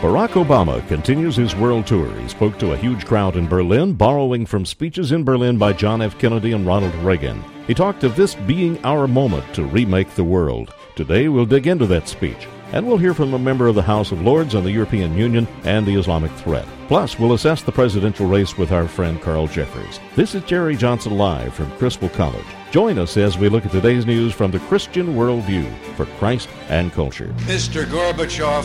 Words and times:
Barack 0.00 0.44
Obama 0.44 0.86
continues 0.86 1.34
his 1.34 1.56
world 1.56 1.86
tour. 1.86 2.12
He 2.20 2.28
spoke 2.28 2.58
to 2.58 2.72
a 2.72 2.76
huge 2.76 3.04
crowd 3.04 3.34
in 3.36 3.48
Berlin, 3.48 3.94
borrowing 3.94 4.46
from 4.46 4.64
speeches 4.64 5.10
in 5.10 5.24
Berlin 5.24 5.58
by 5.58 5.72
John 5.72 6.00
F. 6.00 6.18
Kennedy 6.18 6.52
and 6.52 6.66
Ronald 6.66 6.94
Reagan. 6.96 7.42
He 7.66 7.74
talked 7.74 8.04
of 8.04 8.14
this 8.14 8.34
being 8.34 8.78
our 8.84 9.08
moment 9.08 9.52
to 9.54 9.64
remake 9.64 10.14
the 10.14 10.22
world. 10.22 10.72
Today, 10.94 11.28
we'll 11.28 11.46
dig 11.46 11.66
into 11.66 11.86
that 11.86 12.06
speech, 12.06 12.46
and 12.72 12.86
we'll 12.86 12.98
hear 12.98 13.14
from 13.14 13.34
a 13.34 13.38
member 13.38 13.66
of 13.66 13.74
the 13.74 13.82
House 13.82 14.12
of 14.12 14.22
Lords 14.22 14.54
on 14.54 14.62
the 14.62 14.70
European 14.70 15.16
Union 15.16 15.48
and 15.64 15.84
the 15.84 15.98
Islamic 15.98 16.30
threat. 16.32 16.66
Plus, 16.86 17.18
we'll 17.18 17.32
assess 17.32 17.62
the 17.62 17.72
presidential 17.72 18.26
race 18.26 18.56
with 18.56 18.70
our 18.70 18.86
friend 18.86 19.20
Carl 19.20 19.48
Jeffers. 19.48 19.98
This 20.14 20.36
is 20.36 20.44
Jerry 20.44 20.76
Johnson 20.76 21.18
live 21.18 21.52
from 21.52 21.70
Criswell 21.78 22.10
College. 22.10 22.46
Join 22.70 22.98
us 22.98 23.16
as 23.16 23.36
we 23.36 23.48
look 23.48 23.66
at 23.66 23.72
today's 23.72 24.06
news 24.06 24.32
from 24.32 24.52
the 24.52 24.60
Christian 24.60 25.16
worldview 25.16 25.68
for 25.96 26.06
Christ 26.18 26.48
and 26.68 26.92
culture. 26.92 27.34
Mr. 27.38 27.84
Gorbachev, 27.86 28.64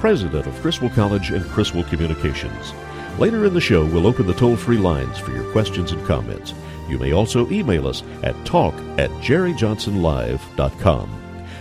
president 0.00 0.46
of 0.46 0.58
Criswell 0.62 0.90
College 0.90 1.30
and 1.30 1.44
Criswell 1.50 1.84
Communications. 1.84 2.72
Later 3.18 3.44
in 3.44 3.52
the 3.52 3.60
show, 3.60 3.84
we'll 3.84 4.06
open 4.06 4.26
the 4.26 4.34
toll 4.34 4.56
free 4.56 4.78
lines 4.78 5.18
for 5.18 5.30
your 5.30 5.44
questions 5.52 5.92
and 5.92 6.04
comments. 6.06 6.54
You 6.88 6.98
may 6.98 7.12
also 7.12 7.48
email 7.50 7.86
us 7.86 8.02
at 8.22 8.34
talk 8.46 8.74
at 8.98 9.10
jerryjohnsonlive.com. 9.22 11.20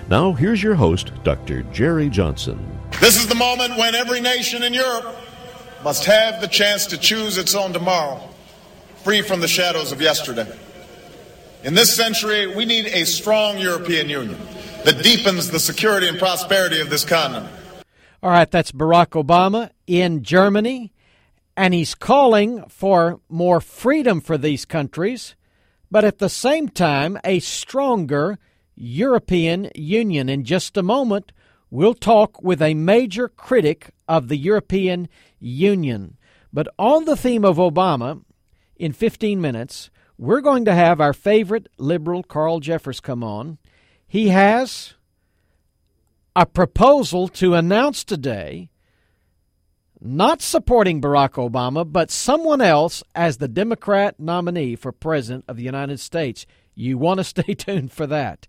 Now, 0.09 0.33
here's 0.33 0.63
your 0.63 0.75
host, 0.75 1.11
Dr. 1.23 1.63
Jerry 1.63 2.09
Johnson. 2.09 2.65
This 2.99 3.17
is 3.17 3.27
the 3.27 3.35
moment 3.35 3.77
when 3.77 3.93
every 3.93 4.21
nation 4.21 4.63
in 4.63 4.73
Europe 4.73 5.15
must 5.83 6.05
have 6.05 6.41
the 6.41 6.47
chance 6.47 6.87
to 6.87 6.97
choose 6.97 7.37
its 7.37 7.53
own 7.53 7.73
tomorrow, 7.73 8.19
free 9.03 9.21
from 9.21 9.41
the 9.41 9.47
shadows 9.47 9.91
of 9.91 10.01
yesterday. 10.01 10.47
In 11.63 11.73
this 11.73 11.93
century, 11.93 12.55
we 12.55 12.63
need 12.63 12.87
a 12.87 13.05
strong 13.05 13.59
European 13.59 14.09
Union 14.09 14.39
that 14.85 15.03
deepens 15.03 15.51
the 15.51 15.59
security 15.59 16.07
and 16.07 16.17
prosperity 16.17 16.79
of 16.79 16.89
this 16.89 17.03
continent. 17.03 17.49
All 18.21 18.31
right, 18.31 18.51
that's 18.51 18.73
Barack 18.73 19.11
Obama 19.11 19.69
in 19.87 20.23
Germany, 20.23 20.91
and 21.55 21.73
he's 21.73 21.95
calling 21.95 22.65
for 22.67 23.21
more 23.29 23.61
freedom 23.61 24.19
for 24.19 24.37
these 24.37 24.65
countries, 24.65 25.35
but 25.89 26.03
at 26.03 26.17
the 26.17 26.27
same 26.27 26.67
time, 26.67 27.17
a 27.23 27.39
stronger 27.39 28.37
European 28.75 29.71
Union. 29.73 30.27
In 30.27 30.43
just 30.43 30.75
a 30.75 30.83
moment, 30.83 31.31
we'll 31.69 31.93
talk 31.93 32.43
with 32.43 32.61
a 32.61 32.73
major 32.73 33.29
critic 33.29 33.91
of 34.05 34.27
the 34.27 34.37
European 34.37 35.07
Union. 35.39 36.17
But 36.51 36.67
on 36.77 37.05
the 37.05 37.15
theme 37.15 37.45
of 37.45 37.55
Obama, 37.55 38.21
in 38.75 38.91
15 38.91 39.39
minutes, 39.39 39.89
we're 40.17 40.41
going 40.41 40.65
to 40.65 40.75
have 40.75 40.99
our 40.99 41.13
favorite 41.13 41.69
liberal, 41.77 42.23
Carl 42.23 42.59
Jeffers, 42.59 42.99
come 42.99 43.23
on. 43.23 43.59
He 44.05 44.27
has 44.27 44.95
a 46.39 46.45
proposal 46.45 47.27
to 47.27 47.53
announce 47.53 48.05
today 48.05 48.69
not 49.99 50.41
supporting 50.41 51.01
Barack 51.01 51.31
Obama, 51.31 51.83
but 51.85 52.09
someone 52.09 52.61
else 52.61 53.03
as 53.13 53.35
the 53.35 53.49
Democrat 53.49 54.17
nominee 54.17 54.77
for 54.77 54.93
President 54.93 55.43
of 55.49 55.57
the 55.57 55.63
United 55.63 55.99
States. 55.99 56.45
You 56.73 56.97
want 56.97 57.17
to 57.17 57.23
stay 57.25 57.55
tuned 57.55 57.91
for 57.91 58.07
that. 58.07 58.47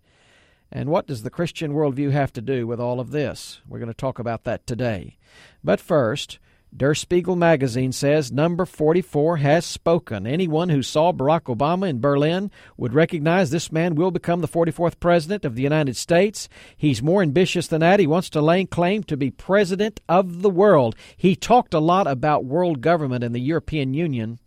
And 0.71 0.89
what 0.89 1.09
does 1.09 1.25
the 1.25 1.31
Christian 1.31 1.73
worldview 1.73 2.13
have 2.13 2.33
to 2.35 2.41
do 2.41 2.65
with 2.65 2.79
all 2.79 3.01
of 3.01 3.11
this? 3.11 3.61
We're 3.67 3.81
going 3.81 3.89
to 3.89 3.95
talk 3.95 4.21
about 4.21 4.45
that 4.45 4.69
today. 4.69 5.19
But 5.65 5.81
first, 5.81 6.39
Der 6.73 6.95
Spiegel 6.95 7.35
magazine 7.35 7.91
says 7.91 8.31
number 8.31 8.65
44 8.65 9.39
has 9.39 9.67
spoken. 9.67 10.25
Anyone 10.25 10.69
who 10.69 10.83
saw 10.83 11.13
Barack 11.13 11.55
Obama 11.55 11.89
in 11.89 12.01
Berlin 12.01 12.49
would 12.77 12.95
recognize 12.95 13.51
this 13.51 13.73
man 13.73 13.97
will 13.97 14.13
become 14.13 14.41
the 14.41 14.47
44th 14.47 15.01
president 15.01 15.45
of 15.45 15.57
the 15.57 15.63
United 15.63 15.97
States. 15.97 16.49
He's 16.77 17.03
more 17.03 17.23
ambitious 17.23 17.67
than 17.67 17.81
that. 17.81 17.99
He 17.99 18.07
wants 18.07 18.31
to 18.31 18.41
lay 18.41 18.65
claim 18.67 19.03
to 19.05 19.17
be 19.17 19.33
president 19.33 20.01
of 20.09 20.43
the 20.43 20.51
world. 20.51 20.95
He 21.17 21.35
talked 21.35 21.75
a 21.75 21.81
lot 21.81 22.07
about 22.07 22.45
world 22.45 22.81
government 22.81 23.25
and 23.25 23.35
the 23.35 23.41
European 23.41 23.93
Union. 23.93 24.39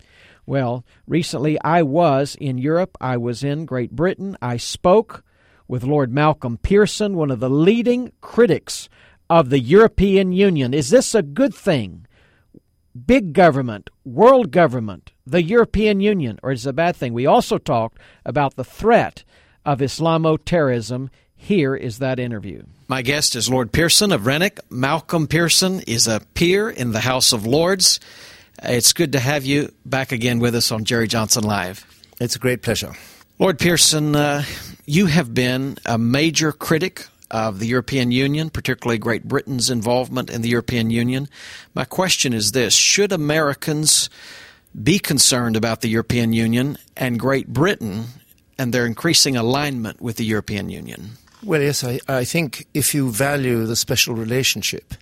Well, 0.46 0.82
recently 1.06 1.60
I 1.60 1.82
was 1.82 2.36
in 2.40 2.56
Europe. 2.56 2.96
I 3.02 3.18
was 3.18 3.44
in 3.44 3.66
Great 3.66 3.90
Britain. 3.90 4.38
I 4.40 4.56
spoke 4.56 5.22
with 5.68 5.84
Lord 5.84 6.10
Malcolm 6.10 6.56
Pearson, 6.56 7.16
one 7.16 7.30
of 7.30 7.40
the 7.40 7.50
leading 7.50 8.12
critics 8.22 8.88
of 9.28 9.50
the 9.50 9.60
European 9.60 10.32
Union. 10.32 10.72
Is 10.72 10.88
this 10.88 11.14
a 11.14 11.22
good 11.22 11.54
thing? 11.54 12.06
Big 12.94 13.32
government, 13.32 13.90
world 14.04 14.52
government, 14.52 15.10
the 15.26 15.42
European 15.42 16.00
Union, 16.00 16.38
or 16.44 16.52
is 16.52 16.64
it 16.64 16.70
a 16.70 16.72
bad 16.72 16.94
thing? 16.94 17.12
We 17.12 17.26
also 17.26 17.58
talked 17.58 17.98
about 18.24 18.54
the 18.54 18.62
threat 18.64 19.24
of 19.64 19.80
Islamo 19.80 20.38
terrorism. 20.44 21.10
Here 21.34 21.74
is 21.74 21.98
that 21.98 22.20
interview. 22.20 22.62
My 22.86 23.02
guest 23.02 23.34
is 23.34 23.50
Lord 23.50 23.72
Pearson 23.72 24.12
of 24.12 24.22
Rannoch. 24.22 24.60
Malcolm 24.70 25.26
Pearson 25.26 25.80
is 25.80 26.06
a 26.06 26.20
peer 26.34 26.70
in 26.70 26.92
the 26.92 27.00
House 27.00 27.32
of 27.32 27.44
Lords. 27.44 27.98
It's 28.62 28.92
good 28.92 29.12
to 29.12 29.18
have 29.18 29.44
you 29.44 29.72
back 29.84 30.12
again 30.12 30.38
with 30.38 30.54
us 30.54 30.70
on 30.70 30.84
Jerry 30.84 31.08
Johnson 31.08 31.42
Live. 31.42 31.84
It's 32.20 32.36
a 32.36 32.38
great 32.38 32.62
pleasure. 32.62 32.92
Lord 33.40 33.58
Pearson, 33.58 34.14
uh, 34.14 34.44
you 34.86 35.06
have 35.06 35.34
been 35.34 35.78
a 35.84 35.98
major 35.98 36.52
critic 36.52 37.06
of 37.30 37.58
the 37.58 37.66
European 37.66 38.10
Union, 38.10 38.50
particularly 38.50 38.98
Great 38.98 39.24
Britain's 39.24 39.70
involvement 39.70 40.30
in 40.30 40.42
the 40.42 40.48
European 40.48 40.90
Union. 40.90 41.28
My 41.74 41.84
question 41.84 42.32
is 42.32 42.52
this 42.52 42.74
Should 42.74 43.12
Americans 43.12 44.10
be 44.82 44.98
concerned 44.98 45.56
about 45.56 45.80
the 45.80 45.88
European 45.88 46.32
Union 46.32 46.76
and 46.96 47.18
Great 47.18 47.48
Britain 47.48 48.04
and 48.58 48.72
their 48.72 48.86
increasing 48.86 49.36
alignment 49.36 50.00
with 50.00 50.16
the 50.16 50.24
European 50.24 50.68
Union? 50.68 51.10
Well, 51.42 51.60
yes, 51.60 51.84
I, 51.84 52.00
I 52.08 52.24
think 52.24 52.66
if 52.72 52.94
you 52.94 53.10
value 53.10 53.66
the 53.66 53.76
special 53.76 54.14
relationship 54.14 54.94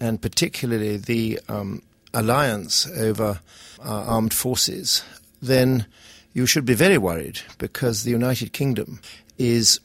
and 0.00 0.20
particularly 0.20 0.96
the 0.96 1.40
um, 1.48 1.82
alliance 2.12 2.86
over 2.96 3.40
uh, 3.84 4.04
armed 4.04 4.34
forces, 4.34 5.02
then 5.40 5.86
you 6.34 6.46
should 6.46 6.64
be 6.64 6.74
very 6.74 6.98
worried 6.98 7.40
because 7.58 8.04
the 8.04 8.10
United 8.10 8.52
Kingdom 8.52 9.00
is 9.38 9.80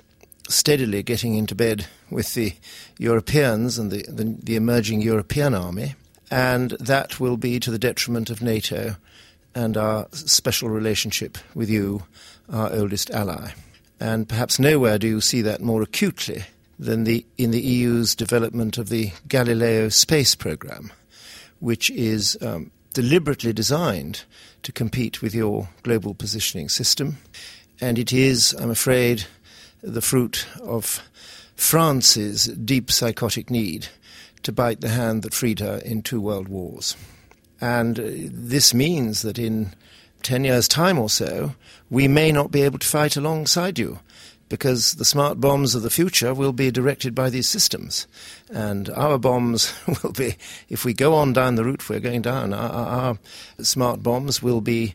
steadily 0.53 1.03
getting 1.03 1.36
into 1.36 1.56
bed 1.56 1.88
with 2.09 2.34
the 2.34 2.53
Europeans 2.97 3.78
and 3.78 3.91
the, 3.91 4.03
the, 4.03 4.36
the, 4.41 4.56
emerging 4.56 5.02
European 5.02 5.53
army, 5.53 5.96
and 6.30 6.72
that 6.80 7.19
will 7.19 7.38
be 7.38 7.59
to 7.59 7.72
the 7.72 7.80
detriment 7.80 8.30
of 8.30 8.41
NATO 8.41 8.96
and 9.56 9.78
our 9.78 10.08
special 10.12 10.69
relationship 10.69 11.38
with 11.54 11.69
you, 11.69 12.04
our 12.50 12.72
oldest 12.72 13.12
ally. 13.12 13.51
And 14.00 14.28
perhaps 14.28 14.60
nowhere 14.60 14.98
do 14.98 15.07
you 15.07 15.22
see 15.22 15.42
that 15.44 15.62
more 15.62 15.81
acutely 15.81 16.44
than 16.80 17.04
the, 17.04 17.25
in 17.38 17.51
the 17.51 17.62
EU's 17.62 18.16
development 18.16 18.78
of 18.78 18.89
the 18.89 19.12
Galileo 19.28 19.89
space 19.89 20.36
program, 20.36 20.92
which 21.60 21.89
is 21.92 22.38
um, 22.42 22.72
deliberately 22.94 23.54
designed 23.54 24.24
to 24.63 24.72
compete 24.72 25.22
with 25.22 25.36
your 25.36 25.69
global 25.83 26.13
positioning 26.13 26.69
system. 26.69 27.18
And 27.80 28.00
it 28.00 28.13
is, 28.13 28.54
I'm 28.54 28.72
afraid, 28.72 29.25
the 29.83 30.01
fruit 30.01 30.47
of 30.62 31.01
France's 31.56 32.45
deep 32.45 32.91
psychotic 32.91 33.50
need 33.50 33.88
to 34.41 34.51
bite 34.51 34.81
the 34.81 34.89
hand 34.89 35.24
that 35.24 35.33
freed 35.33 35.59
her 35.59 35.77
in 35.85 36.01
two 36.01 36.19
world 36.19 36.47
wars. 36.47 36.95
And 37.62 38.00
uh, 38.00 38.03
this 38.06 38.74
means 38.74 39.21
that 39.21 39.38
in 39.38 39.74
10 40.24 40.44
years' 40.45 40.68
time 40.68 40.97
or 40.97 41.09
so, 41.09 41.56
we 41.89 42.07
may 42.07 42.31
not 42.31 42.51
be 42.51 42.63
able 42.63 42.80
to 42.80 42.88
fight 42.88 43.15
alongside 43.15 43.77
you 43.77 44.00
because 44.50 44.94
the 44.94 45.06
smart 45.06 45.39
bombs 45.39 45.74
of 45.74 45.81
the 45.81 45.89
future 45.89 46.33
will 46.33 46.53
be 46.53 46.69
directed 46.69 47.15
by 47.15 47.30
these 47.30 47.47
systems. 47.47 48.07
And 48.51 48.89
our 48.89 49.18
bombs 49.18 49.74
will 50.03 50.12
be, 50.12 50.35
if 50.69 50.85
we 50.85 50.94
go 50.94 51.15
on 51.15 51.33
down 51.33 51.56
the 51.56 51.63
route 51.63 51.89
we're 51.89 52.00
going 52.00 52.21
down, 52.21 52.53
our, 52.53 52.69
our 52.69 53.18
smart 53.62 54.03
bombs 54.03 54.44
will 54.44 54.62
be 54.62 54.94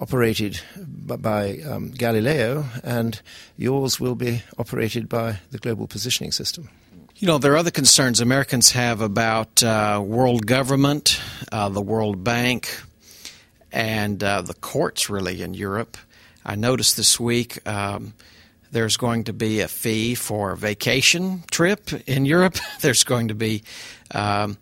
operated 0.00 0.60
by 0.76 1.58
um, 1.58 1.90
Galileo, 1.90 2.64
and 2.84 3.20
yours 3.56 3.98
will 3.98 4.14
be 4.14 4.42
operated 4.58 5.08
by 5.08 5.40
the 5.50 5.58
Global 5.58 5.86
Positioning 5.86 6.32
System. 6.32 6.68
You 7.16 7.26
know, 7.26 7.38
there 7.38 7.52
are 7.52 7.56
other 7.56 7.72
concerns 7.72 8.20
Americans 8.20 8.72
have 8.72 9.00
about 9.00 9.62
uh, 9.62 10.00
world 10.04 10.46
government, 10.46 11.20
uh, 11.50 11.68
the 11.68 11.80
World 11.80 12.22
Bank, 12.22 12.80
and 13.72 14.22
uh, 14.22 14.42
the 14.42 14.54
courts, 14.54 15.10
really, 15.10 15.42
in 15.42 15.54
Europe. 15.54 15.96
I 16.44 16.54
noticed 16.54 16.96
this 16.96 17.18
week 17.18 17.66
um, 17.68 18.14
there's 18.70 18.96
going 18.96 19.24
to 19.24 19.32
be 19.32 19.60
a 19.60 19.68
fee 19.68 20.14
for 20.14 20.52
a 20.52 20.56
vacation 20.56 21.42
trip 21.50 21.92
in 22.06 22.24
Europe. 22.24 22.56
There's 22.80 23.04
going 23.04 23.28
to 23.28 23.34
be 23.34 23.62
um, 24.14 24.56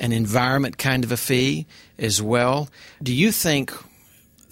an 0.00 0.12
environment 0.12 0.78
kind 0.78 1.04
of 1.04 1.12
a 1.12 1.16
fee 1.16 1.66
as 1.98 2.20
well. 2.20 2.68
Do 3.02 3.12
you 3.12 3.32
think 3.32 3.72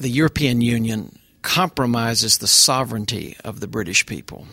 the 0.00 0.08
European 0.08 0.60
Union 0.60 1.18
compromises 1.42 2.38
the 2.38 2.46
sovereignty 2.46 3.36
of 3.44 3.60
the 3.60 3.68
British 3.68 4.04
people? 4.06 4.46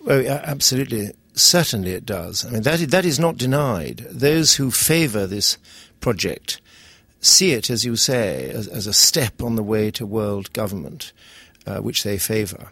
Well, 0.00 0.26
absolutely. 0.44 1.12
Certainly 1.34 1.92
it 1.92 2.06
does. 2.06 2.44
I 2.44 2.50
mean, 2.50 2.62
that, 2.62 2.78
that 2.90 3.04
is 3.04 3.18
not 3.18 3.36
denied. 3.36 4.06
Those 4.10 4.54
who 4.54 4.70
favour 4.70 5.26
this 5.26 5.58
project 6.00 6.60
see 7.20 7.52
it, 7.52 7.70
as 7.70 7.84
you 7.84 7.96
say, 7.96 8.50
as, 8.50 8.68
as, 8.68 8.86
a 8.86 8.92
step 8.92 9.42
on 9.42 9.56
the 9.56 9.62
way 9.62 9.90
to 9.90 10.04
world 10.04 10.52
government, 10.52 11.12
uh, 11.66 11.78
which 11.78 12.02
they 12.02 12.18
favour. 12.18 12.70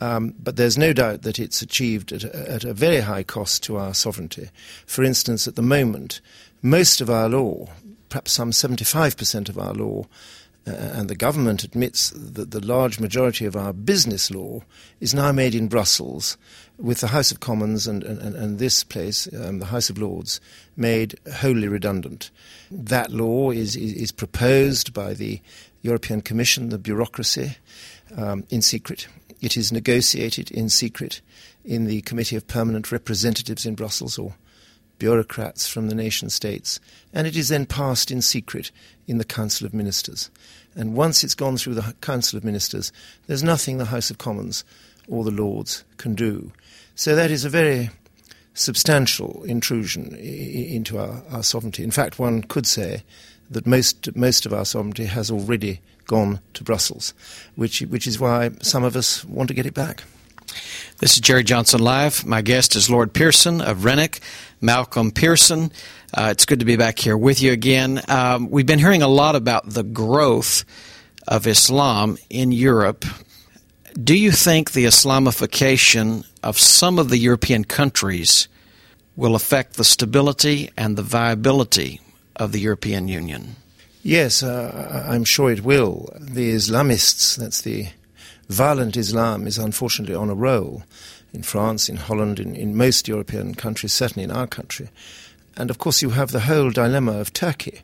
Um, 0.00 0.34
but 0.42 0.56
there's 0.56 0.78
no 0.78 0.94
doubt 0.94 1.22
that 1.22 1.38
it's 1.38 1.60
achieved 1.60 2.10
at 2.10 2.24
a, 2.24 2.50
at 2.50 2.64
a 2.64 2.72
very 2.72 3.00
high 3.00 3.22
cost 3.22 3.62
to 3.64 3.76
our 3.76 3.92
sovereignty. 3.92 4.48
For 4.86 5.04
instance, 5.04 5.46
at 5.46 5.56
the 5.56 5.62
moment, 5.62 6.22
most 6.62 7.02
of 7.02 7.10
our 7.10 7.28
law, 7.28 7.68
perhaps 8.08 8.32
some 8.32 8.50
75% 8.50 9.50
of 9.50 9.58
our 9.58 9.74
law, 9.74 10.06
uh, 10.66 10.72
and 10.72 11.08
the 11.08 11.16
government 11.16 11.64
admits 11.64 12.10
that 12.10 12.50
the 12.50 12.64
large 12.64 13.00
majority 13.00 13.46
of 13.46 13.56
our 13.56 13.72
business 13.72 14.30
law 14.30 14.60
is 15.00 15.14
now 15.14 15.32
made 15.32 15.54
in 15.54 15.68
Brussels, 15.68 16.36
with 16.76 17.00
the 17.00 17.08
House 17.08 17.30
of 17.30 17.40
Commons 17.40 17.86
and, 17.86 18.02
and, 18.02 18.34
and 18.34 18.58
this 18.58 18.84
place, 18.84 19.28
um, 19.34 19.58
the 19.58 19.66
House 19.66 19.90
of 19.90 19.98
Lords, 19.98 20.40
made 20.76 21.18
wholly 21.34 21.68
redundant. 21.68 22.30
That 22.70 23.10
law 23.10 23.50
is, 23.50 23.74
is, 23.74 23.94
is 23.94 24.12
proposed 24.12 24.92
by 24.92 25.14
the 25.14 25.40
European 25.82 26.20
Commission, 26.20 26.68
the 26.68 26.78
bureaucracy, 26.78 27.56
um, 28.16 28.44
in 28.50 28.62
secret. 28.62 29.08
It 29.40 29.56
is 29.56 29.72
negotiated 29.72 30.50
in 30.50 30.68
secret 30.68 31.22
in 31.64 31.86
the 31.86 32.02
Committee 32.02 32.36
of 32.36 32.46
Permanent 32.46 32.92
Representatives 32.92 33.64
in 33.64 33.74
Brussels, 33.74 34.18
or 34.18 34.34
bureaucrats 35.00 35.66
from 35.66 35.88
the 35.88 35.94
nation 35.96 36.30
states, 36.30 36.78
and 37.12 37.26
it 37.26 37.36
is 37.36 37.48
then 37.48 37.66
passed 37.66 38.12
in 38.12 38.22
secret 38.22 38.70
in 39.08 39.18
the 39.18 39.24
Council 39.24 39.66
of 39.66 39.74
Ministers. 39.74 40.30
And 40.76 40.94
once 40.94 41.24
it's 41.24 41.34
gone 41.34 41.56
through 41.56 41.74
the 41.74 41.94
Council 42.00 42.36
of 42.36 42.44
Ministers, 42.44 42.92
there's 43.26 43.42
nothing 43.42 43.78
the 43.78 43.86
House 43.86 44.10
of 44.10 44.18
Commons 44.18 44.62
or 45.08 45.24
the 45.24 45.32
Lords 45.32 45.82
can 45.96 46.14
do. 46.14 46.52
So 46.94 47.16
that 47.16 47.32
is 47.32 47.44
a 47.44 47.48
very 47.48 47.90
substantial 48.54 49.42
intrusion 49.44 50.14
into 50.14 50.98
our, 50.98 51.22
our 51.30 51.42
sovereignty. 51.42 51.82
In 51.82 51.90
fact, 51.90 52.20
one 52.20 52.42
could 52.42 52.66
say 52.66 53.02
that 53.50 53.66
most, 53.66 54.14
most 54.14 54.46
of 54.46 54.52
our 54.52 54.64
sovereignty 54.64 55.06
has 55.06 55.30
already 55.30 55.80
gone 56.06 56.40
to 56.54 56.62
Brussels, 56.62 57.14
which, 57.56 57.80
which 57.80 58.06
is 58.06 58.20
why 58.20 58.50
some 58.62 58.84
of 58.84 58.94
us 58.96 59.24
want 59.24 59.48
to 59.48 59.54
get 59.54 59.66
it 59.66 59.74
back. 59.74 60.04
This 60.98 61.14
is 61.14 61.20
Jerry 61.20 61.44
Johnson 61.44 61.80
Live. 61.80 62.26
My 62.26 62.42
guest 62.42 62.76
is 62.76 62.90
Lord 62.90 63.12
Pearson 63.12 63.60
of 63.60 63.84
Rannoch, 63.84 64.20
Malcolm 64.60 65.10
Pearson. 65.10 65.72
Uh, 66.12 66.28
it's 66.30 66.44
good 66.44 66.58
to 66.58 66.64
be 66.64 66.76
back 66.76 66.98
here 66.98 67.16
with 67.16 67.40
you 67.40 67.52
again. 67.52 68.02
Um, 68.08 68.50
we've 68.50 68.66
been 68.66 68.78
hearing 68.78 69.02
a 69.02 69.08
lot 69.08 69.36
about 69.36 69.68
the 69.68 69.82
growth 69.82 70.64
of 71.26 71.46
Islam 71.46 72.18
in 72.28 72.52
Europe. 72.52 73.04
Do 73.94 74.16
you 74.16 74.30
think 74.30 74.72
the 74.72 74.84
Islamification 74.84 76.26
of 76.42 76.58
some 76.58 76.98
of 76.98 77.08
the 77.08 77.18
European 77.18 77.64
countries 77.64 78.48
will 79.16 79.34
affect 79.34 79.74
the 79.76 79.84
stability 79.84 80.70
and 80.76 80.96
the 80.96 81.02
viability 81.02 82.00
of 82.36 82.52
the 82.52 82.60
European 82.60 83.08
Union? 83.08 83.56
Yes, 84.02 84.42
uh, 84.42 85.06
I'm 85.08 85.24
sure 85.24 85.50
it 85.50 85.62
will. 85.62 86.08
The 86.18 86.54
Islamists, 86.54 87.36
that's 87.36 87.62
the 87.62 87.88
violent 88.50 88.96
Islam 88.96 89.46
is 89.46 89.58
unfortunately 89.58 90.14
on 90.14 90.30
a 90.30 90.34
roll 90.34 90.82
in 91.32 91.42
France, 91.42 91.88
in 91.88 91.96
Holland, 91.96 92.40
in, 92.40 92.56
in 92.56 92.76
most 92.76 93.06
European 93.06 93.54
countries, 93.54 93.92
certainly 93.92 94.24
in 94.24 94.30
our 94.30 94.46
country. 94.46 94.88
And 95.56 95.70
of 95.70 95.78
course, 95.78 96.02
you 96.02 96.10
have 96.10 96.32
the 96.32 96.40
whole 96.40 96.70
dilemma 96.70 97.12
of 97.12 97.32
Turkey, 97.32 97.80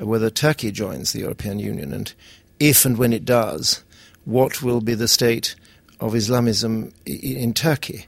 uh, 0.00 0.06
whether 0.06 0.30
Turkey 0.30 0.70
joins 0.70 1.12
the 1.12 1.20
European 1.20 1.58
Union, 1.58 1.92
and 1.92 2.12
if 2.58 2.84
and 2.84 2.96
when 2.96 3.12
it 3.12 3.24
does, 3.24 3.84
what 4.24 4.62
will 4.62 4.80
be 4.80 4.94
the 4.94 5.08
state 5.08 5.54
of 6.00 6.14
Islamism 6.14 6.92
in 7.06 7.52
Turkey? 7.52 8.06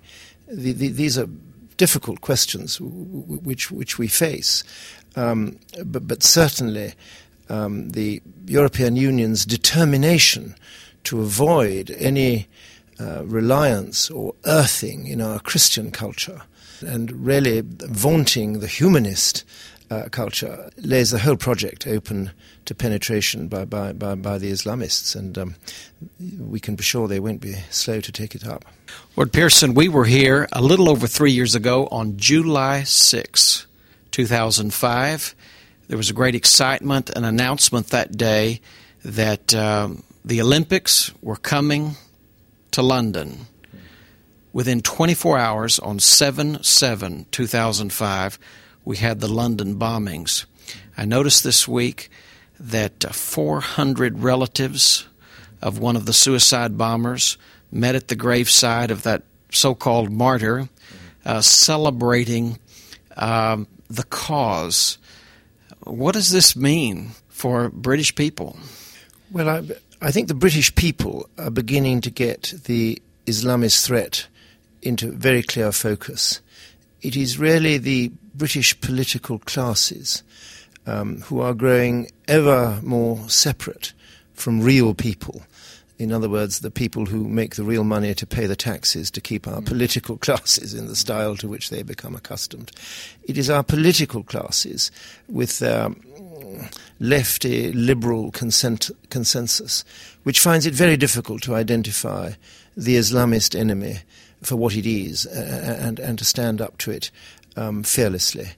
The, 0.49 0.73
the, 0.73 0.88
these 0.88 1.19
are 1.19 1.29
difficult 1.76 2.20
questions 2.20 2.79
which, 2.81 3.70
which 3.70 3.99
we 3.99 4.08
face. 4.08 4.64
Um, 5.17 5.58
but, 5.85 6.06
but, 6.06 6.23
certainly, 6.23 6.94
um, 7.49 7.91
the 7.91 8.23
European 8.46 8.96
Union's 8.96 9.44
determination 9.44 10.55
to 11.05 11.20
avoid 11.20 11.91
any 11.99 12.49
uh, 12.99 13.25
reliance 13.25 14.11
or 14.11 14.35
earthing 14.44 15.06
in 15.06 15.20
our 15.20 15.41
Christian 15.41 15.91
culture 15.91 16.43
and 16.82 17.12
really 17.12 17.62
vaunting 17.64 18.61
the 18.61 18.67
humanist 18.67 19.44
uh, 19.91 20.08
culture 20.11 20.70
lays 20.76 21.11
the 21.11 21.19
whole 21.19 21.37
project 21.37 21.87
open 21.87 22.31
to 22.64 22.75
penetration 22.75 23.49
by, 23.49 23.64
by, 23.64 23.93
by, 23.93 24.14
by 24.14 24.38
the 24.38 24.52
Islamists, 24.52 25.17
and 25.17 25.37
um, 25.37 25.56
we 26.38 26.61
can 26.61 26.76
be 26.76 26.82
sure 26.82 27.08
they 27.08 27.19
won't 27.19 27.41
be 27.41 27.55
slow 27.70 28.00
to 28.00 28.12
take 28.12 28.35
it 28.35 28.46
up. 28.46 28.64
Lord 29.17 29.32
Pearson, 29.32 29.75
we 29.75 29.88
were 29.88 30.05
here 30.05 30.49
a 30.53 30.62
little 30.62 30.88
over 30.88 31.06
three 31.06 31.32
years 31.32 31.55
ago 31.55 31.88
on 31.91 32.17
July 32.17 32.85
6, 32.85 33.67
2005. 34.12 35.35
There 35.88 35.96
was 35.96 36.11
a 36.11 36.14
great 36.14 36.37
excitement, 36.37 37.11
an 37.11 37.25
announcement 37.25 37.88
that 37.88 38.17
day 38.17 38.61
that 39.05 39.53
um, 39.55 40.05
the 40.25 40.40
Olympics 40.40 41.12
were 41.22 41.37
coming 41.37 41.96
to 42.72 42.82
London. 42.82 43.46
Within 44.52 44.82
24 44.82 45.38
hours 45.38 45.78
on 45.78 45.99
7 45.99 46.62
7 46.62 47.26
2005, 47.31 48.38
we 48.84 48.96
had 48.96 49.20
the 49.20 49.32
London 49.32 49.76
bombings. 49.76 50.44
I 50.96 51.05
noticed 51.05 51.44
this 51.44 51.67
week 51.67 52.11
that 52.58 53.05
uh, 53.05 53.11
400 53.11 54.19
relatives 54.19 55.06
of 55.62 55.78
one 55.78 55.96
of 55.96 56.06
the 56.06 56.12
suicide 56.12 56.77
bombers 56.77 57.39
met 57.70 57.94
at 57.94 58.08
the 58.08 58.17
graveside 58.17 58.91
of 58.91 59.03
that 59.05 59.22
so 59.50 59.74
called 59.74 60.10
martyr, 60.10 60.69
uh, 61.24 61.41
celebrating 61.41 62.58
um, 63.17 63.67
the 63.89 64.05
cause. 64.05 64.98
What 65.84 66.12
does 66.12 66.31
this 66.31 66.55
mean 66.56 67.10
for 67.29 67.69
British 67.70 68.15
people? 68.15 68.58
Well, 69.31 69.48
I, 69.48 69.62
I 70.02 70.10
think 70.10 70.28
the 70.28 70.34
British 70.34 70.74
people 70.74 71.28
are 71.36 71.50
beginning 71.50 72.00
to 72.02 72.10
get 72.10 72.54
the 72.64 73.00
Islamist 73.26 73.84
threat 73.84 74.26
into 74.80 75.12
very 75.12 75.42
clear 75.42 75.72
focus. 75.72 76.40
It 77.02 77.16
is 77.16 77.38
really 77.38 77.76
the 77.76 78.10
British 78.34 78.80
political 78.80 79.38
classes 79.40 80.22
um, 80.86 81.20
who 81.22 81.42
are 81.42 81.52
growing 81.52 82.10
ever 82.28 82.80
more 82.82 83.28
separate 83.28 83.92
from 84.32 84.62
real 84.62 84.94
people. 84.94 85.42
In 85.98 86.12
other 86.12 86.30
words, 86.30 86.60
the 86.60 86.70
people 86.70 87.04
who 87.04 87.28
make 87.28 87.56
the 87.56 87.62
real 87.62 87.84
money 87.84 88.14
to 88.14 88.26
pay 88.26 88.46
the 88.46 88.56
taxes 88.56 89.10
to 89.10 89.20
keep 89.20 89.46
our 89.46 89.60
political 89.60 90.16
classes 90.26 90.72
in 90.72 90.86
the 90.86 90.96
style 90.96 91.36
to 91.36 91.46
which 91.46 91.69
they 91.69 91.82
become 91.82 92.16
accustomed. 92.16 92.72
It 93.24 93.36
is 93.36 93.50
our 93.50 93.62
political 93.62 94.22
classes 94.22 94.90
with 95.28 95.58
their 95.58 95.90
lefty 96.98 97.72
liberal 97.72 98.31
consent, 98.31 98.90
consensus, 99.10 99.84
which 100.22 100.40
finds 100.40 100.67
it 100.67 100.74
very 100.74 100.96
difficult 100.96 101.43
to 101.43 101.55
identify 101.55 102.32
the 102.76 102.96
Islamist 102.96 103.58
enemy 103.58 103.98
for 104.43 104.56
what 104.56 104.74
it 104.74 104.86
is 104.86 105.26
uh, 105.26 105.76
and, 105.81 105.98
and 105.98 106.19
to 106.19 106.24
stand 106.24 106.60
up 106.60 106.79
to 106.79 106.90
it 106.90 107.10
um, 107.56 107.82
fearlessly. 107.82 108.48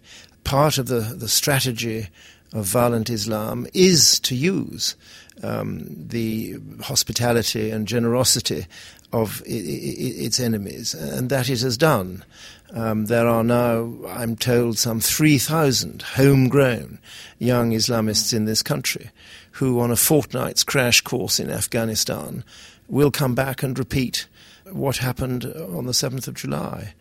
Part 0.44 0.78
of 0.78 0.86
the, 0.86 1.00
the 1.00 1.28
strategy 1.28 2.08
of 2.52 2.64
violent 2.66 3.10
Islam 3.10 3.66
is 3.72 4.20
to 4.20 4.34
use 4.34 4.96
um, 5.42 5.86
the 5.88 6.56
hospitality 6.82 7.70
and 7.70 7.88
generosity 7.88 8.66
of 9.12 9.42
its 9.44 10.40
enemies, 10.40 10.94
and 10.94 11.28
that 11.28 11.50
it 11.50 11.60
has 11.60 11.76
done. 11.76 12.24
Um, 12.72 13.06
there 13.06 13.28
are 13.28 13.44
now, 13.44 13.94
I'm 14.08 14.36
told, 14.36 14.78
some 14.78 15.00
3,000 15.00 16.00
homegrown 16.00 16.98
young 17.38 17.72
Islamists 17.72 18.32
in 18.32 18.46
this 18.46 18.62
country 18.62 19.10
who, 19.52 19.80
on 19.80 19.90
a 19.90 19.96
fortnight's 19.96 20.64
crash 20.64 21.02
course 21.02 21.38
in 21.38 21.50
Afghanistan, 21.50 22.42
will 22.88 23.10
come 23.10 23.34
back 23.34 23.62
and 23.62 23.78
repeat 23.78 24.26
what 24.70 24.96
happened 24.96 25.44
on 25.44 25.84
the 25.84 25.92
7th 25.92 26.26
of 26.26 26.34
July. 26.34 26.94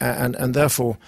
And, 0.00 0.36
and 0.36 0.52
therefore, 0.52 0.98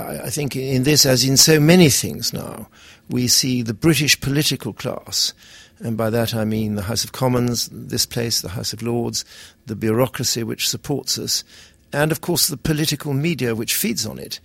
I 0.00 0.30
think 0.30 0.56
in 0.56 0.82
this, 0.82 1.06
as 1.06 1.24
in 1.24 1.36
so 1.36 1.60
many 1.60 1.88
things 1.88 2.32
now, 2.32 2.68
we 3.08 3.28
see 3.28 3.62
the 3.62 3.74
British 3.74 4.20
political 4.20 4.72
class, 4.72 5.34
and 5.78 5.96
by 5.96 6.10
that 6.10 6.34
I 6.34 6.44
mean 6.44 6.74
the 6.74 6.82
House 6.82 7.04
of 7.04 7.12
Commons, 7.12 7.68
this 7.72 8.06
place, 8.06 8.40
the 8.40 8.50
House 8.50 8.72
of 8.72 8.82
Lords, 8.82 9.24
the 9.66 9.76
bureaucracy 9.76 10.42
which 10.42 10.68
supports 10.68 11.18
us, 11.18 11.44
and 11.92 12.12
of 12.12 12.20
course 12.20 12.46
the 12.46 12.56
political 12.56 13.12
media 13.12 13.54
which 13.54 13.74
feeds 13.74 14.06
on 14.06 14.18
it, 14.18 14.40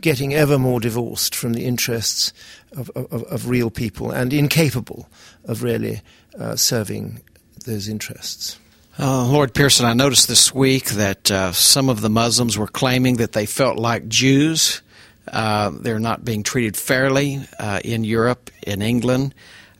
getting 0.00 0.34
ever 0.34 0.58
more 0.58 0.80
divorced 0.80 1.34
from 1.34 1.54
the 1.54 1.64
interests 1.64 2.32
of, 2.76 2.90
of, 2.90 3.22
of 3.24 3.48
real 3.48 3.70
people 3.70 4.10
and 4.10 4.32
incapable 4.32 5.08
of 5.44 5.62
really 5.62 6.02
uh, 6.38 6.56
serving 6.56 7.20
those 7.64 7.88
interests. 7.88 8.58
Uh, 8.98 9.26
Lord 9.26 9.54
Pearson, 9.54 9.86
I 9.86 9.94
noticed 9.94 10.28
this 10.28 10.54
week 10.54 10.90
that 10.90 11.30
uh, 11.30 11.52
some 11.52 11.88
of 11.88 12.02
the 12.02 12.10
Muslims 12.10 12.58
were 12.58 12.66
claiming 12.66 13.16
that 13.16 13.32
they 13.32 13.46
felt 13.46 13.78
like 13.78 14.08
Jews. 14.08 14.82
Uh, 15.28 15.70
they're 15.72 16.00
not 16.00 16.24
being 16.24 16.42
treated 16.42 16.76
fairly 16.76 17.40
uh, 17.58 17.80
in 17.84 18.04
Europe, 18.04 18.50
in 18.66 18.82
England. 18.82 19.34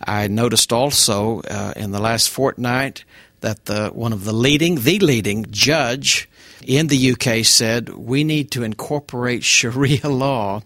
I 0.05 0.29
noticed 0.29 0.73
also 0.73 1.41
uh, 1.43 1.73
in 1.77 1.91
the 1.91 2.01
last 2.01 2.31
fortnight 2.31 3.05
that 3.41 3.67
the, 3.67 3.89
one 3.89 4.13
of 4.13 4.25
the 4.25 4.33
leading, 4.33 4.77
the 4.77 4.99
leading 4.99 5.47
judge 5.51 6.29
in 6.67 6.89
the 6.89 7.13
UK 7.13 7.45
said 7.45 7.89
we 7.91 8.25
need 8.25 8.51
to 8.53 8.63
incorporate 8.63 9.45
Sharia 9.57 10.09
law. 10.09 10.63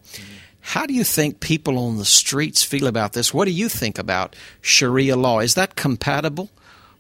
How 0.61 0.87
do 0.87 0.95
you 0.95 1.05
think 1.05 1.41
people 1.41 1.79
on 1.79 1.99
the 1.99 2.05
streets 2.05 2.63
feel 2.63 2.87
about 2.87 3.13
this? 3.13 3.35
What 3.35 3.45
do 3.45 3.51
you 3.51 3.69
think 3.69 3.99
about 3.99 4.35
Sharia 4.63 5.17
law? 5.17 5.41
Is 5.41 5.55
that 5.55 5.77
compatible 5.77 6.51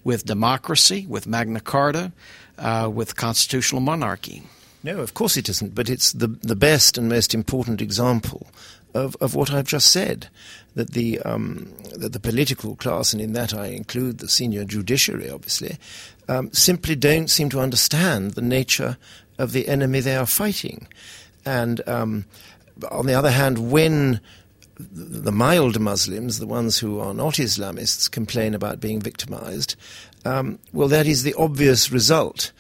with 0.02 0.26
democracy, 0.26 1.06
with 1.08 1.26
Magna 1.26 1.60
Carta, 1.60 2.12
uh, 2.58 2.90
with 2.92 3.16
constitutional 3.16 3.80
monarchy? 3.80 4.42
No, 4.84 4.98
of 4.98 5.14
course 5.14 5.38
it 5.38 5.48
isn't, 5.48 5.74
but 5.74 5.88
it's 5.88 6.12
the, 6.12 6.28
the 6.28 6.54
best 6.54 6.98
and 6.98 7.08
most 7.08 7.34
important 7.34 7.80
example 7.80 8.46
of, 8.92 9.16
of 9.18 9.34
what 9.34 9.50
I've 9.50 9.66
just 9.66 9.90
said. 9.90 10.28
That 10.74 10.90
the, 10.90 11.20
um, 11.20 11.72
that 11.96 12.12
the 12.12 12.20
political 12.20 12.76
class, 12.76 13.14
and 13.14 13.22
in 13.22 13.32
that 13.32 13.54
I 13.54 13.68
include 13.68 14.18
the 14.18 14.28
senior 14.28 14.64
judiciary, 14.64 15.30
obviously, 15.30 15.78
um, 16.28 16.52
simply 16.52 16.96
don't 16.96 17.30
seem 17.30 17.48
to 17.50 17.60
understand 17.60 18.32
the 18.32 18.42
nature 18.42 18.98
of 19.38 19.52
the 19.52 19.68
enemy 19.68 20.00
they 20.00 20.16
are 20.16 20.26
fighting. 20.26 20.86
And 21.46 21.80
um, 21.88 22.26
on 22.90 23.06
the 23.06 23.14
other 23.14 23.30
hand, 23.30 23.70
when 23.70 24.20
the 24.78 25.32
mild 25.32 25.80
Muslims, 25.80 26.40
the 26.40 26.46
ones 26.46 26.78
who 26.78 27.00
are 27.00 27.14
not 27.14 27.34
Islamists, 27.34 28.10
complain 28.10 28.52
about 28.54 28.80
being 28.80 29.00
victimized, 29.00 29.76
um, 30.24 30.58
well, 30.72 30.88
that 30.88 31.06
is 31.06 31.22
the 31.22 31.34
obvious 31.34 31.90
result 31.90 32.52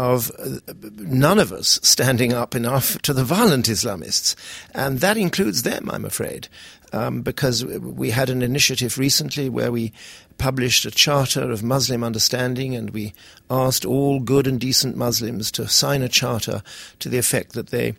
of 0.00 0.30
uh, 0.38 0.72
none 0.96 1.38
of 1.38 1.52
us 1.52 1.78
standing 1.82 2.32
up 2.32 2.54
enough 2.54 2.96
to 3.02 3.12
the 3.12 3.22
violent 3.22 3.66
Islamists. 3.66 4.34
And 4.74 5.00
that 5.00 5.18
includes 5.18 5.62
them, 5.62 5.90
I'm 5.90 6.06
afraid, 6.06 6.48
um, 6.94 7.20
because 7.20 7.66
we 7.66 8.10
had 8.10 8.30
an 8.30 8.40
initiative 8.40 8.96
recently 8.96 9.50
where 9.50 9.70
we 9.70 9.92
published 10.38 10.86
a 10.86 10.90
charter 10.90 11.50
of 11.50 11.62
Muslim 11.62 12.02
understanding 12.02 12.74
and 12.74 12.90
we 12.90 13.12
asked 13.50 13.84
all 13.84 14.20
good 14.20 14.46
and 14.46 14.58
decent 14.58 14.96
Muslims 14.96 15.50
to 15.50 15.68
sign 15.68 16.00
a 16.00 16.08
charter 16.08 16.62
to 17.00 17.10
the 17.10 17.18
effect 17.18 17.52
that 17.52 17.68
they 17.68 17.94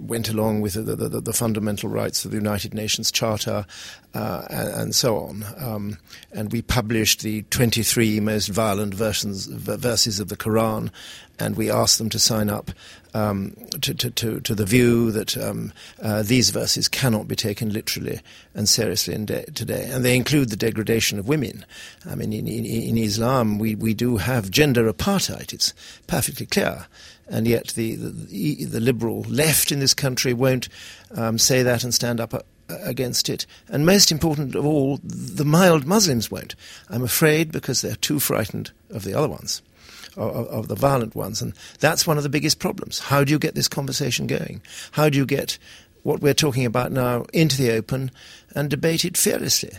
went 0.00 0.28
along 0.28 0.60
with 0.60 0.74
the, 0.74 0.96
the, 0.96 1.20
the, 1.20 1.32
fundamental 1.32 1.88
rights 1.88 2.24
of 2.24 2.30
the 2.30 2.36
United 2.36 2.74
Nations 2.74 3.10
Charter 3.10 3.66
uh, 4.14 4.42
and, 4.50 4.68
and, 4.68 4.94
so 4.94 5.18
on. 5.18 5.44
Um, 5.58 5.98
and 6.32 6.52
we 6.52 6.62
published 6.62 7.22
the 7.22 7.42
23 7.50 8.20
most 8.20 8.48
violent 8.48 8.94
versions, 8.94 9.46
verses 9.46 10.20
of 10.20 10.28
the 10.28 10.36
Quran, 10.36 10.90
and 11.38 11.56
we 11.56 11.70
asked 11.70 11.98
them 11.98 12.10
to 12.10 12.18
sign 12.18 12.50
up 12.50 12.70
um, 13.14 13.56
to, 13.80 13.94
to, 13.94 14.10
to, 14.10 14.40
to, 14.40 14.54
the 14.54 14.66
view 14.66 15.10
that 15.10 15.36
um, 15.36 15.72
uh, 16.02 16.22
these 16.22 16.50
verses 16.50 16.86
cannot 16.86 17.26
be 17.26 17.34
taken 17.34 17.72
literally 17.72 18.20
and 18.54 18.68
seriously 18.68 19.16
de- 19.24 19.50
today. 19.52 19.88
And 19.90 20.04
they 20.04 20.16
include 20.16 20.50
the 20.50 20.56
degradation 20.56 21.18
of 21.18 21.26
women. 21.26 21.64
I 22.08 22.14
mean, 22.14 22.32
in, 22.32 22.46
in, 22.46 22.64
in 22.64 22.98
Islam, 22.98 23.58
we, 23.58 23.74
we 23.74 23.94
do 23.94 24.18
have 24.18 24.50
gender 24.50 24.90
apartheid, 24.92 25.52
it's 25.52 25.74
perfectly 26.06 26.46
clear 26.46 26.86
and 27.30 27.46
yet 27.46 27.68
the, 27.68 27.94
the, 27.94 28.64
the 28.64 28.80
liberal 28.80 29.22
left 29.22 29.72
in 29.72 29.78
this 29.78 29.94
country 29.94 30.34
won't 30.34 30.68
um, 31.16 31.38
say 31.38 31.62
that 31.62 31.84
and 31.84 31.94
stand 31.94 32.20
up 32.20 32.34
uh, 32.34 32.40
against 32.82 33.28
it. 33.28 33.46
And 33.68 33.86
most 33.86 34.10
important 34.10 34.54
of 34.54 34.66
all, 34.66 34.98
the 35.02 35.44
mild 35.44 35.86
Muslims 35.86 36.30
won't. 36.30 36.54
I'm 36.90 37.04
afraid 37.04 37.52
because 37.52 37.80
they're 37.80 37.96
too 37.96 38.20
frightened 38.20 38.72
of 38.90 39.04
the 39.04 39.14
other 39.14 39.28
ones. 39.28 39.62
Of, 40.16 40.48
of, 40.48 40.68
the 40.68 40.74
violent 40.74 41.14
ones. 41.14 41.40
And 41.40 41.54
that's 41.78 42.04
one 42.04 42.16
of 42.16 42.24
the 42.24 42.28
biggest 42.28 42.58
problems. 42.58 42.98
How 42.98 43.22
do 43.22 43.30
you 43.30 43.38
get 43.38 43.54
this 43.54 43.68
conversation 43.68 44.26
going? 44.26 44.60
How 44.90 45.08
do 45.08 45.16
you 45.16 45.24
get 45.24 45.56
what 46.02 46.20
we're 46.20 46.34
talking 46.34 46.66
about 46.66 46.90
now 46.90 47.26
into 47.32 47.56
the 47.56 47.70
open 47.70 48.10
and 48.56 48.68
debate 48.68 49.04
it 49.04 49.16
fearlessly? 49.16 49.70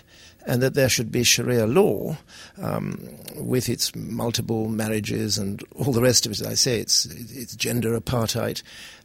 And 0.46 0.62
that 0.62 0.74
there 0.74 0.90
should 0.90 1.12
be 1.12 1.24
Sharia 1.24 1.68
law 1.68 2.18
um, 2.62 3.10
with 3.36 3.70
its 3.70 3.96
multiple 3.96 4.70
marriages 4.70 5.38
and 5.38 5.64
all 5.76 5.92
the 5.94 6.02
rest 6.02 6.26
of 6.26 6.32
it. 6.32 6.42
As 6.42 6.48
I 6.48 6.54
say, 6.54 6.80
it's, 6.80 7.06
it's 7.06 7.56
gender 7.56 8.00
apartheid. 8.00 8.62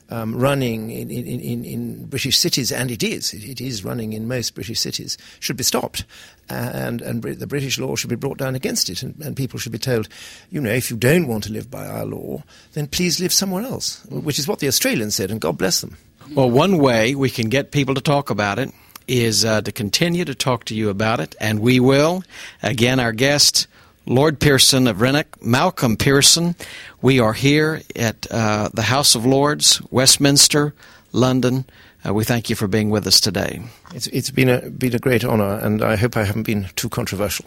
Um, 0.09 0.37
running 0.38 0.90
in, 0.90 1.11
in, 1.11 1.26
in, 1.26 1.64
in, 1.64 2.05
British 2.05 2.38
cities, 2.38 2.71
and 2.71 2.93
it 2.93 3.02
is, 3.02 3.35
it, 3.35 3.61
is 3.61 3.85
running 3.85 4.12
in 4.12 4.28
most 4.28 4.55
British 4.55 4.78
cities, 4.78 5.19
should 5.40 5.57
be 5.57 5.64
stopped. 5.64 6.05
And, 6.49 7.02
and 7.02 7.25
the 7.25 7.47
British 7.49 7.81
law 7.81 7.97
should 7.97 8.11
be 8.11 8.14
brought 8.14 8.38
down 8.38 8.55
against 8.55 8.88
it. 8.88 9.02
And, 9.02 9.21
and, 9.21 9.37
people 9.37 9.59
should 9.59 9.73
be 9.73 9.78
told, 9.78 10.09
you 10.49 10.61
know, 10.61 10.71
if 10.71 10.93
you 10.93 10.97
don't 10.97 11.26
want 11.26 11.43
to 11.45 11.52
live 11.52 11.73
by 11.73 11.88
our 11.88 12.05
law, 12.05 12.45
then 12.75 12.87
please 12.87 13.19
live 13.19 13.33
somewhere 13.33 13.64
else, 13.64 14.05
which 14.05 14.38
is 14.38 14.47
what 14.47 14.61
the 14.61 14.69
Australians 14.69 15.16
said, 15.16 15.33
and 15.33 15.40
God 15.40 15.59
bless 15.59 15.81
them. 15.81 15.97
Well, 16.37 16.52
one 16.52 16.78
way 16.78 17.16
we 17.16 17.28
can 17.28 17.49
get 17.49 17.73
people 17.73 17.97
to 17.97 18.00
talk 18.00 18.31
about 18.31 18.61
it 18.61 18.73
is 19.08 19.44
uh, 19.44 19.62
to 19.62 19.72
continue 19.72 20.25
to 20.25 20.34
talk 20.34 20.64
to 20.66 20.75
you 20.75 20.88
about 20.88 21.20
it, 21.20 21.34
and 21.40 21.60
we 21.60 21.80
will. 21.80 22.22
Again, 22.62 23.00
our 23.00 23.12
guest, 23.12 23.66
Lord 24.06 24.40
Pearson 24.40 24.86
of 24.86 24.98
Rannoch, 24.98 25.42
Malcolm 25.42 25.96
Pearson. 25.96 26.54
We 27.02 27.20
are 27.20 27.32
here 27.32 27.82
at 27.94 28.26
uh, 28.30 28.70
the 28.72 28.82
House 28.82 29.14
of 29.14 29.26
Lords, 29.26 29.82
Westminster, 29.90 30.75
London. 31.12 31.64
Uh, 32.06 32.14
we 32.14 32.25
thank 32.25 32.48
you 32.48 32.56
for 32.56 32.68
being 32.68 32.90
with 32.90 33.06
us 33.06 33.20
today. 33.20 33.62
It's, 33.94 34.06
it's 34.08 34.30
been, 34.30 34.48
a, 34.48 34.70
been 34.70 34.94
a 34.94 34.98
great 34.98 35.25
honor, 35.25 35.58
and 35.58 35.82
I 35.82 35.96
hope 35.96 36.16
I 36.16 36.25
haven't 36.25 36.44
been 36.44 36.68
too 36.76 36.88
controversial. 36.88 37.46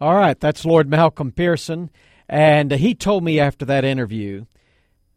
All 0.00 0.14
right, 0.14 0.38
that's 0.38 0.64
Lord 0.64 0.88
Malcolm 0.88 1.30
Pearson. 1.30 1.90
And 2.28 2.72
he 2.72 2.94
told 2.94 3.22
me 3.22 3.38
after 3.38 3.64
that 3.66 3.84
interview 3.84 4.46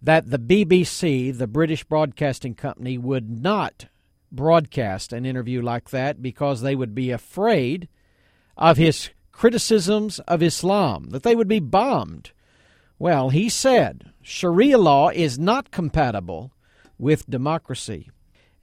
that 0.02 0.30
the 0.30 0.38
BBC, 0.38 1.36
the 1.36 1.48
British 1.48 1.84
Broadcasting 1.84 2.54
Company, 2.54 2.98
would 2.98 3.30
not 3.30 3.88
broadcast 4.32 5.14
an 5.14 5.26
interview 5.26 5.62
like 5.62 5.90
that 5.92 6.22
because 6.22 6.62
they 6.62 6.76
would 6.76 6.94
be 6.94 7.12
afraid 7.12 7.88
of 8.56 8.78
his 8.78 9.10
criticisms 9.32 10.20
of 10.22 10.42
Islam, 10.42 11.10
that 11.12 11.24
they 11.24 11.36
would 11.36 11.48
be 11.48 11.60
bombed. 11.60 12.32
Well, 13.00 13.30
he 13.30 13.50
said 13.50 14.12
Sharia 14.22 14.78
law 14.78 15.10
is 15.10 15.38
not 15.38 15.72
compatible 15.72 16.52
with 16.98 17.30
democracy. 17.30 18.10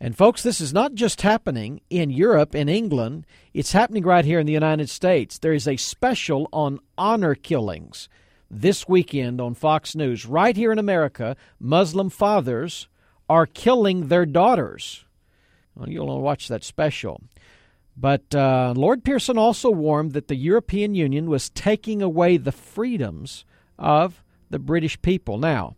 And, 0.00 0.16
folks, 0.16 0.42
this 0.42 0.60
is 0.60 0.72
not 0.72 0.94
just 0.94 1.22
happening 1.22 1.80
in 1.88 2.10
Europe, 2.10 2.54
in 2.54 2.68
England, 2.68 3.26
it's 3.54 3.72
happening 3.72 4.02
right 4.02 4.24
here 4.24 4.40
in 4.40 4.46
the 4.46 4.52
United 4.52 4.90
States. 4.90 5.38
There 5.38 5.52
is 5.52 5.68
a 5.68 5.76
special 5.76 6.48
on 6.52 6.80
honor 6.98 7.34
killings 7.36 8.08
this 8.50 8.88
weekend 8.88 9.40
on 9.40 9.54
Fox 9.54 9.94
News. 9.94 10.26
Right 10.26 10.56
here 10.56 10.72
in 10.72 10.78
America, 10.78 11.36
Muslim 11.60 12.10
fathers 12.10 12.88
are 13.28 13.46
killing 13.46 14.08
their 14.08 14.26
daughters 14.26 15.04
well, 15.74 15.88
you'll 15.88 16.20
watch 16.20 16.48
that 16.48 16.64
special. 16.64 17.20
But 17.96 18.34
uh, 18.34 18.74
Lord 18.76 19.04
Pearson 19.04 19.38
also 19.38 19.70
warned 19.70 20.12
that 20.12 20.28
the 20.28 20.36
European 20.36 20.94
Union 20.94 21.30
was 21.30 21.50
taking 21.50 22.02
away 22.02 22.36
the 22.36 22.52
freedoms 22.52 23.44
of 23.78 24.22
the 24.50 24.58
British 24.58 25.00
people. 25.00 25.38
Now, 25.38 25.76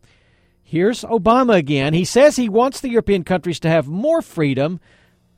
here's 0.63 1.03
Obama 1.03 1.57
again. 1.57 1.93
He 1.93 2.05
says 2.05 2.37
he 2.37 2.49
wants 2.49 2.81
the 2.81 2.89
European 2.89 3.23
countries 3.23 3.61
to 3.61 3.69
have 3.69 3.87
more 3.87 4.23
freedom, 4.23 4.81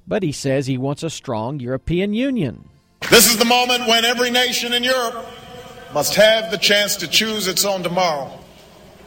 but 0.07 0.23
he 0.23 0.33
says 0.33 0.67
he 0.67 0.79
wants 0.79 1.03
a 1.03 1.11
strong 1.11 1.59
European 1.59 2.15
Union. 2.15 2.69
This 3.11 3.27
is 3.27 3.39
the 3.39 3.45
moment 3.45 3.89
when 3.89 4.05
every 4.05 4.31
nation 4.31 4.73
in 4.73 4.85
Europe 4.85 5.27
must 5.93 6.15
have 6.15 6.51
the 6.51 6.59
chance 6.59 6.97
to 6.97 7.09
choose 7.09 7.49
its 7.49 7.65
own 7.65 7.83
tomorrow, 7.83 8.39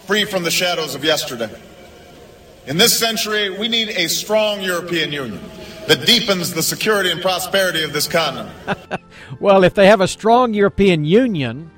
free 0.07 0.25
from 0.25 0.43
the 0.43 0.51
shadows 0.51 0.95
of 0.95 1.03
yesterday. 1.03 1.49
In 2.67 2.77
this 2.77 2.97
century, 2.97 3.49
we 3.49 3.67
need 3.67 3.89
a 3.89 4.07
strong 4.07 4.61
European 4.61 5.11
Union 5.11 5.41
that 5.87 6.05
deepens 6.05 6.53
the 6.53 6.61
security 6.61 7.09
and 7.09 7.21
prosperity 7.21 7.83
of 7.83 7.91
this 7.91 8.07
continent. 8.07 8.51
well, 9.39 9.63
if 9.63 9.73
they 9.73 9.87
have 9.87 10.01
a 10.01 10.07
strong 10.07 10.53
European 10.53 11.03
Union, 11.03 11.71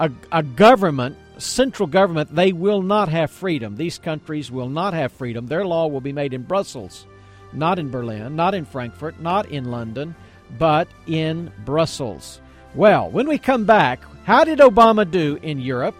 a, 0.00 0.10
a 0.32 0.42
government, 0.42 1.16
central 1.38 1.86
government, 1.86 2.34
they 2.34 2.52
will 2.52 2.82
not 2.82 3.08
have 3.08 3.30
freedom. 3.30 3.76
These 3.76 3.98
countries 3.98 4.50
will 4.50 4.68
not 4.68 4.94
have 4.94 5.12
freedom. 5.12 5.46
Their 5.46 5.64
law 5.64 5.86
will 5.86 6.00
be 6.00 6.12
made 6.12 6.34
in 6.34 6.42
Brussels, 6.42 7.06
not 7.52 7.78
in 7.78 7.90
Berlin, 7.90 8.34
not 8.34 8.54
in 8.54 8.64
Frankfurt, 8.64 9.20
not 9.20 9.46
in 9.46 9.70
London, 9.70 10.16
but 10.58 10.88
in 11.06 11.52
Brussels. 11.64 12.40
Well, 12.74 13.10
when 13.10 13.28
we 13.28 13.38
come 13.38 13.64
back, 13.64 14.00
How 14.24 14.42
did 14.42 14.58
Obama 14.58 15.08
do 15.08 15.38
in 15.42 15.60
Europe? 15.60 15.94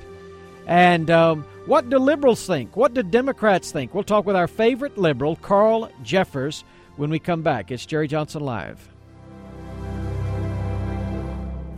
And 0.66 1.10
um, 1.10 1.44
what 1.66 1.88
do 1.88 1.98
liberals 1.98 2.46
think? 2.46 2.76
What 2.76 2.94
do 2.94 3.02
Democrats 3.02 3.72
think? 3.72 3.94
We'll 3.94 4.04
talk 4.04 4.26
with 4.26 4.36
our 4.36 4.48
favorite 4.48 4.98
liberal, 4.98 5.36
Carl 5.36 5.90
Jeffers, 6.02 6.64
when 6.96 7.10
we 7.10 7.18
come 7.18 7.42
back. 7.42 7.70
It's 7.70 7.86
Jerry 7.86 8.08
Johnson 8.08 8.44
Live. 8.44 8.88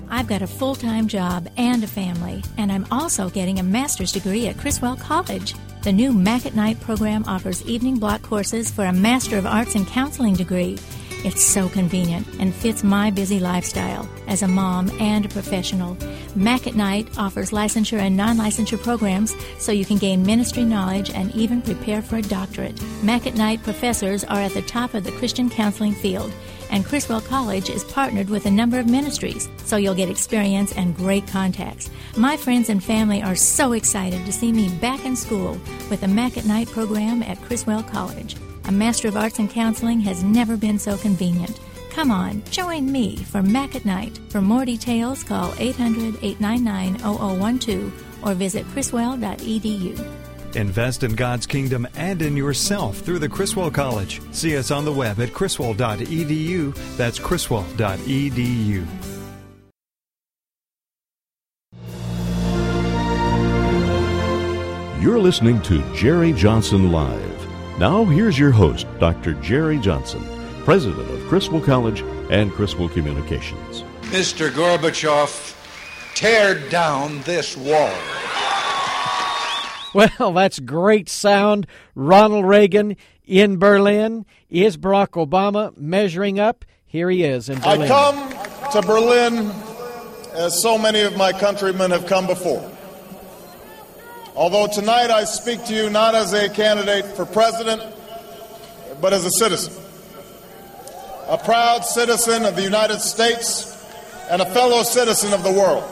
I've 0.08 0.28
got 0.28 0.42
a 0.42 0.46
full 0.46 0.74
time 0.74 1.08
job 1.08 1.48
and 1.56 1.82
a 1.82 1.86
family, 1.86 2.42
and 2.58 2.70
I'm 2.70 2.86
also 2.90 3.28
getting 3.28 3.58
a 3.58 3.62
master's 3.62 4.12
degree 4.12 4.46
at 4.46 4.58
Criswell 4.58 4.96
College. 4.96 5.54
The 5.82 5.92
new 5.92 6.12
Mac 6.12 6.46
at 6.46 6.54
Night 6.54 6.80
program 6.80 7.24
offers 7.26 7.64
evening 7.66 7.98
block 7.98 8.22
courses 8.22 8.70
for 8.70 8.84
a 8.84 8.92
Master 8.92 9.38
of 9.38 9.46
Arts 9.46 9.74
in 9.74 9.86
Counseling 9.86 10.34
degree. 10.34 10.78
It's 11.26 11.44
so 11.44 11.68
convenient 11.68 12.24
and 12.38 12.54
fits 12.54 12.84
my 12.84 13.10
busy 13.10 13.40
lifestyle 13.40 14.08
as 14.28 14.42
a 14.42 14.48
mom 14.48 14.88
and 15.00 15.26
a 15.26 15.28
professional. 15.28 15.96
Mac 16.36 16.68
at 16.68 16.76
Night 16.76 17.08
offers 17.18 17.50
licensure 17.50 17.98
and 17.98 18.16
non 18.16 18.36
licensure 18.36 18.80
programs 18.80 19.34
so 19.58 19.72
you 19.72 19.84
can 19.84 19.98
gain 19.98 20.24
ministry 20.24 20.64
knowledge 20.64 21.10
and 21.10 21.34
even 21.34 21.62
prepare 21.62 22.00
for 22.00 22.14
a 22.14 22.22
doctorate. 22.22 22.80
Mac 23.02 23.26
at 23.26 23.34
Night 23.34 23.60
professors 23.64 24.22
are 24.22 24.38
at 24.38 24.54
the 24.54 24.62
top 24.62 24.94
of 24.94 25.02
the 25.02 25.10
Christian 25.18 25.50
counseling 25.50 25.96
field, 25.96 26.32
and 26.70 26.86
Criswell 26.86 27.22
College 27.22 27.70
is 27.70 27.82
partnered 27.82 28.30
with 28.30 28.46
a 28.46 28.50
number 28.50 28.78
of 28.78 28.86
ministries, 28.86 29.48
so 29.64 29.76
you'll 29.76 29.96
get 29.96 30.08
experience 30.08 30.72
and 30.76 30.94
great 30.94 31.26
contacts. 31.26 31.90
My 32.16 32.36
friends 32.36 32.68
and 32.68 32.82
family 32.82 33.20
are 33.20 33.34
so 33.34 33.72
excited 33.72 34.24
to 34.26 34.32
see 34.32 34.52
me 34.52 34.68
back 34.78 35.04
in 35.04 35.16
school 35.16 35.58
with 35.90 36.02
the 36.02 36.08
Mac 36.08 36.38
at 36.38 36.44
Night 36.44 36.68
program 36.68 37.24
at 37.24 37.42
Criswell 37.42 37.82
College. 37.82 38.36
A 38.68 38.72
Master 38.72 39.06
of 39.06 39.16
Arts 39.16 39.38
in 39.38 39.46
Counseling 39.46 40.00
has 40.00 40.24
never 40.24 40.56
been 40.56 40.78
so 40.78 40.96
convenient. 40.96 41.60
Come 41.90 42.10
on, 42.10 42.42
join 42.50 42.90
me 42.90 43.16
for 43.16 43.40
Mac 43.40 43.76
at 43.76 43.84
Night. 43.84 44.18
For 44.28 44.42
more 44.42 44.64
details, 44.64 45.22
call 45.22 45.54
800 45.58 46.16
899 46.20 46.98
0012 47.60 48.26
or 48.26 48.34
visit 48.34 48.66
criswell.edu. 48.66 50.56
Invest 50.56 51.04
in 51.04 51.14
God's 51.14 51.46
kingdom 51.46 51.86
and 51.94 52.20
in 52.22 52.36
yourself 52.36 52.98
through 52.98 53.20
the 53.20 53.28
Criswell 53.28 53.70
College. 53.70 54.20
See 54.32 54.56
us 54.56 54.72
on 54.72 54.84
the 54.84 54.92
web 54.92 55.20
at 55.20 55.32
criswell.edu. 55.32 56.96
That's 56.96 57.20
criswell.edu. 57.20 58.86
You're 65.00 65.20
listening 65.20 65.62
to 65.62 65.94
Jerry 65.94 66.32
Johnson 66.32 66.90
Live. 66.90 67.35
Now, 67.78 68.06
here's 68.06 68.38
your 68.38 68.52
host, 68.52 68.86
Dr. 68.98 69.34
Jerry 69.34 69.78
Johnson, 69.78 70.24
president 70.64 71.10
of 71.10 71.20
Criswell 71.28 71.60
College 71.60 72.00
and 72.30 72.50
Criswell 72.50 72.88
Communications. 72.88 73.82
Mr. 74.04 74.48
Gorbachev, 74.48 75.54
tear 76.14 76.54
down 76.70 77.20
this 77.22 77.54
wall. 77.54 77.92
Well, 79.92 80.32
that's 80.32 80.58
great 80.58 81.10
sound. 81.10 81.66
Ronald 81.94 82.46
Reagan 82.46 82.96
in 83.26 83.58
Berlin. 83.58 84.24
Is 84.48 84.78
Barack 84.78 85.10
Obama 85.10 85.76
measuring 85.76 86.40
up? 86.40 86.64
Here 86.86 87.10
he 87.10 87.24
is 87.24 87.50
in 87.50 87.58
Berlin. 87.60 87.82
I 87.82 87.88
come 87.88 88.70
to 88.72 88.86
Berlin 88.86 89.52
as 90.32 90.62
so 90.62 90.78
many 90.78 91.02
of 91.02 91.14
my 91.18 91.32
countrymen 91.32 91.90
have 91.90 92.06
come 92.06 92.26
before. 92.26 92.72
Although 94.36 94.66
tonight 94.66 95.10
I 95.10 95.24
speak 95.24 95.64
to 95.64 95.74
you 95.74 95.88
not 95.88 96.14
as 96.14 96.34
a 96.34 96.50
candidate 96.50 97.06
for 97.16 97.24
president, 97.24 97.82
but 99.00 99.14
as 99.14 99.24
a 99.24 99.30
citizen. 99.30 99.72
A 101.28 101.38
proud 101.38 101.86
citizen 101.86 102.44
of 102.44 102.54
the 102.54 102.62
United 102.62 103.00
States 103.00 103.72
and 104.28 104.42
a 104.42 104.44
fellow 104.44 104.82
citizen 104.82 105.32
of 105.32 105.42
the 105.42 105.50
world. 105.50 105.84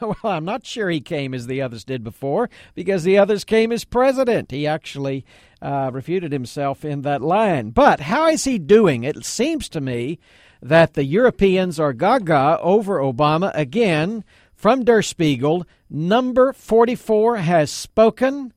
well, 0.22 0.32
I'm 0.32 0.46
not 0.46 0.64
sure 0.64 0.88
he 0.88 1.02
came 1.02 1.34
as 1.34 1.46
the 1.46 1.60
others 1.60 1.84
did 1.84 2.02
before 2.02 2.48
because 2.74 3.04
the 3.04 3.18
others 3.18 3.44
came 3.44 3.70
as 3.70 3.84
president. 3.84 4.50
He 4.52 4.66
actually 4.66 5.26
uh, 5.60 5.90
refuted 5.92 6.32
himself 6.32 6.82
in 6.82 7.02
that 7.02 7.20
line. 7.20 7.70
But 7.70 8.00
how 8.00 8.28
is 8.28 8.44
he 8.44 8.58
doing? 8.58 9.04
It 9.04 9.22
seems 9.26 9.68
to 9.68 9.82
me 9.82 10.18
that 10.62 10.94
the 10.94 11.04
Europeans 11.04 11.80
are 11.80 11.92
gaga 11.92 12.58
over 12.60 12.98
Obama 12.98 13.50
again. 13.54 14.24
From 14.54 14.84
Der 14.84 15.00
Spiegel, 15.00 15.66
number 15.88 16.52
44 16.52 17.38
has 17.38 17.70
spoken. 17.70 18.52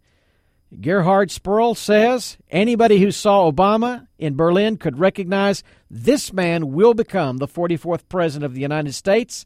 Gerhard 0.81 1.29
Sperl 1.29 1.77
says 1.77 2.37
anybody 2.49 2.99
who 2.99 3.11
saw 3.11 3.49
Obama 3.49 4.07
in 4.17 4.35
Berlin 4.35 4.77
could 4.77 4.99
recognize 4.99 5.63
this 5.89 6.33
man 6.33 6.73
will 6.73 6.93
become 6.93 7.37
the 7.37 7.47
44th 7.47 8.01
president 8.09 8.45
of 8.45 8.55
the 8.55 8.61
United 8.61 8.93
States. 8.93 9.45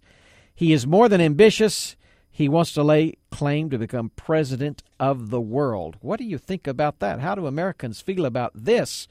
He 0.56 0.74
is 0.74 0.88
more 0.88 1.10
than 1.10 1.22
ambitious. 1.22 1.96
He 2.32 2.50
wants 2.50 2.72
to 2.74 2.84
lay 2.84 3.16
claim 3.32 3.70
to 3.70 3.78
become 3.78 4.12
president 4.16 4.84
of 5.00 5.30
the 5.30 5.42
world. 5.42 5.98
What 6.02 6.18
do 6.18 6.26
you 6.26 6.38
think 6.38 6.66
about 6.66 7.00
that? 7.00 7.20
How 7.20 7.36
do 7.36 7.46
Americans 7.46 8.02
feel 8.02 8.26
about 8.26 8.52
this? 8.56 9.08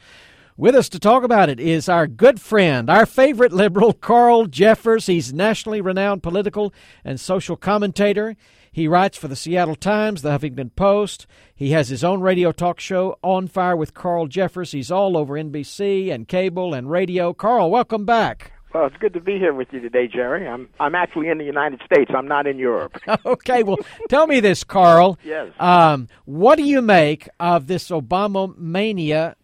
With 0.58 0.74
us 0.74 0.88
to 0.88 0.98
talk 0.98 1.22
about 1.22 1.50
it 1.50 1.60
is 1.60 1.86
our 1.86 2.06
good 2.06 2.40
friend, 2.40 2.88
our 2.88 3.04
favorite 3.04 3.52
liberal, 3.52 3.92
Carl 3.92 4.46
Jeffers. 4.46 5.04
He's 5.04 5.30
nationally 5.30 5.82
renowned 5.82 6.22
political 6.22 6.72
and 7.04 7.20
social 7.20 7.56
commentator. 7.56 8.36
He 8.72 8.88
writes 8.88 9.18
for 9.18 9.28
the 9.28 9.36
Seattle 9.36 9.74
Times, 9.74 10.22
the 10.22 10.30
Huffington 10.30 10.74
Post. 10.74 11.26
He 11.54 11.72
has 11.72 11.90
his 11.90 12.02
own 12.02 12.22
radio 12.22 12.52
talk 12.52 12.80
show, 12.80 13.18
On 13.22 13.48
Fire 13.48 13.76
with 13.76 13.92
Carl 13.92 14.28
Jeffers. 14.28 14.72
He's 14.72 14.90
all 14.90 15.18
over 15.18 15.34
NBC 15.34 16.10
and 16.10 16.26
cable 16.26 16.72
and 16.72 16.90
radio. 16.90 17.34
Carl, 17.34 17.70
welcome 17.70 18.06
back. 18.06 18.52
Well, 18.72 18.86
it's 18.86 18.96
good 18.96 19.12
to 19.12 19.20
be 19.20 19.38
here 19.38 19.52
with 19.52 19.68
you 19.72 19.80
today, 19.80 20.08
Jerry. 20.08 20.48
I'm 20.48 20.70
I'm 20.80 20.94
actually 20.94 21.28
in 21.28 21.36
the 21.36 21.44
United 21.44 21.82
States. 21.84 22.10
I'm 22.14 22.28
not 22.28 22.46
in 22.46 22.58
Europe. 22.58 22.98
okay, 23.26 23.62
well, 23.62 23.76
tell 24.08 24.26
me 24.26 24.40
this, 24.40 24.64
Carl. 24.64 25.18
Yes. 25.24 25.52
Um, 25.60 26.08
what 26.24 26.56
do 26.56 26.62
you 26.62 26.80
make 26.80 27.28
of 27.38 27.66
this 27.66 27.90
Obama 27.90 28.56
mania 28.56 29.36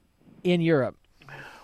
in 0.42 0.62
Europe? 0.62 0.96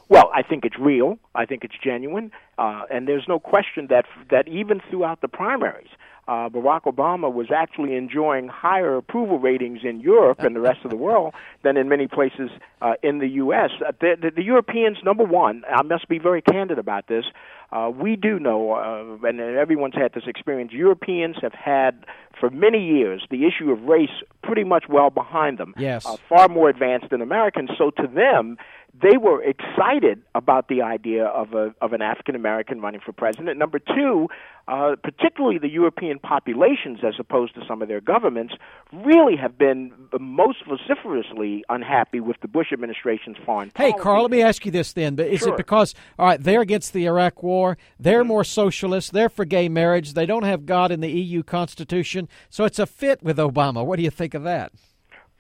Well, 0.08 0.30
I 0.34 0.42
think 0.42 0.64
it's 0.64 0.78
real. 0.78 1.18
I 1.34 1.44
think 1.44 1.64
it's 1.64 1.74
genuine, 1.82 2.30
uh, 2.56 2.82
and 2.90 3.06
there's 3.06 3.26
no 3.28 3.38
question 3.38 3.88
that 3.90 4.06
that 4.30 4.48
even 4.48 4.80
throughout 4.90 5.20
the 5.20 5.28
primaries, 5.28 5.88
uh, 6.28 6.50
Barack 6.50 6.82
Obama 6.82 7.32
was 7.32 7.46
actually 7.50 7.96
enjoying 7.96 8.48
higher 8.48 8.96
approval 8.98 9.38
ratings 9.38 9.80
in 9.82 10.00
Europe 10.00 10.40
and 10.40 10.54
the 10.54 10.60
rest 10.60 10.80
of 10.84 10.90
the 10.90 10.96
world 10.96 11.32
than 11.64 11.78
in 11.78 11.88
many 11.88 12.06
places 12.06 12.50
uh, 12.82 12.94
in 13.02 13.18
the 13.18 13.28
U.S. 13.28 13.70
Uh, 13.80 13.92
the, 13.98 14.14
the, 14.20 14.30
the 14.36 14.42
Europeans, 14.42 14.98
number 15.02 15.24
one, 15.24 15.62
I 15.66 15.82
must 15.82 16.06
be 16.06 16.18
very 16.18 16.42
candid 16.42 16.78
about 16.78 17.06
this. 17.08 17.24
Uh, 17.72 17.90
we 17.94 18.14
do 18.14 18.38
know, 18.38 18.72
uh, 18.72 19.26
and 19.26 19.40
everyone's 19.40 19.94
had 19.94 20.12
this 20.12 20.24
experience. 20.26 20.72
Europeans 20.72 21.36
have 21.40 21.54
had, 21.54 22.04
for 22.38 22.50
many 22.50 22.84
years, 22.84 23.26
the 23.30 23.46
issue 23.46 23.70
of 23.70 23.82
race 23.84 24.22
pretty 24.42 24.64
much 24.64 24.84
well 24.88 25.08
behind 25.08 25.56
them. 25.56 25.74
Yes, 25.78 26.04
uh, 26.04 26.16
far 26.28 26.48
more 26.48 26.68
advanced 26.68 27.08
than 27.10 27.22
Americans. 27.22 27.70
So 27.78 27.90
to 27.90 28.06
them, 28.06 28.58
they 29.00 29.16
were 29.16 29.42
excited 29.42 30.22
about 30.34 30.68
the 30.68 30.82
idea 30.82 31.26
of 31.26 31.54
a 31.54 31.74
of 31.80 31.92
an 31.92 32.02
African 32.02 32.34
American 32.34 32.80
running 32.80 33.00
for 33.00 33.12
president. 33.12 33.58
Number 33.58 33.78
two, 33.78 34.28
uh, 34.66 34.96
particularly 35.02 35.58
the 35.58 35.68
European 35.68 36.18
populations, 36.18 37.00
as 37.02 37.14
opposed 37.18 37.54
to 37.54 37.62
some 37.66 37.82
of 37.82 37.88
their 37.88 38.00
governments, 38.00 38.54
really 38.92 39.37
have 39.37 39.56
been 39.58 39.92
most 40.18 40.58
vociferously 40.66 41.64
unhappy 41.68 42.20
with 42.20 42.37
the 42.40 42.48
Bush 42.48 42.72
administration's 42.72 43.37
foreign 43.44 43.70
Hey, 43.76 43.90
policy. 43.90 44.02
Carl, 44.02 44.22
let 44.22 44.30
me 44.30 44.42
ask 44.42 44.64
you 44.64 44.72
this 44.72 44.92
then: 44.92 45.14
But 45.16 45.28
is 45.28 45.40
Sure. 45.40 45.50
it 45.50 45.56
because 45.56 45.94
all 46.18 46.26
right, 46.26 46.42
they're 46.42 46.61
against 46.61 46.92
the 46.92 47.06
Iraq 47.06 47.42
War, 47.42 47.78
they're 47.98 48.24
more 48.24 48.44
socialist, 48.44 49.12
they're 49.12 49.28
for 49.28 49.44
gay 49.44 49.68
marriage, 49.68 50.14
they 50.14 50.26
don't 50.26 50.44
have 50.44 50.66
God 50.66 50.90
in 50.90 51.00
the 51.00 51.11
EU 51.11 51.42
Constitution, 51.42 52.28
so 52.50 52.64
it's 52.64 52.78
a 52.78 52.87
fit 52.87 53.22
with 53.22 53.38
Obama? 53.38 53.84
What 53.84 53.96
do 53.96 54.02
you 54.02 54.11
think 54.11 54.34
of 54.34 54.42
that? 54.44 54.72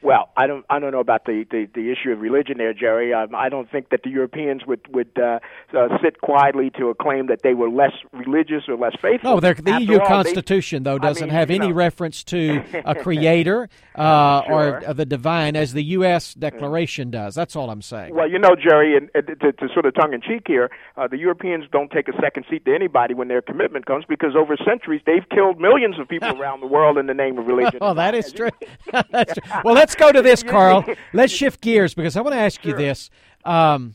Well, 0.00 0.30
I 0.36 0.46
don't. 0.46 0.64
I 0.70 0.78
don't 0.78 0.92
know 0.92 1.00
about 1.00 1.24
the 1.24 1.44
the, 1.50 1.68
the 1.74 1.90
issue 1.90 2.12
of 2.12 2.20
religion 2.20 2.58
there, 2.58 2.72
Jerry. 2.72 3.12
Um, 3.12 3.34
I 3.34 3.48
don't 3.48 3.68
think 3.68 3.90
that 3.90 4.04
the 4.04 4.10
Europeans 4.10 4.64
would 4.64 4.80
would 4.94 5.10
uh, 5.18 5.40
uh, 5.76 5.88
sit 6.00 6.20
quietly 6.20 6.70
to 6.78 6.88
a 6.88 6.94
claim 6.94 7.26
that 7.26 7.42
they 7.42 7.52
were 7.52 7.68
less 7.68 7.92
religious 8.12 8.68
or 8.68 8.76
less 8.76 8.94
faithful. 9.02 9.34
No, 9.34 9.40
the 9.40 9.48
After 9.48 9.80
EU 9.80 9.94
all, 9.94 9.98
they- 9.98 10.04
Constitution 10.06 10.84
though 10.84 10.98
doesn't 11.00 11.26
mean, 11.28 11.34
have 11.34 11.50
any 11.50 11.68
know. 11.68 11.74
reference 11.74 12.22
to 12.24 12.62
a 12.84 12.94
creator 13.02 13.68
uh, 13.96 14.42
Sure. 14.46 14.82
or 14.86 14.94
the 14.94 15.04
divine 15.04 15.56
as 15.56 15.72
the 15.72 15.82
U.S. 15.82 16.32
Declaration 16.34 17.10
does. 17.10 17.34
That's 17.34 17.56
all 17.56 17.68
I'm 17.68 17.82
saying. 17.82 18.14
Well, 18.14 18.30
you 18.30 18.38
know, 18.38 18.54
Jerry, 18.54 18.96
and, 18.96 19.10
and 19.14 19.26
to, 19.40 19.52
to 19.52 19.68
sort 19.74 19.84
of 19.86 19.94
tongue 19.96 20.12
in 20.14 20.20
cheek 20.20 20.44
here, 20.46 20.70
uh, 20.96 21.08
the 21.08 21.18
Europeans 21.18 21.64
don't 21.72 21.90
take 21.90 22.06
a 22.08 22.12
second 22.20 22.44
seat 22.48 22.64
to 22.66 22.74
anybody 22.74 23.14
when 23.14 23.26
their 23.26 23.42
commitment 23.42 23.86
comes 23.86 24.04
because 24.08 24.36
over 24.36 24.56
centuries 24.64 25.02
they've 25.06 25.28
killed 25.30 25.60
millions 25.60 25.98
of 25.98 26.08
people 26.08 26.28
around 26.40 26.60
the 26.60 26.66
world 26.68 26.98
in 26.98 27.06
the 27.06 27.14
name 27.14 27.36
of 27.38 27.46
religion. 27.48 27.78
Oh, 27.80 27.94
that 27.94 28.14
is 28.14 28.32
true. 28.32 28.50
That's 29.10 29.34
true. 29.34 29.60
Well, 29.64 29.74
let's 29.88 29.94
go 29.94 30.12
to 30.12 30.20
this, 30.20 30.42
Carl. 30.42 30.84
Let's 31.14 31.32
shift 31.32 31.62
gears 31.62 31.94
because 31.94 32.14
I 32.14 32.20
want 32.20 32.34
to 32.34 32.40
ask 32.40 32.62
you 32.62 32.76
this. 32.76 33.08
Um, 33.42 33.94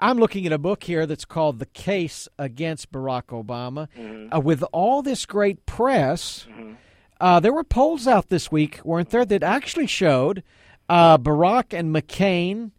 I'm 0.00 0.18
looking 0.18 0.44
at 0.44 0.52
a 0.52 0.58
book 0.58 0.82
here 0.82 1.06
that's 1.06 1.24
called 1.24 1.60
The 1.60 1.66
Case 1.66 2.28
Against 2.36 2.90
Barack 2.90 3.26
Obama. 3.26 3.86
Mm-hmm. 3.96 4.34
Uh, 4.34 4.40
with 4.40 4.64
all 4.72 5.02
this 5.02 5.24
great 5.24 5.66
press, 5.66 6.48
uh, 7.20 7.38
there 7.38 7.52
were 7.52 7.62
polls 7.62 8.08
out 8.08 8.28
this 8.28 8.50
week, 8.50 8.80
weren't 8.84 9.10
there, 9.10 9.24
that 9.24 9.44
actually 9.44 9.86
showed 9.86 10.42
uh, 10.88 11.16
Barack 11.16 11.72
and 11.78 11.94
McCain 11.94 12.72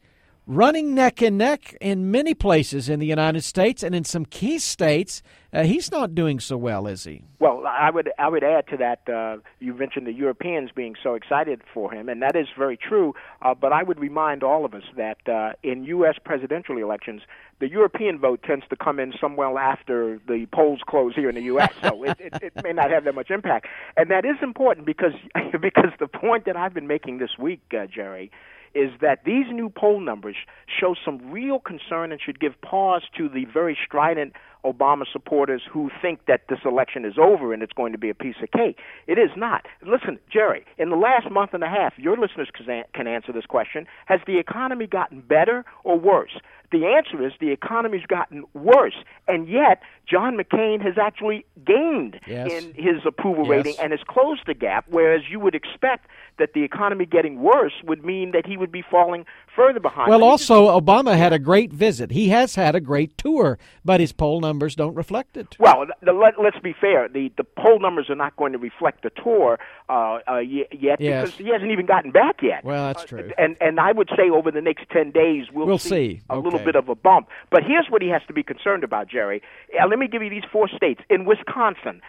running 0.47 0.93
neck 0.93 1.21
and 1.21 1.37
neck 1.37 1.75
in 1.81 2.11
many 2.11 2.33
places 2.33 2.89
in 2.89 2.99
the 2.99 3.05
United 3.05 3.43
States 3.43 3.83
and 3.83 3.95
in 3.95 4.03
some 4.03 4.25
key 4.25 4.59
states. 4.59 5.21
Uh, 5.51 5.63
he's 5.63 5.89
not 5.89 6.13
doing 6.13 6.39
so 6.39 6.57
well, 6.57 6.85
is 6.85 7.05
he? 7.05 7.23
Well, 7.39 7.63
I 7.65 7.89
would 7.89 8.11
I 8.19 8.27
would 8.27 8.43
add 8.43 8.67
to 8.67 8.77
that. 8.77 9.07
Uh, 9.07 9.37
you 9.59 9.73
mentioned 9.73 10.05
the 10.05 10.11
Europeans 10.11 10.71
being 10.75 10.95
so 11.01 11.13
excited 11.13 11.61
for 11.73 11.93
him, 11.93 12.09
and 12.09 12.21
that 12.21 12.35
is 12.35 12.47
very 12.57 12.75
true. 12.75 13.13
Uh, 13.41 13.53
but 13.53 13.71
I 13.71 13.81
would 13.81 13.99
remind 13.99 14.43
all 14.43 14.65
of 14.65 14.73
us 14.73 14.83
that 14.97 15.17
uh, 15.29 15.53
in 15.63 15.85
U.S. 15.85 16.15
presidential 16.23 16.77
elections, 16.77 17.21
the 17.59 17.69
European 17.69 18.19
vote 18.19 18.43
tends 18.43 18.65
to 18.69 18.75
come 18.75 18.99
in 18.99 19.13
somewhere 19.19 19.57
after 19.57 20.19
the 20.27 20.45
polls 20.53 20.81
close 20.85 21.15
here 21.15 21.29
in 21.29 21.35
the 21.35 21.43
U.S. 21.43 21.71
So 21.81 22.03
it, 22.09 22.19
it, 22.19 22.33
it 22.41 22.63
may 22.63 22.73
not 22.73 22.91
have 22.91 23.05
that 23.05 23.15
much 23.15 23.29
impact, 23.29 23.67
and 23.95 24.11
that 24.11 24.25
is 24.25 24.35
important 24.41 24.85
because 24.85 25.13
because 25.61 25.91
the 25.99 26.07
point 26.07 26.45
that 26.45 26.57
I've 26.57 26.73
been 26.73 26.87
making 26.87 27.19
this 27.19 27.37
week, 27.39 27.61
uh, 27.73 27.85
Jerry, 27.87 28.29
is 28.75 28.91
that 29.01 29.23
these 29.25 29.45
new 29.51 29.69
poll 29.69 29.99
numbers 30.01 30.35
show 30.79 30.95
some 31.03 31.31
real 31.31 31.59
concern 31.59 32.11
and 32.11 32.21
should 32.21 32.39
give 32.39 32.59
pause 32.61 33.03
to 33.17 33.29
the 33.29 33.45
very 33.45 33.77
strident 33.85 34.33
Obama 34.65 35.03
supporters 35.11 35.61
who 35.69 35.91
think 36.01 36.25
that 36.27 36.41
this 36.49 36.59
election 36.65 37.05
is 37.05 37.13
over 37.17 37.53
and 37.53 37.61
it's 37.61 37.73
going 37.73 37.91
to 37.91 37.97
be 37.97 38.09
a 38.09 38.15
piece 38.15 38.35
of 38.41 38.51
cake. 38.51 38.79
It 39.07 39.19
is 39.19 39.29
not. 39.35 39.65
Listen, 39.85 40.19
Jerry, 40.31 40.65
in 40.77 40.89
the 40.89 40.95
last 40.95 41.29
month 41.29 41.53
and 41.53 41.63
a 41.63 41.69
half, 41.69 41.93
your 41.97 42.17
listeners 42.17 42.49
can 42.93 43.07
answer 43.07 43.31
this 43.31 43.45
question. 43.45 43.87
Has 44.05 44.19
the 44.25 44.37
economy 44.39 44.87
gotten 44.87 45.21
better 45.21 45.63
or 45.83 45.99
worse? 45.99 46.37
The 46.71 46.87
answer 46.87 47.25
is 47.25 47.31
the 47.39 47.51
economy's 47.51 48.05
gotten 48.07 48.43
worse, 48.53 48.95
and 49.27 49.47
yet 49.47 49.81
John 50.07 50.35
McCain 50.35 50.81
has 50.81 50.97
actually 50.97 51.45
gained 51.65 52.19
yes. 52.27 52.51
in 52.51 52.73
his 52.73 53.05
approval 53.05 53.43
yes. 53.43 53.49
rating 53.49 53.75
and 53.79 53.91
has 53.91 54.01
closed 54.07 54.41
the 54.47 54.55
gap, 54.55 54.85
whereas 54.89 55.21
you 55.29 55.39
would 55.39 55.55
expect 55.55 56.07
that 56.37 56.53
the 56.53 56.63
economy 56.63 57.05
getting 57.05 57.39
worse 57.39 57.73
would 57.83 58.03
mean 58.03 58.31
that 58.31 58.45
he 58.45 58.57
would 58.57 58.71
be 58.71 58.81
falling 58.81 59.25
further 59.55 59.79
behind. 59.79 60.09
Well, 60.09 60.23
also, 60.23 60.79
Obama 60.79 61.17
had 61.17 61.33
a 61.33 61.39
great 61.39 61.71
visit. 61.71 62.11
He 62.11 62.29
has 62.29 62.55
had 62.55 62.75
a 62.75 62.81
great 62.81 63.17
tour, 63.17 63.57
but 63.83 63.99
his 63.99 64.11
poll 64.11 64.41
numbers 64.41 64.75
don't 64.75 64.95
reflect 64.95 65.37
it. 65.37 65.55
Well, 65.59 65.85
the, 66.01 66.11
let, 66.13 66.37
us 66.37 66.59
be 66.61 66.73
fair. 66.79 67.07
The, 67.07 67.31
the 67.37 67.43
poll 67.43 67.79
numbers 67.79 68.09
are 68.09 68.15
not 68.15 68.35
going 68.35 68.51
to 68.51 68.57
reflect 68.57 69.03
the 69.03 69.11
tour 69.11 69.59
uh, 69.89 70.19
uh, 70.27 70.37
yet 70.39 70.67
yes. 70.71 70.99
because 70.99 71.35
he 71.35 71.49
hasn't 71.49 71.71
even 71.71 71.85
gotten 71.85 72.11
back 72.11 72.41
yet. 72.41 72.63
Well, 72.63 72.87
that's 72.87 73.03
uh, 73.03 73.07
true. 73.07 73.31
And, 73.37 73.55
and 73.61 73.79
I 73.79 73.91
would 73.91 74.09
say 74.15 74.29
over 74.29 74.51
the 74.51 74.61
next 74.61 74.89
10 74.91 75.11
days, 75.11 75.47
we'll, 75.53 75.67
we'll 75.67 75.77
see, 75.77 75.89
see. 75.89 76.21
a 76.29 76.33
okay. 76.33 76.43
little 76.43 76.59
bit 76.59 76.75
of 76.75 76.89
a 76.89 76.95
bump. 76.95 77.27
But 77.49 77.63
here's 77.63 77.87
what 77.89 78.01
he 78.01 78.09
has 78.09 78.21
to 78.27 78.33
be 78.33 78.43
concerned 78.43 78.83
about, 78.83 79.07
Jerry. 79.07 79.41
Uh, 79.79 79.87
let 79.87 79.99
me 79.99 80.07
give 80.07 80.21
you 80.21 80.29
these 80.29 80.43
four 80.51 80.67
states. 80.67 81.01
In 81.09 81.25
Wisconsin, 81.25 82.01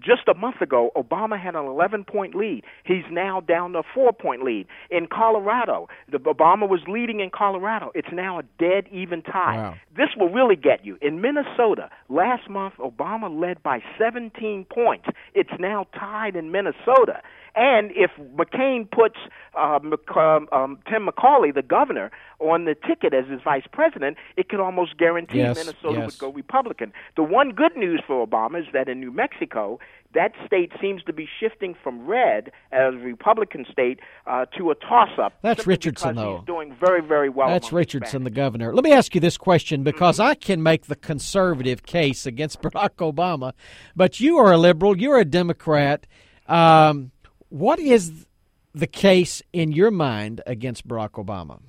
just 0.00 0.28
a 0.28 0.34
month 0.34 0.60
ago, 0.60 0.90
Obama 0.96 1.40
had 1.40 1.54
an 1.54 1.64
11 1.64 2.04
point 2.04 2.34
lead. 2.34 2.64
He's 2.84 3.04
now 3.10 3.40
down 3.40 3.72
to 3.72 3.80
a 3.80 3.82
four 3.94 4.12
point 4.12 4.42
lead. 4.44 4.66
In 4.90 5.06
Colorado, 5.06 5.88
the 6.10 6.18
Obama 6.18 6.68
was 6.68 6.80
leading 6.92 7.20
in 7.20 7.30
Colorado. 7.30 7.90
It's 7.94 8.12
now 8.12 8.38
a 8.38 8.42
dead 8.58 8.86
even 8.92 9.22
tie. 9.22 9.56
Wow. 9.56 9.74
This 9.96 10.08
will 10.16 10.28
really 10.28 10.56
get 10.56 10.84
you. 10.84 10.98
In 11.00 11.20
Minnesota, 11.20 11.90
last 12.08 12.48
month, 12.48 12.74
Obama 12.78 13.28
led 13.40 13.62
by 13.62 13.82
17 13.98 14.66
points. 14.72 15.06
It's 15.34 15.52
now 15.58 15.86
tied 15.94 16.36
in 16.36 16.52
Minnesota. 16.52 17.22
And 17.54 17.90
if 17.94 18.10
McCain 18.34 18.90
puts 18.90 19.16
uh, 19.54 19.78
um, 19.78 20.48
um, 20.52 20.78
Tim 20.88 21.06
McCauley, 21.06 21.54
the 21.54 21.62
governor, 21.62 22.10
on 22.38 22.64
the 22.64 22.74
ticket 22.74 23.12
as 23.12 23.26
his 23.26 23.40
vice 23.42 23.66
president, 23.70 24.16
it 24.36 24.48
could 24.48 24.60
almost 24.60 24.96
guarantee 24.96 25.38
yes, 25.38 25.56
Minnesota 25.56 25.98
yes. 25.98 26.06
would 26.06 26.18
go 26.18 26.32
Republican. 26.32 26.92
The 27.16 27.22
one 27.22 27.50
good 27.50 27.76
news 27.76 28.02
for 28.06 28.26
Obama 28.26 28.60
is 28.60 28.66
that 28.72 28.88
in 28.88 29.00
New 29.00 29.12
Mexico, 29.12 29.78
that 30.14 30.32
state 30.46 30.72
seems 30.80 31.02
to 31.04 31.12
be 31.12 31.28
shifting 31.40 31.74
from 31.82 32.06
red 32.06 32.52
as 32.70 32.94
a 32.94 32.98
Republican 32.98 33.64
state 33.70 34.00
uh, 34.26 34.44
to 34.58 34.70
a 34.70 34.74
toss-up. 34.74 35.34
That's 35.42 35.66
Richardson, 35.66 36.16
though. 36.16 36.38
He's 36.38 36.46
doing 36.46 36.76
very, 36.78 37.02
very 37.02 37.28
well. 37.28 37.48
That's 37.48 37.72
Richardson, 37.72 38.24
the 38.24 38.30
governor. 38.30 38.74
Let 38.74 38.84
me 38.84 38.92
ask 38.92 39.14
you 39.14 39.20
this 39.20 39.36
question 39.36 39.82
because 39.82 40.12
Mm-hmm. 40.18 40.30
I 40.30 40.34
can 40.34 40.62
make 40.62 40.86
the 40.86 40.96
conservative 40.96 41.84
case 41.84 42.26
against 42.26 42.60
Barack 42.62 42.96
Obama, 42.96 43.52
but 43.96 44.20
you 44.20 44.36
are 44.38 44.52
a 44.52 44.58
liberal, 44.58 44.98
you're 44.98 45.18
a 45.18 45.24
Democrat. 45.24 46.06
Um, 46.46 47.12
what 47.48 47.78
is 47.78 48.26
the 48.74 48.86
case 48.86 49.42
in 49.52 49.72
your 49.72 49.90
mind 49.90 50.40
against 50.46 50.86
Barack 50.86 51.12
Obama? 51.12 51.60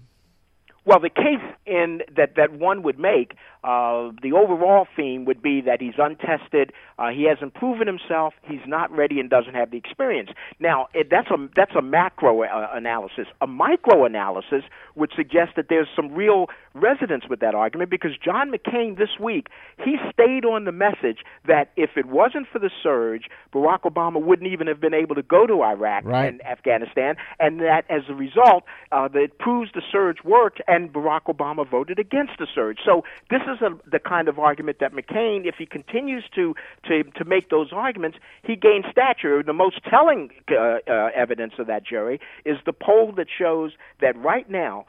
Well, 0.86 1.00
the 1.00 1.10
case 1.10 1.40
in 1.66 2.02
that 2.16 2.36
that 2.36 2.52
one 2.52 2.84
would 2.84 3.00
make, 3.00 3.36
uh, 3.64 4.12
the 4.22 4.34
overall 4.36 4.86
theme 4.98 5.24
would 5.26 5.42
be 5.42 5.62
that 5.62 5.80
he's 5.82 5.94
untested. 5.98 6.74
Uh, 7.00 7.10
he 7.10 7.24
hasn't 7.24 7.54
proven 7.54 7.88
himself. 7.88 8.34
He's 8.44 8.66
not 8.68 8.92
ready 8.92 9.20
and 9.22 9.30
doesn't 9.30 9.54
have 9.54 9.72
the 9.72 9.78
experience. 9.78 10.30
Now, 10.60 10.88
it, 10.94 11.08
that's 11.10 11.30
a 11.30 11.48
that's 11.56 11.74
a 11.76 11.82
macro 11.82 12.44
uh, 12.44 12.68
analysis. 12.74 13.28
A 13.40 13.48
micro 13.48 14.04
analysis 14.06 14.64
would 14.96 15.12
suggest 15.16 15.52
that 15.56 15.68
there's 15.70 15.88
some 15.96 16.14
real 16.14 16.48
resonance 16.74 17.26
with 17.30 17.40
that 17.40 17.56
argument 17.56 17.90
because 17.90 18.12
John 18.24 18.52
McCain 18.52 18.98
this 18.98 19.20
week 19.20 19.48
he 19.84 19.96
stayed 20.12 20.44
on 20.44 20.66
the 20.66 20.72
message 20.72 21.20
that 21.48 21.72
if 21.78 21.92
it 21.96 22.08
wasn't 22.08 22.48
for 22.52 22.60
the 22.60 22.72
surge, 22.82 23.30
Barack 23.54 23.82
Obama 23.84 24.22
wouldn't 24.22 24.52
even 24.52 24.68
have 24.68 24.82
been 24.82 24.94
able 24.94 25.16
to 25.16 25.22
go 25.24 25.46
to 25.48 25.62
Iraq 25.64 26.04
Right. 26.04 26.26
and 26.26 26.46
Afghanistan, 26.46 27.16
and 27.40 27.60
that 27.62 27.86
as 27.90 28.02
a 28.10 28.14
result, 28.14 28.64
uh, 28.92 29.08
that 29.08 29.20
it 29.22 29.40
proves 29.40 29.72
the 29.74 29.82
surge 29.92 30.18
worked, 30.26 30.62
and 30.74 30.92
Barack 30.92 31.26
Obama 31.26 31.70
voted 31.70 32.00
against 32.00 32.34
the 32.40 32.48
surge. 32.54 32.80
So 32.84 33.04
this 33.30 33.42
is 33.44 33.62
a, 33.62 33.78
the 33.90 34.00
kind 34.00 34.28
of 34.28 34.40
argument 34.40 34.78
that 34.80 34.94
McCain, 34.94 35.46
if 35.46 35.56
he 35.58 35.66
continues 35.66 36.24
to 36.36 36.56
to 36.88 37.04
to 37.04 37.26
make 37.26 37.50
those 37.50 37.72
arguments, 37.72 38.18
he 38.44 38.56
gains 38.56 38.86
stature. 38.92 39.44
The 39.44 39.54
most 39.54 39.84
telling 39.90 40.30
uh, 40.52 40.56
uh, 40.88 41.10
evidence 41.16 41.54
of 41.60 41.68
that, 41.68 41.86
Jerry, 41.86 42.20
is 42.46 42.58
the 42.66 42.74
poll 42.74 43.12
that 43.18 43.28
shows 43.38 43.72
that 44.02 44.18
right 44.18 44.50
now, 44.50 44.86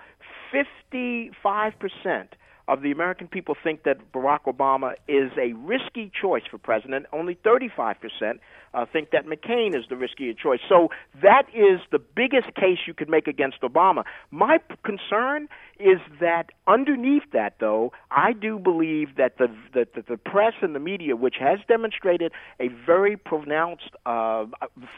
fifty-five 0.50 1.74
percent 1.78 2.34
of 2.66 2.80
the 2.80 2.90
American 2.90 3.28
people 3.28 3.54
think 3.62 3.82
that 3.82 3.98
Barack 4.12 4.44
Obama 4.46 4.94
is 5.06 5.30
a 5.38 5.52
risky 5.52 6.10
choice 6.18 6.44
for 6.50 6.56
president. 6.56 7.04
Only 7.12 7.34
35% 7.34 8.38
uh, 8.74 8.84
think 8.90 9.10
that 9.10 9.26
McCain 9.26 9.76
is 9.76 9.84
the 9.88 9.94
riskier 9.94 10.36
choice. 10.36 10.60
So 10.68 10.88
that 11.22 11.44
is 11.54 11.80
the 11.90 11.98
biggest 11.98 12.54
case 12.54 12.78
you 12.86 12.94
could 12.94 13.08
make 13.08 13.26
against 13.26 13.60
Obama. 13.62 14.04
My 14.30 14.58
concern 14.84 15.48
is 15.78 15.98
that 16.20 16.50
underneath 16.66 17.24
that, 17.32 17.54
though, 17.58 17.92
I 18.10 18.32
do 18.32 18.58
believe 18.58 19.16
that 19.16 19.38
the 19.38 19.48
that 19.74 19.88
the, 19.94 20.16
press 20.16 20.54
and 20.62 20.74
the 20.74 20.80
media, 20.80 21.16
which 21.16 21.36
has 21.40 21.58
demonstrated 21.66 22.32
a 22.60 22.68
very 22.86 23.16
pronounced 23.16 23.90
uh, 24.06 24.46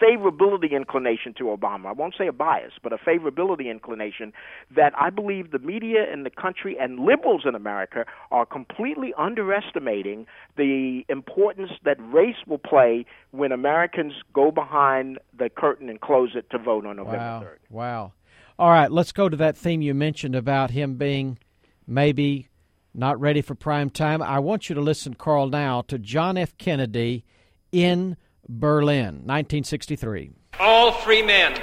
favorability 0.01 0.73
inclination 0.73 1.35
to 1.39 1.45
Obama, 1.45 1.87
I 1.87 1.93
won't 1.93 2.15
say 2.17 2.27
a 2.27 2.33
bias, 2.33 2.73
but 2.83 2.93
a 2.93 2.99
favorability 2.99 3.71
inclination, 3.71 4.33
that 4.75 4.93
I 4.99 5.11
believe 5.11 5.51
the 5.51 5.59
media 5.59 6.13
in 6.13 6.25
the 6.25 6.31
country 6.31 6.77
and 6.79 7.01
liberals 7.01 7.43
in 7.47 7.55
America 7.55 8.05
are 8.31 8.47
completely 8.47 9.13
underestimating 9.17 10.27
the 10.57 11.05
importance 11.09 11.73
that 11.85 11.97
race 12.13 12.37
will 12.47 12.59
play 12.59 13.07
when 13.31 13.53
Americans 13.71 14.13
go 14.33 14.53
behind 14.53 15.19
the 15.37 15.49
curtain 15.51 15.89
and 15.89 16.01
close 16.01 16.31
it 16.37 16.49
to 16.51 16.59
vote 16.59 16.87
on 16.87 16.97
November 16.97 17.19
Wow. 17.19 17.43
3rd. 17.43 17.59
Wow. 17.69 18.13
All 18.61 18.71
right, 18.71 18.91
let's 18.91 19.11
go 19.11 19.29
to 19.29 19.37
that 19.39 19.57
theme 19.57 19.83
you 19.83 19.93
mentioned 19.93 20.37
about 20.37 20.71
him 20.71 20.95
being 20.95 21.37
maybe 21.85 22.47
not 22.95 23.19
ready 23.21 23.43
for 23.43 23.57
prime 23.57 23.91
time. 23.91 24.23
I 24.23 24.39
want 24.39 24.69
you 24.69 24.77
to 24.77 24.81
listen, 24.81 25.15
Carl, 25.15 25.49
now 25.49 25.83
to 25.89 25.99
John 25.99 26.39
F. 26.39 26.57
Kennedy 26.59 27.25
in 27.73 28.17
Berlin, 28.49 29.23
1963. 29.27 30.31
All 30.61 30.93
free 30.93 31.23
men, 31.23 31.61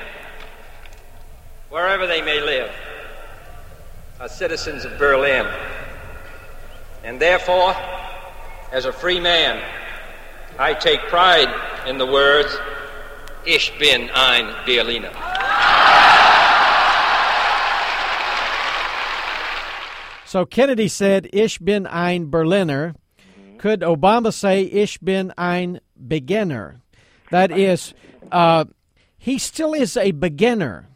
wherever 1.70 2.06
they 2.06 2.22
may 2.22 2.42
live, 2.42 2.70
are 4.20 4.28
citizens 4.28 4.84
of 4.84 4.98
Berlin. 5.00 5.48
And 7.06 7.20
therefore, 7.20 7.74
as 8.74 8.84
a 8.84 8.92
free 8.92 9.22
man, 9.22 9.64
I 10.60 10.74
take 10.74 11.00
pride 11.04 11.48
in 11.88 11.98
the 11.98 12.06
words, 12.06 12.56
Ich 13.46 13.78
bin 13.78 14.10
ein 14.14 14.48
Berliner. 14.66 15.12
So 20.26 20.46
Kennedy 20.46 20.88
said, 20.88 21.30
Ich 21.34 21.60
bin 21.60 21.86
ein 21.86 22.32
Berliner. 22.32 22.96
Could 23.58 23.82
Obama 23.82 24.32
say, 24.32 24.62
Ich 24.62 25.00
bin 25.02 25.32
ein 25.38 25.80
Beginner? 25.96 26.82
That 27.32 27.52
is, 27.52 27.94
uh, 28.32 28.66
he 29.18 29.38
still 29.38 29.74
is 29.74 29.98
a 29.98 30.12
beginner. 30.12 30.88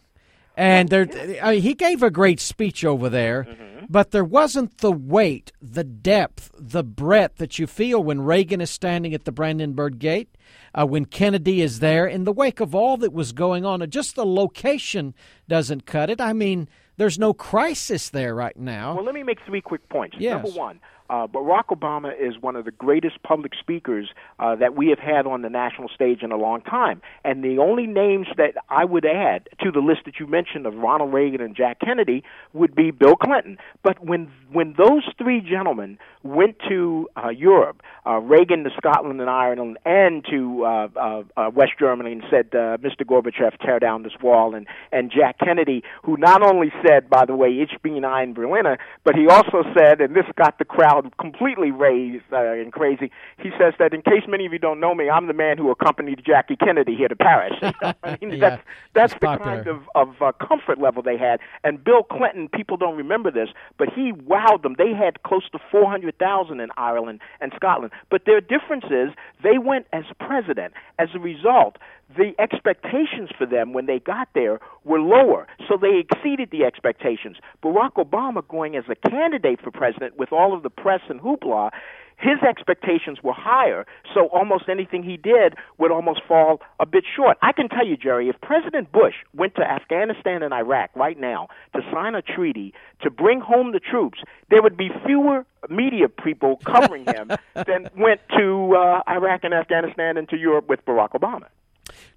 And 0.58 0.89
there, 0.89 1.08
uh, 1.41 1.52
he 1.52 1.76
gave 1.76 2.02
a 2.02 2.10
great 2.10 2.39
speech 2.39 2.84
over 2.84 3.10
there, 3.10 3.48
but 3.88 4.10
there 4.10 4.26
wasn't 4.26 4.80
the 4.80 4.91
weight, 4.91 5.52
the 5.62 5.84
depth, 5.84 6.50
the 6.58 6.84
breadth 6.84 7.38
that 7.38 7.60
you 7.60 7.67
feel 7.67 8.04
when 8.04 8.22
Reagan 8.22 8.60
is 8.60 8.72
standing 8.72 9.13
at 9.13 9.26
the 9.26 9.32
Brandenburg 9.32 10.00
Gate, 10.00 10.36
uh, 10.74 10.88
when 10.88 11.06
Kennedy 11.06 11.62
is 11.62 11.80
there, 11.80 12.08
in 12.08 12.24
the 12.24 12.34
wake 12.34 12.60
of 12.60 12.74
all 12.74 12.98
that 12.98 13.13
was 13.13 13.34
going 13.34 13.65
on. 13.65 13.88
Just 13.91 14.15
the 14.15 14.26
location 14.26 15.13
doesn't 15.48 15.86
cut 15.86 16.10
it. 16.10 16.20
I 16.20 16.34
mean, 16.34 16.67
there's 16.98 17.20
no 17.20 17.34
crisis 17.34 18.10
there 18.10 18.34
right 18.34 18.58
now. 18.58 18.96
Well, 18.96 19.06
let 19.06 19.13
me 19.13 19.22
make 19.22 19.38
three 19.46 19.62
quick 19.62 19.88
points. 19.89 20.17
Yes. 20.20 20.43
Number 20.43 20.58
one, 20.58 20.80
uh, 21.10 21.28
Barack 21.28 21.67
Obama 21.72 22.12
is 22.20 22.41
one 22.41 22.56
of 22.56 22.65
the 22.65 22.72
greatest 22.72 23.22
public 23.24 23.54
speakers 23.60 24.10
uh, 24.39 24.56
that 24.56 24.76
we 24.76 24.89
have 24.89 25.00
had 25.00 25.26
on 25.26 25.41
the 25.41 25.50
national 25.50 25.89
stage 25.89 26.22
in 26.22 26.32
a 26.32 26.38
long 26.38 26.62
time. 26.62 27.02
And 27.24 27.43
the 27.43 27.60
only 27.60 27.88
names 27.88 28.28
that 28.38 28.56
I 28.70 28.86
would 28.86 29.06
add 29.06 29.50
to 29.63 29.72
the 29.72 29.80
list 29.80 30.02
that 30.06 30.20
you 30.20 30.28
mentioned 30.28 30.65
of 30.65 30.76
Ronald 30.76 31.13
Reagan 31.13 31.41
and 31.41 31.56
Jack 31.56 31.80
Kennedy 31.80 32.24
would 32.54 32.76
be 32.76 32.91
Bill 32.91 33.15
Clinton. 33.15 33.58
But 33.84 34.04
when 34.04 34.32
when 34.52 34.76
those 34.78 35.04
three 35.17 35.41
gentlemen 35.41 35.98
went 36.24 36.58
to 36.70 37.10
uh, 37.15 37.30
Europe, 37.30 37.82
uh, 38.06 38.20
Reagan 38.20 38.63
to 38.63 38.70
Scotland 38.78 39.20
and 39.20 39.30
Ireland, 39.30 39.78
and 39.86 40.26
to 40.32 40.63
uh, 40.65 40.88
uh, 40.96 41.24
uh, 41.36 41.50
West 41.54 41.74
Germany, 41.80 42.13
and 42.13 42.24
said, 42.30 42.48
uh, 42.54 42.78
"Mr. 42.78 43.04
Gorbachev, 43.06 43.58
tear 43.60 43.80
down 43.80 44.04
this 44.04 44.13
wall," 44.22 44.56
and 44.56 44.67
and 44.91 45.12
Jack 45.12 45.38
Kennedy, 45.39 45.84
who 46.04 46.17
not 46.17 46.41
only 46.41 46.72
said, 46.86 47.10
by 47.10 47.26
the 47.26 47.36
way, 47.36 47.50
"Ich 47.50 47.82
bin 47.82 48.06
ein 48.06 48.34
Berliner," 48.34 48.78
but 49.04 49.15
he 49.15 49.28
also 49.28 49.63
said, 49.78 50.02
and 50.02 50.15
this 50.15 50.26
got 50.36 50.58
the 50.60 50.65
crowd 50.65 50.96
completely 51.19 51.71
raised 51.71 52.23
uh, 52.31 52.38
and 52.53 52.71
crazy. 52.71 53.12
He 53.38 53.49
says 53.57 53.73
that 53.79 53.93
in 53.93 54.01
case 54.01 54.23
many 54.27 54.45
of 54.45 54.53
you 54.53 54.60
don't 54.60 54.79
know 54.79 54.93
me, 54.95 55.10
I'm 55.10 55.27
the 55.27 55.33
man 55.33 55.57
who 55.57 55.71
accompanied 55.71 56.21
Jackie 56.25 56.55
Kennedy 56.55 56.95
here 56.95 57.07
to 57.07 57.15
Paris. 57.15 57.53
I 58.03 58.17
mean, 58.21 58.31
Yeah, 58.33 58.49
that's 58.49 58.63
that's 58.93 59.13
the 59.13 59.19
popular. 59.19 59.63
kind 59.63 59.67
of 59.67 59.81
of 59.95 60.21
uh, 60.21 60.31
comfort 60.45 60.79
level 60.79 61.01
they 61.03 61.17
had. 61.17 61.39
And 61.63 61.83
Bill 61.83 62.03
Clinton, 62.03 62.49
people 62.49 62.77
don't 62.77 62.95
remember 62.97 63.31
this, 63.31 63.49
but 63.77 63.89
he 63.93 64.12
wowed 64.13 64.63
them. 64.63 64.75
They 64.77 64.93
had 64.93 65.23
close 65.23 65.49
to 65.51 65.60
400,000 65.71 66.60
in 66.60 66.69
Ireland 66.77 67.19
and 67.41 67.51
Scotland. 67.55 67.91
But 68.10 68.25
their 68.25 68.41
difference 68.41 68.86
is 68.86 69.10
they 69.43 69.57
went 69.57 69.86
as 69.93 70.05
president. 70.19 70.73
As 70.99 71.10
a 71.13 71.19
result, 71.19 71.77
the 72.15 72.34
expectations 72.39 73.30
for 73.38 73.46
them 73.46 73.74
when 73.74 73.86
they 73.86 74.00
got 74.00 74.30
there 74.34 74.60
were 74.84 75.00
lower, 75.00 75.48
so 75.67 75.78
they 75.78 76.00
exceeded 76.00 76.50
the 76.52 76.63
expectations. 76.63 77.38
Barack 77.63 77.93
Obama 77.93 78.48
going 78.48 78.76
as 78.76 78.86
a 78.89 79.10
candidate 79.10 79.60
for 79.62 79.72
president 79.72 80.17
with 80.17 80.32
all 80.32 80.54
of 80.54 80.63
the 80.63 80.70
press 80.70 81.02
and 81.10 81.20
hoopla, 81.20 81.72
his 82.17 82.41
expectations 82.41 83.20
were 83.24 83.34
higher, 83.34 83.86
so 84.13 84.26
almost 84.28 84.70
anything 84.70 85.04
he 85.04 85.17
did 85.17 85.54
would 85.78 85.91
almost 85.91 86.22
fall 86.28 86.62
a 86.80 86.86
bit 86.86 87.04
short. 87.15 87.38
I 87.43 87.52
can 87.52 87.70
tell 87.70 87.86
you, 87.86 87.96
Jerry, 87.96 88.28
if 88.28 88.41
President 88.41 88.91
Bush 88.91 89.13
went 89.36 89.54
to 89.56 89.62
Afghanistan 89.62 90.41
and 90.41 90.52
Iraq 90.52 90.89
right 90.96 91.20
now 91.20 91.48
to 91.76 91.82
sign 91.93 92.15
a 92.15 92.24
treaty 92.24 92.74
to 93.02 93.12
bring 93.12 93.39
home 93.39 93.72
the 93.72 93.80
troops, 93.80 94.20
there 94.50 94.63
would 94.63 94.78
be 94.78 94.89
fewer 95.06 95.46
media 95.70 96.10
people 96.10 96.58
covering 96.65 97.06
him 97.06 97.32
than 97.54 97.88
went 97.96 98.22
to 98.36 98.76
uh, 98.76 99.04
Iraq 99.08 99.43
and 99.43 99.54
Afghanistan 99.54 100.17
and 100.17 100.28
to 100.30 100.38
Europe 100.38 100.67
with 100.67 100.84
Barack 100.86 101.12
Obama. 101.12 101.46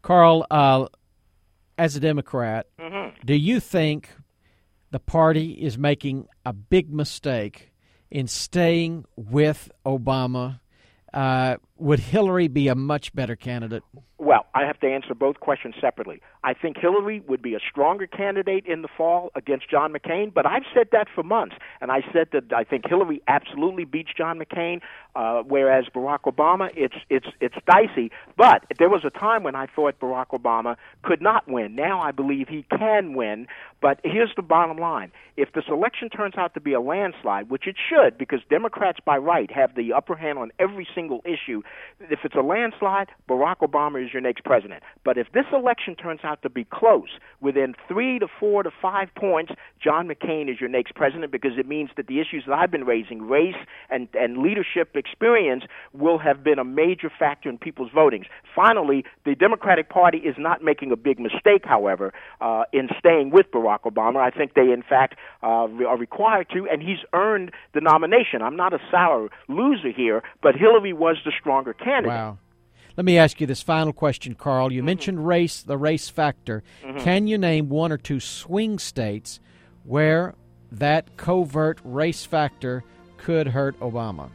Carl, 0.03 0.47
uh, 0.51 0.87
as 1.79 1.97
a 1.97 2.01
Democrat, 2.01 2.67
Mhm. 2.79 3.13
do 3.25 3.35
you 3.35 3.61
think 3.61 4.11
the 4.91 4.99
party 5.01 5.53
is 5.53 5.79
making 5.79 6.27
a 6.45 6.53
big 6.53 6.93
mistake 6.93 7.73
in 8.11 8.27
staying 8.27 9.05
with 9.17 9.71
Obama? 9.87 10.61
Uh, 11.13 11.57
would 11.77 12.01
Hillary 12.01 12.49
be 12.49 12.69
a 12.69 12.75
much 12.75 13.13
better 13.15 13.37
candidate? 13.37 13.83
Well, 14.21 14.45
I 14.55 14.67
have 14.67 14.79
to 14.81 14.87
answer 14.87 15.15
both 15.15 15.41
questions 15.41 15.77
separately. 15.81 16.21
I 16.45 16.53
think 16.53 16.77
Hillary 16.77 17.23
would 17.27 17.41
be 17.41 17.55
a 17.55 17.59
stronger 17.59 18.07
candidate 18.07 18.67
in 18.67 18.83
the 18.83 18.89
fall 18.95 19.31
against 19.35 19.71
John 19.71 19.95
McCain, 19.95 20.33
but 20.33 20.45
I've 20.45 20.65
said 20.75 20.89
that 20.93 21.09
for 21.15 21.23
months, 21.23 21.57
and 21.81 21.91
I 21.91 22.03
said 22.13 22.29
that 22.33 22.53
I 22.55 22.65
think 22.65 22.87
Hillary 22.87 23.23
absolutely 23.29 23.87
beats 23.87 24.11
John 24.15 24.39
McCain, 24.39 24.83
uh, 25.17 25.43
whereas 25.47 25.87
Barack 25.95 26.25
Obama, 26.27 26.69
it's 26.77 26.97
it's 27.09 27.29
it's 27.41 27.55
dicey. 27.67 28.11
But 28.37 28.67
there 28.79 28.91
was 28.91 29.07
a 29.07 29.11
time 29.11 29.43
when 29.43 29.55
I 29.55 29.67
thought 29.67 29.99
Barack 30.01 30.29
Obama 30.39 30.77
could 31.03 31.23
not 31.23 31.49
win. 31.49 31.75
Now 31.75 32.01
I 32.03 32.11
believe 32.11 32.49
he 32.49 32.67
can 32.71 33.15
win. 33.15 33.47
But 33.81 34.01
here's 34.05 34.33
the 34.37 34.43
bottom 34.43 34.77
line: 34.77 35.13
if 35.39 35.53
this 35.55 35.65
election 35.69 36.11
turns 36.11 36.35
out 36.37 36.53
to 36.55 36.61
be 36.61 36.75
a 36.75 36.81
landslide, 36.81 37.49
which 37.49 37.67
it 37.67 37.77
should, 37.89 38.19
because 38.19 38.41
Democrats 38.51 38.99
by 39.03 39.17
right 39.17 39.51
have 39.51 39.75
the 39.75 39.95
upper 39.95 40.15
hand 40.15 40.39
on 40.39 40.53
every 40.59 40.87
single 40.95 41.23
issue, 41.25 41.63
if 42.01 42.21
it's 42.25 42.35
a 42.35 42.43
landslide, 42.43 43.09
Barack 43.27 43.61
Obama 43.61 44.05
is 44.05 44.10
your 44.13 44.23
next 44.23 44.45
president. 44.45 44.83
But 45.05 45.19
if 45.19 45.29
this 45.33 45.47
election 45.53 45.95
turns 45.95 46.21
out 46.25 46.43
to 46.43 46.51
be 46.51 46.65
close, 46.65 47.09
within 47.41 47.75
three 47.89 48.19
to 48.19 48.27
four 48.39 48.63
to 48.63 48.71
five 48.83 49.09
points, 49.15 49.53
John 49.83 50.09
McCain 50.09 50.51
is 50.51 50.61
your 50.61 50.69
next 50.69 50.95
president 50.95 51.33
because 51.33 51.53
it 51.59 51.67
means 51.67 51.91
that 51.97 52.07
the 52.07 52.21
issues 52.21 52.45
that 52.47 52.55
I've 52.55 52.71
been 52.71 52.85
raising, 52.85 53.23
race 53.23 53.57
and, 53.89 54.09
and 54.15 54.39
leadership 54.39 54.95
experience, 54.95 55.65
will 55.93 56.19
have 56.19 56.45
been 56.45 56.59
a 56.59 56.65
major 56.65 57.11
factor 57.19 57.49
in 57.49 57.59
people's 57.59 57.91
votings. 57.91 58.27
Finally, 58.55 59.05
the 59.25 59.35
Democratic 59.35 59.89
Party 59.89 60.19
is 60.19 60.37
not 60.39 60.63
making 60.63 60.93
a 60.93 60.97
big 60.97 61.19
mistake, 61.19 61.65
however, 61.65 62.13
uh, 62.41 62.65
in 62.73 62.89
staying 62.99 63.31
with 63.31 63.51
Barack 63.51 63.83
Obama. 63.83 64.17
I 64.17 64.31
think 64.31 64.55
they, 64.55 64.71
in 64.73 64.83
fact, 64.83 65.17
uh, 65.43 65.47
are 65.47 65.97
required 65.97 66.49
to, 66.53 66.69
and 66.69 66.83
he's 66.83 66.99
earned 67.13 67.53
the 67.75 67.81
nomination. 67.81 68.43
I'm 68.43 68.57
not 68.57 68.73
a 68.73 68.79
sour 68.91 69.29
loser 69.49 69.91
here, 69.91 70.23
but 70.43 70.55
Hillary 70.55 70.93
was 70.93 71.17
the 71.25 71.33
stronger 71.39 71.73
candidate. 71.73 72.09
Wow. 72.09 72.39
Let 72.97 73.05
me 73.05 73.19
ask 73.19 73.41
you 73.41 73.47
this 73.47 73.63
final 73.63 73.93
question, 73.93 74.35
Carl. 74.35 74.73
You 74.73 74.83
mentioned 74.83 75.27
race, 75.27 75.63
the 75.63 75.79
race 75.79 76.09
factor. 76.09 76.63
Mhm. 76.85 77.01
Can 77.01 77.27
you 77.27 77.39
name 77.39 77.69
one 77.69 77.93
or 77.93 77.97
two 77.97 78.21
swing 78.21 78.79
states 78.79 79.41
where 79.85 80.35
that 80.73 81.17
covert 81.17 81.81
race 81.85 82.25
factor 82.25 82.85
could 83.17 83.49
hurt 83.49 83.79
Obama? 83.81 84.31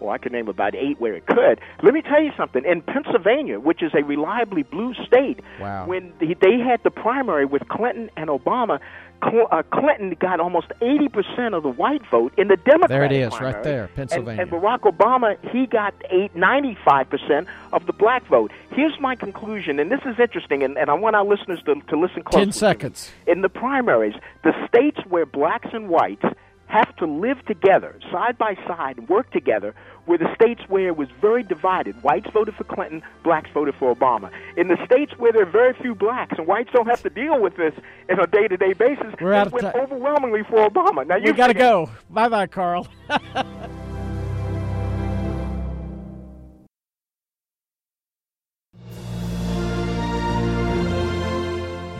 Well, 0.00 0.10
I 0.10 0.18
could 0.18 0.32
name 0.32 0.48
about 0.48 0.74
eight 0.74 1.00
where 1.00 1.14
it 1.14 1.26
could. 1.26 1.60
Let 1.82 1.94
me 1.94 2.02
tell 2.02 2.20
you 2.20 2.32
something. 2.36 2.64
In 2.64 2.82
Pennsylvania, 2.82 3.60
which 3.60 3.84
is 3.84 3.92
a 3.94 4.02
reliably 4.02 4.64
blue 4.64 4.94
state, 4.94 5.38
Wow. 5.60 5.86
when 5.86 6.12
they 6.18 6.58
had 6.58 6.82
the 6.82 6.90
primary 6.90 7.44
with 7.44 7.68
Clinton 7.68 8.10
and 8.16 8.28
Obama, 8.28 8.80
Cl- 9.22 9.48
uh, 9.50 9.62
Clinton 9.72 10.16
got 10.18 10.40
almost 10.40 10.68
80% 10.80 11.56
of 11.56 11.62
the 11.62 11.68
white 11.68 12.02
vote 12.10 12.32
in 12.36 12.48
the 12.48 12.56
Democratic 12.56 12.88
There 12.88 13.04
it 13.04 13.12
is, 13.12 13.34
primary. 13.34 13.54
right 13.54 13.64
there, 13.64 13.90
Pennsylvania. 13.94 14.42
And, 14.42 14.50
Barack 14.50 14.80
Obama, 14.80 15.36
he 15.50 15.66
got 15.66 15.94
eight, 16.10 16.34
95% 16.34 17.46
of 17.72 17.86
the 17.86 17.92
black 17.92 18.26
vote. 18.26 18.50
Here's 18.70 18.98
my 19.00 19.14
conclusion, 19.14 19.78
and 19.78 19.90
this 19.90 20.00
is 20.04 20.18
interesting, 20.18 20.62
and, 20.62 20.76
and 20.76 20.90
I 20.90 20.94
want 20.94 21.16
our 21.16 21.24
listeners 21.24 21.60
to, 21.66 21.74
to 21.74 21.98
listen 21.98 22.22
closely. 22.22 22.46
Ten 22.46 22.52
seconds. 22.52 23.10
In 23.26 23.42
the 23.42 23.48
primaries, 23.48 24.14
the 24.42 24.52
states 24.66 24.98
where 25.08 25.26
blacks 25.26 25.68
and 25.72 25.88
whites 25.88 26.24
have 26.66 26.94
to 26.96 27.06
live 27.06 27.44
together, 27.44 27.98
side 28.10 28.38
by 28.38 28.54
side, 28.66 28.96
and 28.98 29.08
work 29.08 29.30
together, 29.30 29.74
were 30.06 30.18
the 30.18 30.32
states 30.34 30.60
where 30.68 30.88
it 30.88 30.96
was 30.96 31.08
very 31.20 31.42
divided. 31.42 32.02
Whites 32.02 32.28
voted 32.32 32.54
for 32.56 32.64
Clinton, 32.64 33.02
blacks 33.22 33.48
voted 33.54 33.74
for 33.78 33.94
Obama. 33.94 34.30
In 34.56 34.68
the 34.68 34.76
states 34.84 35.12
where 35.18 35.32
there 35.32 35.42
are 35.42 35.50
very 35.50 35.74
few 35.80 35.94
blacks 35.94 36.34
and 36.38 36.46
whites 36.46 36.70
don't 36.72 36.86
have 36.88 37.02
to 37.02 37.10
deal 37.10 37.40
with 37.40 37.56
this 37.56 37.74
on 38.10 38.18
a 38.20 38.26
day 38.26 38.48
to 38.48 38.56
day 38.56 38.72
basis, 38.72 39.14
We're 39.20 39.32
it 39.32 39.36
out 39.36 39.46
of 39.48 39.52
went 39.52 39.72
ti- 39.72 39.80
overwhelmingly 39.80 40.42
for 40.44 40.68
Obama. 40.68 41.06
Now, 41.06 41.16
you 41.16 41.26
We 41.26 41.32
got 41.32 41.48
to 41.48 41.54
go. 41.54 41.90
Bye 42.10 42.28
bye, 42.28 42.46
Carl. 42.46 42.88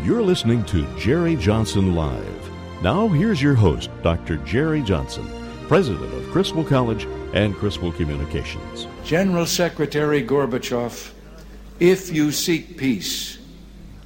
You're 0.05 0.23
listening 0.23 0.65
to 0.65 0.85
Jerry 0.99 1.37
Johnson 1.37 1.95
Live. 1.95 2.51
Now, 2.83 3.07
here's 3.07 3.41
your 3.41 3.55
host, 3.55 3.89
Dr. 4.03 4.37
Jerry 4.39 4.83
Johnson, 4.83 5.31
president 5.69 6.13
of 6.13 6.29
Criswell 6.33 6.65
College 6.65 7.07
and 7.33 7.55
Criswell 7.57 7.93
Communications. 7.93 8.87
General 9.05 9.47
Secretary 9.47 10.25
Gorbachev, 10.25 11.13
if 11.81 12.13
you 12.13 12.31
seek 12.33 12.77
peace, 12.77 13.39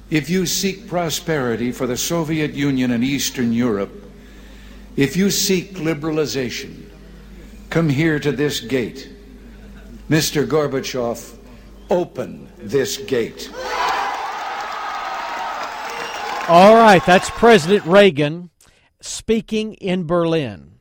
if 0.09 0.29
you 0.29 0.45
seek 0.45 0.87
prosperity 0.87 1.71
for 1.71 1.85
the 1.85 1.97
Soviet 1.97 2.53
Union 2.53 2.91
and 2.91 3.03
Eastern 3.03 3.51
Europe, 3.51 3.91
if 4.95 5.17
you 5.17 5.29
seek 5.29 5.75
liberalization, 5.75 6.89
come 7.69 7.89
here 7.89 8.19
to 8.19 8.31
this 8.31 8.61
gate. 8.61 9.09
Mr. 10.09 10.47
Gorbachev, 10.47 11.35
open 11.89 12.49
this 12.57 12.97
gate. 12.97 13.51
All 16.49 16.75
right, 16.75 17.01
that's 17.05 17.29
President 17.31 17.85
Reagan 17.85 18.49
speaking 19.01 19.73
in 19.73 20.05
Berlin. 20.05 20.76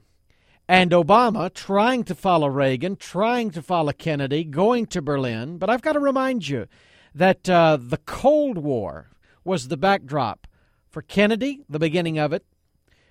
And 0.68 0.90
Obama 0.90 1.52
trying 1.54 2.02
to 2.04 2.14
follow 2.14 2.48
Reagan, 2.48 2.96
trying 2.96 3.50
to 3.52 3.62
follow 3.62 3.92
Kennedy, 3.92 4.42
going 4.42 4.86
to 4.86 5.00
Berlin. 5.00 5.58
But 5.58 5.70
I've 5.70 5.82
got 5.82 5.92
to 5.92 6.00
remind 6.00 6.48
you 6.48 6.66
that 7.14 7.48
uh, 7.48 7.78
the 7.80 7.98
Cold 7.98 8.58
War 8.58 9.10
was 9.44 9.68
the 9.68 9.76
backdrop 9.76 10.46
for 10.88 11.02
Kennedy, 11.02 11.60
the 11.68 11.78
beginning 11.78 12.18
of 12.18 12.32
it, 12.32 12.44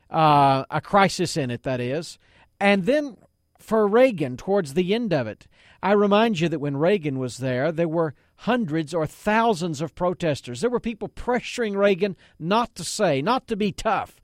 uh, 0.10 0.66
a 0.70 0.82
crisis 0.82 1.38
in 1.38 1.50
it, 1.50 1.64
that 1.64 1.80
is, 1.80 2.18
and 2.60 2.86
then 2.86 3.18
for 3.58 3.88
Reagan 3.88 4.38
towards 4.38 4.74
the 4.74 4.94
end 4.94 5.14
of 5.14 5.26
it. 5.26 5.48
I 5.82 5.94
remind 5.94 6.40
you 6.40 6.50
that 6.50 6.60
when 6.60 6.78
Reagan 6.78 7.20
was 7.20 7.38
there, 7.38 7.72
there 7.72 7.88
were 7.88 8.16
hundreds 8.38 8.94
or 8.94 9.08
thousands 9.08 9.82
of 9.82 9.96
protesters. 9.96 10.62
There 10.62 10.70
were 10.70 10.80
people 10.80 11.08
pressuring 11.08 11.76
Reagan 11.76 12.18
not 12.38 12.76
to 12.76 12.84
say, 12.84 13.22
not 13.22 13.48
to 13.48 13.56
be 13.56 13.72
tough, 13.72 14.20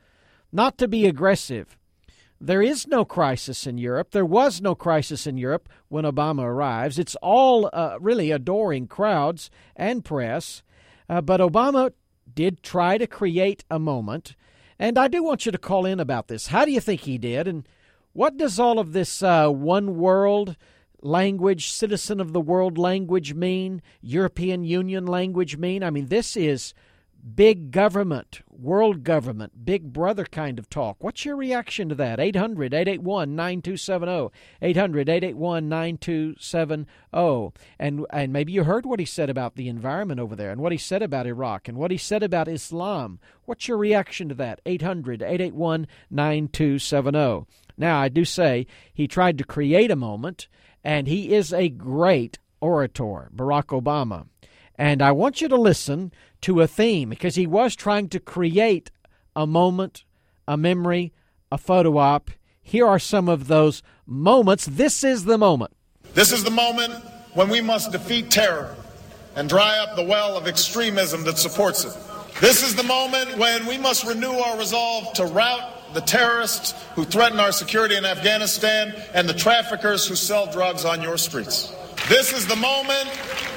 not 0.51 0.77
to 0.79 0.87
be 0.87 1.05
aggressive. 1.05 1.77
There 2.43 2.63
is 2.63 2.87
no 2.87 3.05
crisis 3.05 3.67
in 3.67 3.77
Europe. 3.77 4.11
There 4.11 4.25
was 4.25 4.61
no 4.61 4.73
crisis 4.73 5.27
in 5.27 5.37
Europe 5.37 5.69
when 5.89 6.05
Obama 6.05 6.41
arrives. 6.41 6.97
It's 6.97 7.15
all 7.21 7.69
uh, 7.71 7.97
really 8.01 8.31
adoring 8.31 8.87
crowds 8.87 9.51
and 9.75 10.03
press. 10.03 10.63
Uh, 11.07 11.21
but 11.21 11.39
Obama 11.39 11.93
did 12.33 12.63
try 12.63 12.97
to 12.97 13.05
create 13.05 13.63
a 13.69 13.77
moment. 13.77 14.35
And 14.79 14.97
I 14.97 15.07
do 15.07 15.21
want 15.21 15.45
you 15.45 15.51
to 15.51 15.59
call 15.59 15.85
in 15.85 15.99
about 15.99 16.29
this. 16.29 16.47
How 16.47 16.65
do 16.65 16.71
you 16.71 16.79
think 16.79 17.01
he 17.01 17.19
did? 17.19 17.47
And 17.47 17.67
what 18.13 18.37
does 18.37 18.59
all 18.59 18.79
of 18.79 18.93
this 18.93 19.21
uh, 19.21 19.49
one 19.49 19.97
world 19.97 20.55
language, 20.99 21.71
citizen 21.71 22.19
of 22.19 22.33
the 22.33 22.41
world 22.41 22.79
language 22.79 23.35
mean? 23.35 23.83
European 24.01 24.63
Union 24.63 25.05
language 25.05 25.57
mean? 25.57 25.83
I 25.83 25.91
mean, 25.91 26.07
this 26.07 26.35
is 26.35 26.73
big 27.21 27.71
government, 27.71 28.41
world 28.49 29.03
government, 29.03 29.65
big 29.65 29.93
brother 29.93 30.25
kind 30.25 30.59
of 30.59 30.69
talk. 30.69 30.97
What's 30.99 31.25
your 31.25 31.35
reaction 31.35 31.89
to 31.89 31.95
that? 31.95 32.19
800 32.19 32.73
881 32.73 33.35
9270. 33.35 34.31
800 34.61 35.09
881 35.09 35.69
9270. 35.69 37.53
And, 37.79 38.05
and 38.09 38.33
maybe 38.33 38.51
you 38.51 38.63
heard 38.63 38.85
what 38.85 38.99
he 38.99 39.05
said 39.05 39.29
about 39.29 39.55
the 39.55 39.67
environment 39.67 40.19
over 40.19 40.35
there, 40.35 40.51
and 40.51 40.61
what 40.61 40.71
he 40.71 40.77
said 40.77 41.01
about 41.01 41.27
Iraq, 41.27 41.67
and 41.67 41.77
what 41.77 41.91
he 41.91 41.97
said 41.97 42.23
about 42.23 42.47
Islam. 42.47 43.19
What's 43.45 43.67
your 43.67 43.77
reaction 43.77 44.29
to 44.29 44.35
that? 44.35 44.61
800 44.65 45.21
881 45.21 45.87
9270. 46.09 47.45
Now, 47.77 47.99
I 47.99 48.09
do 48.09 48.25
say 48.25 48.67
he 48.93 49.07
tried 49.07 49.37
to 49.37 49.43
create 49.43 49.91
a 49.91 49.95
moment, 49.95 50.47
and 50.83 51.07
he 51.07 51.33
is 51.33 51.53
a 51.53 51.69
great 51.69 52.39
orator, 52.59 53.29
Barack 53.35 53.67
Obama. 53.67 54.27
And 54.75 55.01
I 55.01 55.11
want 55.11 55.41
you 55.41 55.47
to 55.47 55.57
listen 55.57 56.11
to 56.41 56.61
a 56.61 56.67
theme 56.67 57.09
because 57.09 57.35
he 57.35 57.47
was 57.47 57.75
trying 57.75 58.09
to 58.09 58.19
create 58.19 58.91
a 59.35 59.47
moment, 59.47 60.03
a 60.47 60.57
memory, 60.57 61.13
a 61.51 61.57
photo 61.57 61.97
op. 61.97 62.31
Here 62.61 62.85
are 62.85 62.99
some 62.99 63.29
of 63.29 63.47
those 63.47 63.81
moments. 64.05 64.65
This 64.65 65.03
is 65.03 65.25
the 65.25 65.37
moment. 65.37 65.73
This 66.13 66.31
is 66.31 66.43
the 66.43 66.51
moment 66.51 66.93
when 67.33 67.49
we 67.49 67.61
must 67.61 67.91
defeat 67.91 68.29
terror 68.29 68.75
and 69.35 69.47
dry 69.47 69.77
up 69.79 69.95
the 69.95 70.03
well 70.03 70.35
of 70.35 70.47
extremism 70.47 71.23
that 71.23 71.37
supports 71.37 71.85
it. 71.85 71.95
This 72.39 72.63
is 72.63 72.75
the 72.75 72.83
moment 72.83 73.37
when 73.37 73.65
we 73.65 73.77
must 73.77 74.05
renew 74.05 74.31
our 74.31 74.57
resolve 74.57 75.13
to 75.13 75.25
rout 75.25 75.93
the 75.93 76.01
terrorists 76.01 76.73
who 76.95 77.03
threaten 77.03 77.39
our 77.39 77.51
security 77.51 77.95
in 77.95 78.05
Afghanistan 78.05 78.95
and 79.13 79.27
the 79.27 79.33
traffickers 79.33 80.07
who 80.07 80.15
sell 80.15 80.51
drugs 80.51 80.85
on 80.85 81.01
your 81.01 81.17
streets. 81.17 81.73
This 82.09 82.33
is 82.33 82.45
the 82.47 82.55
moment 82.55 83.07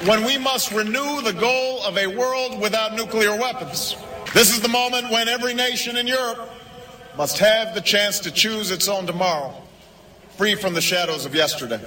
when 0.05 0.23
we 0.23 0.37
must 0.37 0.71
renew 0.71 1.21
the 1.21 1.33
goal 1.33 1.83
of 1.83 1.97
a 1.97 2.07
world 2.07 2.59
without 2.61 2.93
nuclear 2.95 3.35
weapons. 3.37 3.95
This 4.33 4.51
is 4.51 4.61
the 4.61 4.69
moment 4.69 5.09
when 5.11 5.27
every 5.27 5.53
nation 5.53 5.97
in 5.97 6.07
Europe 6.07 6.49
must 7.17 7.37
have 7.39 7.73
the 7.73 7.81
chance 7.81 8.19
to 8.19 8.31
choose 8.31 8.71
its 8.71 8.87
own 8.87 9.07
tomorrow, 9.07 9.53
free 10.37 10.55
from 10.55 10.73
the 10.73 10.81
shadows 10.81 11.25
of 11.25 11.33
yesterday. 11.33 11.81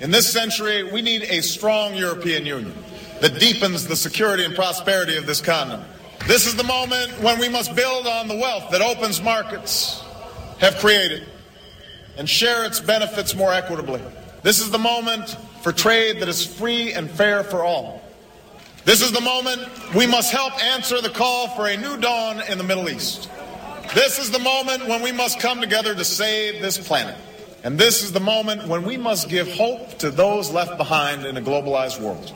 In 0.00 0.10
this 0.10 0.30
century, 0.30 0.84
we 0.84 1.02
need 1.02 1.22
a 1.22 1.40
strong 1.42 1.94
European 1.94 2.46
Union 2.46 2.74
that 3.20 3.40
deepens 3.40 3.86
the 3.86 3.96
security 3.96 4.44
and 4.44 4.54
prosperity 4.54 5.16
of 5.16 5.26
this 5.26 5.40
continent. 5.40 5.82
This 6.26 6.46
is 6.46 6.56
the 6.56 6.64
moment 6.64 7.10
when 7.20 7.38
we 7.38 7.48
must 7.48 7.74
build 7.74 8.06
on 8.06 8.28
the 8.28 8.36
wealth 8.36 8.70
that 8.70 8.80
opens 8.80 9.20
markets 9.22 10.02
have 10.58 10.76
created 10.78 11.26
and 12.16 12.28
share 12.28 12.64
its 12.64 12.80
benefits 12.80 13.34
more 13.34 13.52
equitably. 13.52 14.02
This 14.48 14.60
is 14.60 14.70
the 14.70 14.78
moment 14.78 15.36
for 15.60 15.72
trade 15.72 16.20
that 16.20 16.28
is 16.30 16.42
free 16.42 16.94
and 16.94 17.10
fair 17.10 17.44
for 17.44 17.64
all. 17.64 18.02
This 18.86 19.02
is 19.02 19.12
the 19.12 19.20
moment 19.20 19.60
we 19.94 20.06
must 20.06 20.32
help 20.32 20.54
answer 20.64 21.02
the 21.02 21.10
call 21.10 21.48
for 21.48 21.66
a 21.66 21.76
new 21.76 21.98
dawn 21.98 22.40
in 22.48 22.56
the 22.56 22.64
Middle 22.64 22.88
East. 22.88 23.28
This 23.94 24.18
is 24.18 24.30
the 24.30 24.38
moment 24.38 24.88
when 24.88 25.02
we 25.02 25.12
must 25.12 25.38
come 25.38 25.60
together 25.60 25.94
to 25.94 26.02
save 26.02 26.62
this 26.62 26.78
planet. 26.78 27.14
And 27.62 27.78
this 27.78 28.02
is 28.02 28.12
the 28.12 28.20
moment 28.20 28.66
when 28.66 28.84
we 28.84 28.96
must 28.96 29.28
give 29.28 29.52
hope 29.52 29.98
to 29.98 30.10
those 30.10 30.50
left 30.50 30.78
behind 30.78 31.26
in 31.26 31.36
a 31.36 31.42
globalized 31.42 32.00
world. 32.00 32.32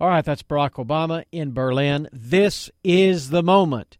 All 0.00 0.08
right, 0.08 0.24
that's 0.24 0.42
Barack 0.42 0.82
Obama 0.82 1.24
in 1.30 1.52
Berlin. 1.52 2.08
This 2.10 2.70
is 2.82 3.28
the 3.28 3.42
moment. 3.42 3.98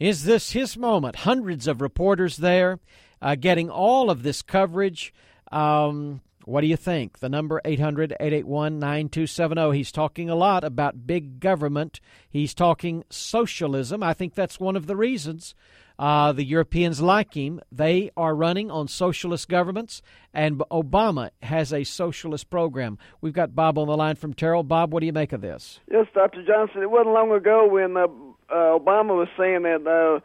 Is 0.00 0.24
this 0.24 0.50
his 0.50 0.76
moment? 0.76 1.14
Hundreds 1.18 1.68
of 1.68 1.80
reporters 1.80 2.38
there 2.38 2.80
uh, 3.22 3.36
getting 3.36 3.70
all 3.70 4.10
of 4.10 4.24
this 4.24 4.42
coverage. 4.42 5.14
Um, 5.52 6.20
what 6.44 6.60
do 6.60 6.66
you 6.66 6.76
think? 6.76 7.18
The 7.18 7.28
number 7.28 7.60
800 7.64 8.12
881 8.12 8.78
9270. 8.78 9.76
He's 9.76 9.92
talking 9.92 10.28
a 10.28 10.34
lot 10.34 10.64
about 10.64 11.06
big 11.06 11.40
government. 11.40 12.00
He's 12.28 12.54
talking 12.54 13.04
socialism. 13.10 14.02
I 14.02 14.14
think 14.14 14.34
that's 14.34 14.60
one 14.60 14.76
of 14.76 14.86
the 14.86 14.96
reasons 14.96 15.54
uh, 15.98 16.32
the 16.32 16.44
Europeans 16.44 17.00
like 17.00 17.34
him. 17.34 17.60
They 17.70 18.10
are 18.16 18.34
running 18.34 18.70
on 18.70 18.88
socialist 18.88 19.48
governments, 19.48 20.02
and 20.32 20.58
Obama 20.70 21.30
has 21.42 21.72
a 21.72 21.84
socialist 21.84 22.50
program. 22.50 22.98
We've 23.20 23.32
got 23.32 23.54
Bob 23.54 23.78
on 23.78 23.86
the 23.86 23.96
line 23.96 24.16
from 24.16 24.34
Terrell. 24.34 24.62
Bob, 24.62 24.92
what 24.92 25.00
do 25.00 25.06
you 25.06 25.12
make 25.12 25.32
of 25.32 25.40
this? 25.40 25.80
Yes, 25.90 26.06
Dr. 26.14 26.44
Johnson. 26.44 26.82
It 26.82 26.90
wasn't 26.90 27.14
long 27.14 27.32
ago 27.32 27.68
when 27.68 27.96
uh, 27.96 28.04
uh, 28.50 28.78
Obama 28.78 29.16
was 29.16 29.28
saying 29.38 29.62
that. 29.62 29.86
Uh, 29.86 30.20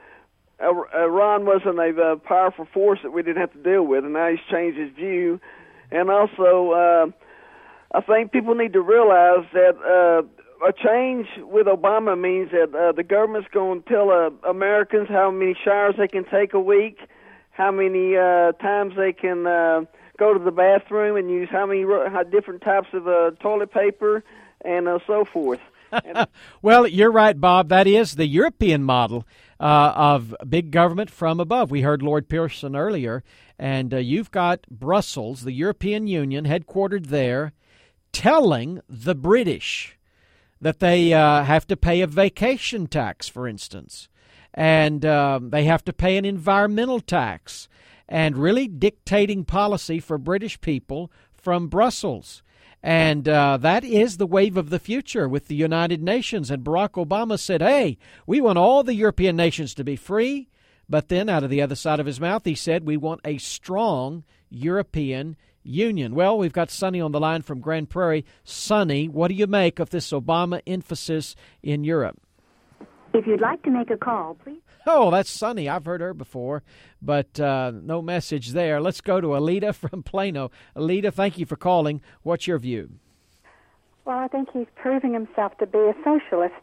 Iran 0.62 1.46
wasn't 1.46 1.80
a 1.80 1.94
uh, 2.02 2.16
powerful 2.18 2.68
force 2.74 3.00
that 3.04 3.12
we 3.12 3.24
didn't 3.24 3.40
have 3.40 3.54
to 3.54 3.64
deal 3.64 3.82
with, 3.84 4.04
and 4.04 4.12
now 4.12 4.30
he's 4.30 4.40
changed 4.52 4.78
his 4.78 4.92
view 4.92 5.40
and 5.92 6.10
also 6.10 6.72
uh, 6.72 7.06
I 7.94 8.02
think 8.02 8.32
people 8.32 8.56
need 8.56 8.74
to 8.74 8.82
realize 8.82 9.46
that 9.54 9.76
uh, 9.78 10.66
a 10.68 10.74
change 10.74 11.28
with 11.38 11.68
Obama 11.68 12.20
means 12.20 12.52
that 12.52 12.76
uh, 12.76 12.92
the 12.92 13.04
government's 13.04 13.50
going 13.52 13.82
to 13.82 13.90
tell 13.90 14.12
uh, 14.12 14.30
Americans 14.48 15.08
how 15.10 15.32
many 15.32 15.56
showers 15.64 15.96
they 15.98 16.08
can 16.08 16.26
take 16.26 16.54
a 16.54 16.60
week, 16.60 17.00
how 17.52 17.72
many 17.72 18.16
uh, 18.16 18.52
times 18.54 18.94
they 18.96 19.14
can 19.14 19.48
uh, 19.48 19.82
go 20.18 20.34
to 20.34 20.44
the 20.44 20.52
bathroom, 20.52 21.16
and 21.18 21.30
use 21.30 21.50
how 21.50 21.66
many 21.66 21.84
how 21.84 22.24
different 22.24 22.62
types 22.62 22.90
of 22.94 23.08
uh, 23.08 23.32
toilet 23.42 23.72
paper 23.72 24.24
and 24.64 24.88
uh, 24.88 25.00
so 25.08 25.26
forth. 25.26 25.60
well, 26.62 26.86
you're 26.86 27.12
right, 27.12 27.40
Bob. 27.40 27.70
That 27.70 27.88
is 27.88 28.16
the 28.16 28.28
European 28.28 28.84
model 28.84 29.26
uh, 29.60 29.94
of 29.96 30.36
big 30.48 30.72
government 30.72 31.10
from 31.10 31.40
above. 31.40 31.72
We 31.72 31.82
heard 31.82 32.02
Lord 32.02 32.30
Pearson 32.30 32.76
earlier, 32.76 33.24
and 33.60 33.94
uh, 33.94 33.98
you've 33.98 34.32
got 34.32 34.66
Brussels, 34.72 35.44
the 35.44 35.52
European 35.52 36.08
Union, 36.08 36.46
headquartered 36.46 37.08
there, 37.08 37.52
telling 38.14 38.82
the 38.90 39.14
British 39.14 39.98
that 40.62 40.80
they 40.80 41.14
uh, 41.14 41.44
have 41.44 41.68
to 41.68 41.78
pay 41.78 42.02
a 42.02 42.08
vacation 42.08 42.88
tax, 42.88 43.28
for 43.28 43.48
instance, 43.48 44.08
and 44.54 45.06
um, 45.06 45.50
they 45.50 45.66
have 45.66 45.84
to 45.84 45.94
pay 45.94 46.18
an 46.18 46.26
environmental 46.26 47.02
tax, 47.02 47.68
and 48.08 48.38
really 48.38 48.68
dictating 48.68 49.46
policy 49.46 50.00
for 50.00 50.18
British 50.18 50.60
people 50.62 51.12
from 51.32 51.68
Brussels. 51.68 52.42
And 52.82 53.28
uh, 53.28 53.58
that 53.58 53.84
is 53.84 54.18
the 54.18 54.26
wave 54.26 54.56
of 54.56 54.70
the 54.70 54.80
future 54.80 55.28
with 55.28 55.48
the 55.48 55.56
United 55.56 56.02
Nations. 56.02 56.50
And 56.50 56.64
Barack 56.64 56.92
Obama 56.92 57.38
said, 57.38 57.62
hey, 57.62 57.98
we 58.26 58.40
want 58.40 58.58
all 58.58 58.84
the 58.84 58.96
European 58.96 59.36
nations 59.36 59.74
to 59.76 59.84
be 59.84 59.98
free. 59.98 60.48
But 60.90 61.10
then, 61.10 61.30
out 61.30 61.44
of 61.44 61.50
the 61.50 61.62
other 61.62 61.76
side 61.76 62.00
of 62.00 62.06
his 62.06 62.20
mouth, 62.20 62.46
he 62.46 62.56
said, 62.56 62.86
we 62.86 62.98
want 62.98 63.22
a 63.24 63.38
strong 63.38 64.24
European 64.50 65.38
Union. 65.64 66.16
Well, 66.16 66.38
we've 66.38 66.54
got 66.54 66.72
Sonny 66.72 67.00
on 67.00 67.12
the 67.12 67.20
line 67.20 67.44
from 67.44 67.60
Grand 67.60 67.90
Prairie. 67.90 68.26
Sonny, 68.44 69.08
what 69.08 69.28
do 69.28 69.36
you 69.36 69.46
make 69.46 69.80
of 69.80 69.92
this 69.92 70.12
Obama 70.12 70.62
emphasis 70.66 71.36
in 71.62 71.84
Europe? 71.84 72.20
If 73.14 73.28
you'd 73.28 73.42
like 73.42 73.62
to 73.64 73.72
make 73.72 73.90
a 73.90 73.98
call, 73.98 74.36
please. 74.36 74.62
Oh, 74.88 75.12
that's 75.12 75.30
Sunny. 75.30 75.70
I've 75.70 75.86
heard 75.86 76.02
her 76.02 76.14
before, 76.14 76.64
but 77.02 77.40
uh, 77.40 77.72
no 77.74 78.02
message 78.02 78.50
there. 78.50 78.82
Let's 78.82 79.02
go 79.02 79.22
to 79.22 79.28
Alita 79.28 79.76
from 79.90 80.04
Plano. 80.04 80.52
Alita, 80.76 81.14
thank 81.14 81.38
you 81.38 81.46
for 81.46 81.56
calling. 81.56 82.02
What's 82.24 82.48
your 82.48 82.60
view? 82.60 82.90
Well, 84.06 84.18
I 84.18 84.28
think 84.28 84.50
he's 84.52 84.68
proving 84.76 85.14
himself 85.14 85.58
to 85.60 85.68
be 85.68 85.78
a 85.78 85.94
socialist 86.04 86.54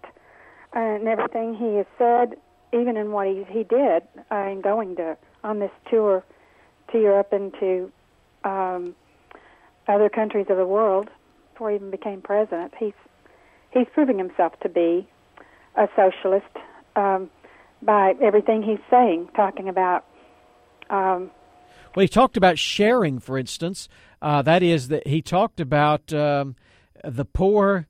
uh, 0.74 0.80
in 0.80 1.06
everything 1.06 1.54
he 1.54 1.76
has 1.76 1.86
said, 1.98 2.38
even 2.72 2.96
in 2.96 3.12
what 3.12 3.26
he 3.28 3.44
he 3.48 3.64
did 3.64 4.02
uh, 4.30 4.48
in 4.50 4.60
going 4.60 4.96
to 4.96 5.16
on 5.44 5.58
this 5.58 5.70
tour 5.90 6.24
to 6.92 6.98
Europe 7.00 7.32
and 7.32 7.52
to 7.60 7.92
um, 8.44 8.94
other 9.88 10.08
countries 10.08 10.46
of 10.48 10.56
the 10.56 10.66
world 10.66 11.08
before 11.52 11.70
he 11.70 11.76
even 11.76 11.90
became 11.90 12.20
president. 12.20 12.72
He's 12.78 12.94
he's 13.70 13.86
proving 13.92 14.18
himself 14.18 14.58
to 14.60 14.68
be 14.68 15.08
a 15.76 15.88
socialist. 15.96 16.46
Um, 16.94 17.30
by 17.82 18.14
everything 18.22 18.62
he's 18.62 18.78
saying, 18.90 19.28
talking 19.34 19.68
about. 19.68 20.04
Um, 20.90 21.30
well, 21.94 22.02
he 22.02 22.08
talked 22.08 22.36
about 22.36 22.58
sharing, 22.58 23.18
for 23.18 23.38
instance. 23.38 23.88
Uh, 24.20 24.42
that 24.42 24.62
is 24.62 24.88
that 24.88 25.06
he 25.06 25.22
talked 25.22 25.60
about 25.60 26.12
um, 26.12 26.56
the 27.04 27.24
poor 27.24 27.86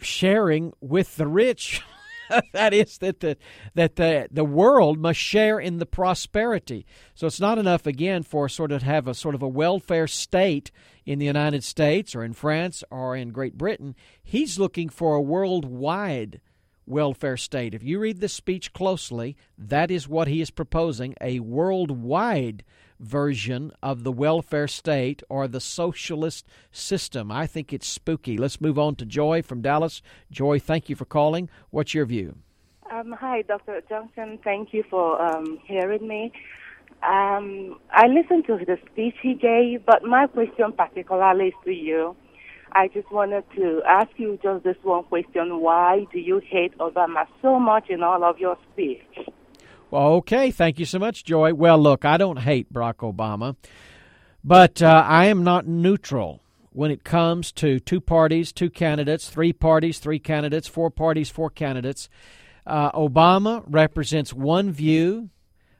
sharing 0.00 0.72
with 0.80 1.16
the 1.16 1.26
rich. 1.26 1.82
that 2.52 2.72
is 2.72 2.98
that 2.98 3.20
the 3.20 3.36
that 3.74 3.96
the 3.96 4.28
the 4.30 4.44
world 4.44 4.98
must 4.98 5.18
share 5.18 5.58
in 5.58 5.78
the 5.78 5.86
prosperity. 5.86 6.86
So 7.14 7.26
it's 7.26 7.40
not 7.40 7.58
enough 7.58 7.86
again 7.86 8.22
for 8.22 8.48
sort 8.48 8.72
of 8.72 8.80
to 8.80 8.86
have 8.86 9.06
a 9.06 9.14
sort 9.14 9.34
of 9.34 9.42
a 9.42 9.48
welfare 9.48 10.06
state 10.06 10.70
in 11.04 11.18
the 11.18 11.26
United 11.26 11.64
States 11.64 12.14
or 12.14 12.24
in 12.24 12.32
France 12.32 12.84
or 12.90 13.16
in 13.16 13.30
Great 13.30 13.56
Britain. 13.56 13.94
He's 14.22 14.58
looking 14.58 14.88
for 14.88 15.14
a 15.14 15.20
worldwide 15.20 16.40
welfare 16.86 17.36
state. 17.36 17.74
If 17.74 17.82
you 17.82 17.98
read 17.98 18.20
this 18.20 18.32
speech 18.32 18.72
closely, 18.72 19.36
that 19.56 19.90
is 19.90 20.08
what 20.08 20.28
he 20.28 20.40
is 20.40 20.50
proposing 20.50 21.14
a 21.20 21.40
worldwide 21.40 22.64
version 23.00 23.72
of 23.82 24.04
the 24.04 24.12
welfare 24.12 24.68
state 24.68 25.22
or 25.28 25.48
the 25.48 25.60
socialist 25.60 26.46
system. 26.70 27.32
I 27.32 27.46
think 27.46 27.72
it's 27.72 27.86
spooky. 27.86 28.36
Let's 28.36 28.60
move 28.60 28.78
on 28.78 28.94
to 28.96 29.06
Joy 29.06 29.42
from 29.42 29.62
Dallas. 29.62 30.02
Joy, 30.30 30.58
thank 30.58 30.88
you 30.88 30.96
for 30.96 31.06
calling. 31.06 31.48
What's 31.70 31.94
your 31.94 32.04
view? 32.04 32.36
Um, 32.90 33.12
hi, 33.18 33.42
Dr. 33.42 33.82
Johnson. 33.88 34.38
Thank 34.42 34.74
you 34.74 34.84
for 34.90 35.20
um, 35.22 35.58
hearing 35.64 36.06
me. 36.06 36.32
Um, 37.02 37.78
I 37.90 38.08
listened 38.08 38.46
to 38.46 38.58
the 38.58 38.76
speech 38.90 39.14
he 39.22 39.34
gave, 39.34 39.86
but 39.86 40.04
my 40.04 40.26
question 40.26 40.72
particularly 40.76 41.46
is 41.46 41.54
to 41.64 41.70
you. 41.72 42.16
I 42.72 42.88
just 42.88 43.10
wanted 43.10 43.44
to 43.56 43.82
ask 43.86 44.10
you 44.16 44.38
just 44.42 44.64
this 44.64 44.76
one 44.82 45.04
question. 45.04 45.60
Why 45.60 46.06
do 46.12 46.18
you 46.18 46.40
hate 46.46 46.76
Obama 46.78 47.26
so 47.42 47.58
much 47.58 47.90
in 47.90 48.02
all 48.02 48.22
of 48.22 48.38
your 48.38 48.56
speech? 48.72 49.02
Okay. 49.92 50.50
Thank 50.50 50.78
you 50.78 50.84
so 50.84 50.98
much, 50.98 51.24
Joy. 51.24 51.54
Well, 51.54 51.78
look, 51.78 52.04
I 52.04 52.16
don't 52.16 52.38
hate 52.38 52.72
Barack 52.72 52.96
Obama, 52.96 53.56
but 54.44 54.80
uh, 54.80 55.04
I 55.06 55.26
am 55.26 55.42
not 55.42 55.66
neutral 55.66 56.40
when 56.72 56.90
it 56.90 57.02
comes 57.02 57.50
to 57.52 57.80
two 57.80 58.00
parties, 58.00 58.52
two 58.52 58.70
candidates, 58.70 59.28
three 59.28 59.52
parties, 59.52 59.98
three 59.98 60.20
candidates, 60.20 60.68
four 60.68 60.90
parties, 60.90 61.28
four 61.28 61.50
candidates. 61.50 62.08
Uh, 62.66 62.92
Obama 62.92 63.64
represents 63.66 64.32
one 64.32 64.70
view 64.70 65.30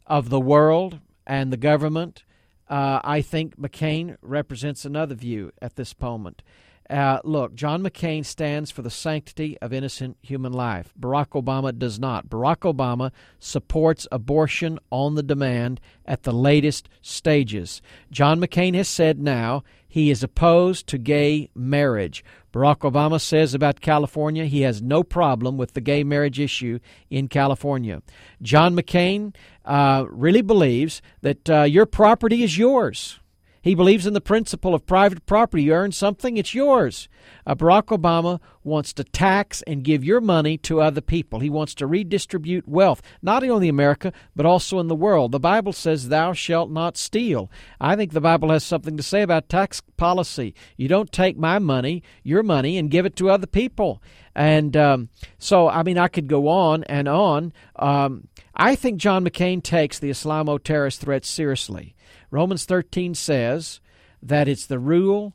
of 0.06 0.28
the 0.28 0.40
world 0.40 0.98
and 1.26 1.52
the 1.52 1.56
government. 1.56 2.24
Uh, 2.68 3.00
I 3.04 3.20
think 3.20 3.56
McCain 3.56 4.16
represents 4.22 4.84
another 4.84 5.14
view 5.14 5.52
at 5.62 5.76
this 5.76 5.94
moment. 6.00 6.42
Uh, 6.90 7.20
look, 7.22 7.54
John 7.54 7.84
McCain 7.84 8.26
stands 8.26 8.72
for 8.72 8.82
the 8.82 8.90
sanctity 8.90 9.56
of 9.58 9.72
innocent 9.72 10.16
human 10.22 10.52
life. 10.52 10.92
Barack 10.98 11.40
Obama 11.40 11.76
does 11.78 12.00
not. 12.00 12.28
Barack 12.28 12.70
Obama 12.70 13.12
supports 13.38 14.08
abortion 14.10 14.80
on 14.90 15.14
the 15.14 15.22
demand 15.22 15.80
at 16.04 16.24
the 16.24 16.32
latest 16.32 16.88
stages. 17.00 17.80
John 18.10 18.40
McCain 18.40 18.74
has 18.74 18.88
said 18.88 19.20
now 19.20 19.62
he 19.86 20.10
is 20.10 20.24
opposed 20.24 20.88
to 20.88 20.98
gay 20.98 21.48
marriage. 21.54 22.24
Barack 22.52 22.78
Obama 22.78 23.20
says 23.20 23.54
about 23.54 23.80
California 23.80 24.46
he 24.46 24.62
has 24.62 24.82
no 24.82 25.04
problem 25.04 25.56
with 25.56 25.74
the 25.74 25.80
gay 25.80 26.02
marriage 26.02 26.40
issue 26.40 26.80
in 27.08 27.28
California. 27.28 28.02
John 28.42 28.74
McCain 28.74 29.32
uh, 29.64 30.06
really 30.08 30.42
believes 30.42 31.02
that 31.20 31.48
uh, 31.48 31.62
your 31.62 31.86
property 31.86 32.42
is 32.42 32.58
yours. 32.58 33.19
He 33.62 33.74
believes 33.74 34.06
in 34.06 34.14
the 34.14 34.20
principle 34.20 34.74
of 34.74 34.86
private 34.86 35.26
property. 35.26 35.64
You 35.64 35.74
earn 35.74 35.92
something, 35.92 36.36
it's 36.36 36.54
yours. 36.54 37.08
Uh, 37.46 37.54
Barack 37.54 37.86
Obama 37.86 38.40
wants 38.64 38.92
to 38.94 39.04
tax 39.04 39.62
and 39.62 39.84
give 39.84 40.04
your 40.04 40.20
money 40.20 40.56
to 40.58 40.80
other 40.80 41.00
people. 41.00 41.40
He 41.40 41.50
wants 41.50 41.74
to 41.76 41.86
redistribute 41.86 42.66
wealth, 42.66 43.02
not 43.20 43.44
only 43.44 43.68
in 43.68 43.74
America, 43.74 44.12
but 44.34 44.46
also 44.46 44.78
in 44.78 44.88
the 44.88 44.94
world. 44.94 45.32
The 45.32 45.40
Bible 45.40 45.72
says, 45.72 46.08
Thou 46.08 46.32
shalt 46.32 46.70
not 46.70 46.96
steal. 46.96 47.50
I 47.80 47.96
think 47.96 48.12
the 48.12 48.20
Bible 48.20 48.50
has 48.50 48.64
something 48.64 48.96
to 48.96 49.02
say 49.02 49.22
about 49.22 49.48
tax 49.48 49.82
policy. 49.96 50.54
You 50.76 50.88
don't 50.88 51.12
take 51.12 51.36
my 51.36 51.58
money, 51.58 52.02
your 52.22 52.42
money, 52.42 52.78
and 52.78 52.90
give 52.90 53.04
it 53.04 53.16
to 53.16 53.30
other 53.30 53.46
people. 53.46 54.02
And 54.34 54.76
um, 54.76 55.08
so, 55.38 55.68
I 55.68 55.82
mean, 55.82 55.98
I 55.98 56.08
could 56.08 56.28
go 56.28 56.48
on 56.48 56.84
and 56.84 57.08
on. 57.08 57.52
Um, 57.76 58.28
I 58.54 58.74
think 58.74 58.98
John 58.98 59.24
McCain 59.24 59.62
takes 59.62 59.98
the 59.98 60.10
Islamo 60.10 60.62
terrorist 60.62 61.00
threat 61.00 61.24
seriously. 61.24 61.94
Romans 62.30 62.64
13 62.64 63.14
says 63.14 63.80
that 64.22 64.48
it's 64.48 64.66
the 64.66 64.78
rule, 64.78 65.34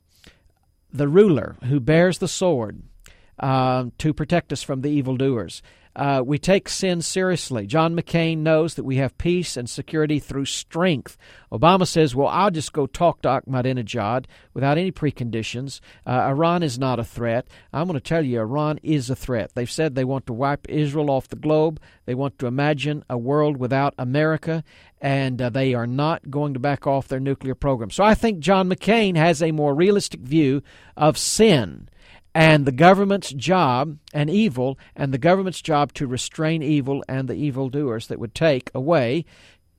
the 0.92 1.08
ruler 1.08 1.56
who 1.66 1.80
bears 1.80 2.20
the 2.20 2.28
sword 2.28 2.84
uh, 3.40 3.86
to 3.98 4.14
protect 4.14 4.54
us 4.54 4.64
from 4.64 4.82
the 4.82 4.90
evildoers. 4.90 5.62
Uh, 5.96 6.22
we 6.26 6.38
take 6.38 6.68
sin 6.68 7.02
seriously. 7.02 7.66
John 7.66 7.96
McCain 7.96 8.40
knows 8.40 8.76
that 8.76 8.84
we 8.84 8.98
have 8.98 9.18
peace 9.18 9.56
and 9.56 9.70
security 9.70 10.20
through 10.20 10.46
strength. 10.46 11.18
Obama 11.52 11.88
says, 11.88 12.14
well, 12.14 12.28
I'll 12.28 12.52
just 12.52 12.74
go 12.74 12.86
talk 12.86 13.22
to 13.22 13.30
Ahmadinejad 13.30 14.26
without 14.54 14.78
any 14.78 14.92
preconditions. 14.92 15.80
Uh, 16.06 16.12
Iran 16.12 16.64
is 16.64 16.78
not 16.78 17.00
a 17.00 17.04
threat. 17.06 17.48
I'm 17.72 17.88
going 17.88 18.00
to 18.00 18.04
tell 18.04 18.26
you, 18.26 18.42
Iran 18.42 18.80
is 18.84 19.10
a 19.10 19.16
threat. 19.16 19.52
They've 19.56 19.72
said 19.72 19.96
they 19.96 20.04
want 20.04 20.26
to 20.28 20.34
wipe 20.34 20.68
Israel 20.68 21.10
off 21.10 21.30
the 21.30 21.38
globe. 21.38 21.80
They 22.06 22.16
want 22.16 22.38
to 22.40 22.48
imagine 22.48 23.06
a 23.10 23.18
world 23.18 23.56
without 23.56 23.94
America, 23.98 24.66
and 25.00 25.42
uh, 25.42 25.50
they 25.50 25.74
are 25.74 25.88
not 25.88 26.30
going 26.30 26.54
to 26.56 26.60
back 26.60 26.86
off 26.86 27.08
their 27.08 27.22
nuclear 27.22 27.56
program. 27.56 27.90
So 27.90 28.04
I 28.04 28.16
think 28.16 28.40
John 28.40 28.70
McCain 28.70 29.16
has 29.16 29.42
a 29.42 29.52
more 29.52 29.74
realistic 29.74 30.20
view 30.20 30.62
of 30.98 31.18
sin 31.18 31.88
and 32.36 32.66
the 32.66 32.72
government's 32.74 33.32
job 33.32 33.98
and 34.14 34.30
evil 34.30 34.78
and 34.94 35.14
the 35.14 35.18
government's 35.18 35.62
job 35.62 35.94
to 35.94 36.06
restrain 36.06 36.62
evil 36.62 37.02
and 37.08 37.30
the 37.30 37.34
evildoers 37.34 38.08
that 38.08 38.20
would 38.20 38.36
take 38.36 38.70
away 38.76 39.24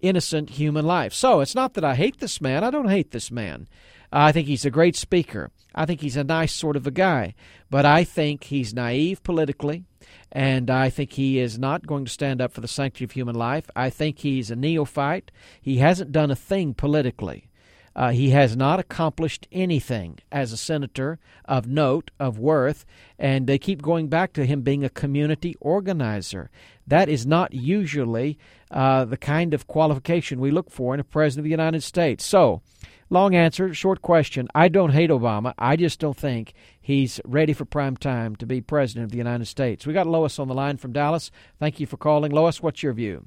innocent 0.00 0.50
human 0.50 0.86
life. 0.86 1.12
So 1.12 1.40
it's 1.40 1.54
not 1.54 1.74
that 1.74 1.84
I 1.84 1.94
hate 1.94 2.18
this 2.18 2.40
man. 2.40 2.64
I 2.64 2.70
don't 2.70 2.88
hate 2.88 3.10
this 3.10 3.30
man. 3.30 3.68
I 4.10 4.32
think 4.32 4.46
he's 4.48 4.64
a 4.64 4.70
great 4.70 4.96
speaker. 4.96 5.50
I 5.74 5.84
think 5.84 6.00
he's 6.00 6.16
a 6.16 6.24
nice 6.24 6.54
sort 6.54 6.76
of 6.76 6.86
a 6.86 6.90
guy. 6.90 7.34
But 7.68 7.84
I 7.84 8.04
think 8.04 8.44
he's 8.44 8.72
naive 8.72 9.22
politically, 9.22 9.84
and 10.32 10.70
I 10.70 10.88
think 10.88 11.12
he 11.12 11.38
is 11.38 11.58
not 11.58 11.86
going 11.86 12.06
to 12.06 12.10
stand 12.10 12.40
up 12.40 12.52
for 12.52 12.62
the 12.62 12.68
sanctity 12.68 13.04
of 13.04 13.10
human 13.10 13.34
life. 13.34 13.68
I 13.76 13.90
think 13.90 14.20
he's 14.20 14.50
a 14.50 14.56
neophyte. 14.56 15.30
He 15.60 15.78
hasn't 15.78 16.12
done 16.12 16.30
a 16.30 16.36
thing 16.36 16.72
politically. 16.72 17.50
Uh, 17.96 18.10
he 18.10 18.28
has 18.28 18.54
not 18.54 18.78
accomplished 18.78 19.48
anything 19.50 20.18
as 20.30 20.52
a 20.52 20.56
senator 20.56 21.18
of 21.46 21.66
note, 21.66 22.10
of 22.20 22.38
worth, 22.38 22.84
and 23.18 23.46
they 23.46 23.58
keep 23.58 23.80
going 23.80 24.06
back 24.06 24.34
to 24.34 24.44
him 24.44 24.60
being 24.60 24.84
a 24.84 24.90
community 24.90 25.56
organizer. 25.60 26.50
That 26.86 27.08
is 27.08 27.24
not 27.24 27.54
usually 27.54 28.38
uh, 28.70 29.06
the 29.06 29.16
kind 29.16 29.54
of 29.54 29.66
qualification 29.66 30.40
we 30.40 30.50
look 30.50 30.70
for 30.70 30.92
in 30.92 31.00
a 31.00 31.04
president 31.04 31.40
of 31.40 31.44
the 31.44 31.50
United 31.50 31.82
States. 31.82 32.22
So, 32.26 32.60
long 33.08 33.34
answer, 33.34 33.72
short 33.72 34.02
question. 34.02 34.46
I 34.54 34.68
don't 34.68 34.92
hate 34.92 35.08
Obama. 35.08 35.54
I 35.58 35.76
just 35.76 35.98
don't 35.98 36.16
think 36.16 36.52
he's 36.78 37.18
ready 37.24 37.54
for 37.54 37.64
prime 37.64 37.96
time 37.96 38.36
to 38.36 38.46
be 38.46 38.60
president 38.60 39.04
of 39.04 39.10
the 39.10 39.16
United 39.16 39.46
States. 39.46 39.86
We 39.86 39.94
got 39.94 40.06
Lois 40.06 40.38
on 40.38 40.48
the 40.48 40.54
line 40.54 40.76
from 40.76 40.92
Dallas. 40.92 41.30
Thank 41.58 41.80
you 41.80 41.86
for 41.86 41.96
calling. 41.96 42.30
Lois, 42.30 42.62
what's 42.62 42.82
your 42.82 42.92
view? 42.92 43.24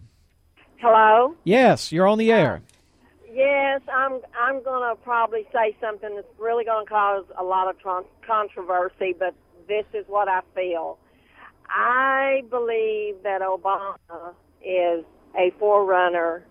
Hello? 0.77 1.33
Yes, 1.43 1.91
you're 1.91 2.07
on 2.07 2.19
the 2.19 2.31
air. 2.31 2.61
Yes, 3.31 3.81
I'm. 3.93 4.21
I'm 4.39 4.63
to 4.97 5.01
probably 5.03 5.47
say 5.53 5.75
something 5.81 6.15
that's 6.15 6.27
really 6.39 6.65
to 6.85 6.89
cause 6.89 7.25
a 7.37 7.43
lot 7.43 7.69
of 7.69 7.79
tron- 7.79 8.05
controversy, 8.25 9.15
but 9.17 9.35
this 9.67 9.85
is 9.93 10.05
what 10.07 10.27
I 10.27 10.41
feel. 10.55 10.97
I 11.69 12.43
believe 12.49 13.23
that 13.23 13.41
Obama 13.41 14.33
is 14.65 15.05
a 15.37 15.51
forerunner, 15.59 16.43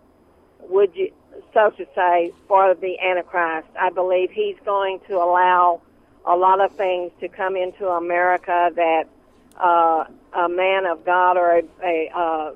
would 0.61 0.95
you, 0.95 1.13
so 1.53 1.71
to 1.71 1.87
say, 1.95 2.33
for 2.47 2.75
the 2.75 2.99
Antichrist. 3.01 3.69
I 3.79 3.91
believe 3.91 4.31
he's 4.31 4.57
going 4.65 5.01
to 5.09 5.17
allow 5.17 5.83
a 6.27 6.37
lot 6.37 6.61
of 6.61 6.73
things 6.77 7.13
to 7.21 7.29
come 7.29 7.57
into 7.57 7.89
America 7.89 8.71
that 8.77 9.05
uh, 9.59 10.05
a 10.39 10.49
man 10.49 10.87
of 10.87 11.05
God 11.05 11.37
or 11.37 11.59
a, 11.59 11.63
a 11.85 12.11
uh, 12.17 12.53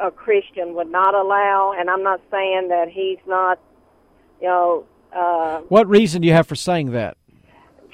a 0.00 0.10
Christian 0.10 0.74
would 0.74 0.90
not 0.90 1.14
allow. 1.14 1.74
And 1.76 1.90
I'm 1.90 2.02
not 2.02 2.20
saying 2.30 2.68
that 2.68 2.88
he's 2.88 3.18
not, 3.26 3.58
you 4.40 4.48
know. 4.48 4.84
Uh, 5.12 5.60
what 5.68 5.88
reason 5.88 6.22
do 6.22 6.28
you 6.28 6.34
have 6.34 6.46
for 6.46 6.56
saying 6.56 6.92
that? 6.92 7.16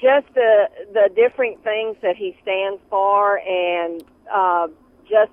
Just 0.01 0.27
the 0.33 0.67
the 0.91 1.09
different 1.15 1.63
things 1.63 1.95
that 2.01 2.17
he 2.17 2.35
stands 2.41 2.81
for, 2.89 3.39
and 3.39 4.03
uh, 4.31 4.67
just 5.09 5.31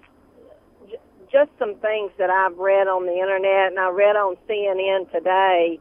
just 1.33 1.51
some 1.59 1.75
things 1.77 2.12
that 2.18 2.31
I've 2.31 2.57
read 2.59 2.87
on 2.87 3.07
the 3.07 3.14
internet, 3.14 3.68
and 3.68 3.79
I 3.79 3.89
read 3.91 4.16
on 4.16 4.37
CNN 4.49 5.11
today 5.11 5.81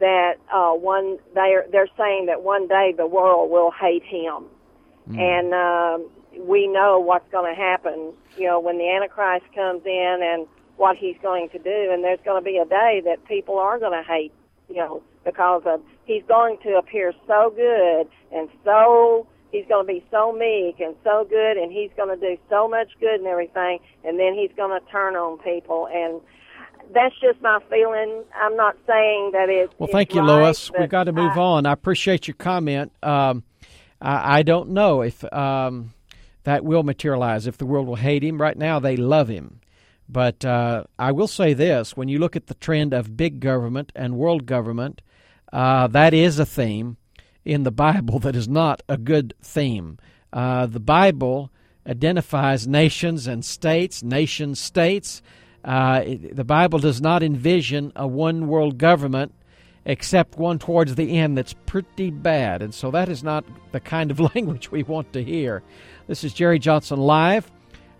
that 0.00 0.34
uh, 0.52 0.72
one 0.72 1.18
they're 1.34 1.66
they're 1.70 1.88
saying 1.96 2.26
that 2.26 2.42
one 2.42 2.68
day 2.68 2.94
the 2.96 3.06
world 3.06 3.50
will 3.50 3.70
hate 3.70 4.04
him, 4.04 4.44
mm. 5.08 5.18
and 5.18 5.54
um, 5.54 6.10
we 6.38 6.66
know 6.66 6.98
what's 6.98 7.30
going 7.30 7.54
to 7.54 7.60
happen, 7.60 8.12
you 8.36 8.46
know, 8.46 8.60
when 8.60 8.78
the 8.78 8.88
Antichrist 8.88 9.44
comes 9.54 9.82
in 9.84 10.20
and 10.22 10.46
what 10.76 10.96
he's 10.96 11.16
going 11.22 11.48
to 11.50 11.58
do. 11.58 11.90
And 11.92 12.02
there's 12.02 12.20
going 12.24 12.42
to 12.42 12.44
be 12.44 12.58
a 12.58 12.64
day 12.64 13.02
that 13.04 13.24
people 13.26 13.58
are 13.58 13.78
going 13.78 13.92
to 13.92 14.06
hate, 14.06 14.32
you 14.68 14.76
know, 14.76 15.02
because 15.24 15.62
of 15.66 15.80
he's 16.04 16.22
going 16.26 16.58
to 16.64 16.76
appear 16.76 17.12
so 17.26 17.52
good 17.54 18.08
and 18.36 18.48
so 18.64 19.26
he's 19.52 19.66
going 19.68 19.86
to 19.86 19.92
be 19.92 20.04
so 20.10 20.32
meek 20.32 20.80
and 20.80 20.96
so 21.04 21.26
good 21.28 21.56
and 21.56 21.70
he's 21.70 21.90
going 21.96 22.08
to 22.08 22.20
do 22.20 22.36
so 22.48 22.68
much 22.68 22.88
good 22.98 23.20
and 23.20 23.26
everything 23.26 23.78
and 24.04 24.18
then 24.18 24.34
he's 24.34 24.50
going 24.56 24.78
to 24.78 24.84
turn 24.90 25.14
on 25.14 25.38
people 25.38 25.88
and 25.92 26.20
that's 26.92 27.14
just 27.20 27.40
my 27.40 27.58
feeling. 27.70 28.24
I'm 28.34 28.56
not 28.56 28.76
saying 28.86 29.30
that 29.32 29.48
it's 29.48 29.72
well. 29.78 29.88
Thank 29.90 30.10
it's 30.10 30.16
you, 30.16 30.22
right, 30.22 30.42
Lois. 30.42 30.70
We've 30.78 30.88
got 30.88 31.04
to 31.04 31.12
move 31.12 31.32
I, 31.36 31.40
on. 31.40 31.66
I 31.66 31.72
appreciate 31.72 32.26
your 32.26 32.34
comment. 32.34 32.92
Um, 33.02 33.44
I, 34.00 34.38
I, 34.38 34.42
don't 34.42 34.70
know 34.70 35.02
if 35.02 35.24
um, 35.32 35.92
that 36.44 36.64
will 36.64 36.82
materialize, 36.82 37.46
if 37.46 37.56
the 37.58 37.66
world 37.66 37.86
will 37.86 37.96
hate 37.96 38.24
him. 38.24 38.40
Right 38.40 38.56
now, 38.56 38.78
they 38.78 38.96
love 38.96 39.28
him. 39.28 39.60
But 40.08 40.44
uh, 40.44 40.84
I 40.98 41.12
will 41.12 41.28
say 41.28 41.54
this 41.54 41.96
when 41.96 42.08
you 42.08 42.18
look 42.18 42.36
at 42.36 42.46
the 42.46 42.54
trend 42.54 42.92
of 42.92 43.16
big 43.16 43.40
government 43.40 43.92
and 43.94 44.16
world 44.16 44.46
government, 44.46 45.00
uh, 45.52 45.86
that 45.88 46.12
is 46.12 46.38
a 46.38 46.46
theme 46.46 46.96
in 47.44 47.62
the 47.62 47.70
Bible 47.70 48.18
that 48.20 48.36
is 48.36 48.48
not 48.48 48.82
a 48.88 48.96
good 48.96 49.34
theme. 49.42 49.98
Uh, 50.32 50.66
the 50.66 50.80
Bible 50.80 51.50
identifies 51.86 52.66
nations 52.66 53.26
and 53.26 53.44
states, 53.44 54.02
nation 54.02 54.54
states. 54.54 55.22
Uh, 55.64 56.04
the 56.32 56.44
Bible 56.44 56.78
does 56.78 57.00
not 57.00 57.22
envision 57.22 57.92
a 57.94 58.06
one 58.06 58.48
world 58.48 58.78
government 58.78 59.34
except 59.84 60.38
one 60.38 60.58
towards 60.58 60.94
the 60.94 61.18
end 61.18 61.36
that's 61.36 61.54
pretty 61.66 62.10
bad. 62.10 62.62
And 62.62 62.74
so 62.74 62.90
that 62.90 63.08
is 63.08 63.22
not 63.22 63.44
the 63.72 63.80
kind 63.80 64.10
of 64.10 64.20
language 64.34 64.70
we 64.70 64.82
want 64.82 65.12
to 65.12 65.22
hear. 65.22 65.62
This 66.06 66.24
is 66.24 66.32
Jerry 66.32 66.58
Johnson 66.58 66.98
live 66.98 67.50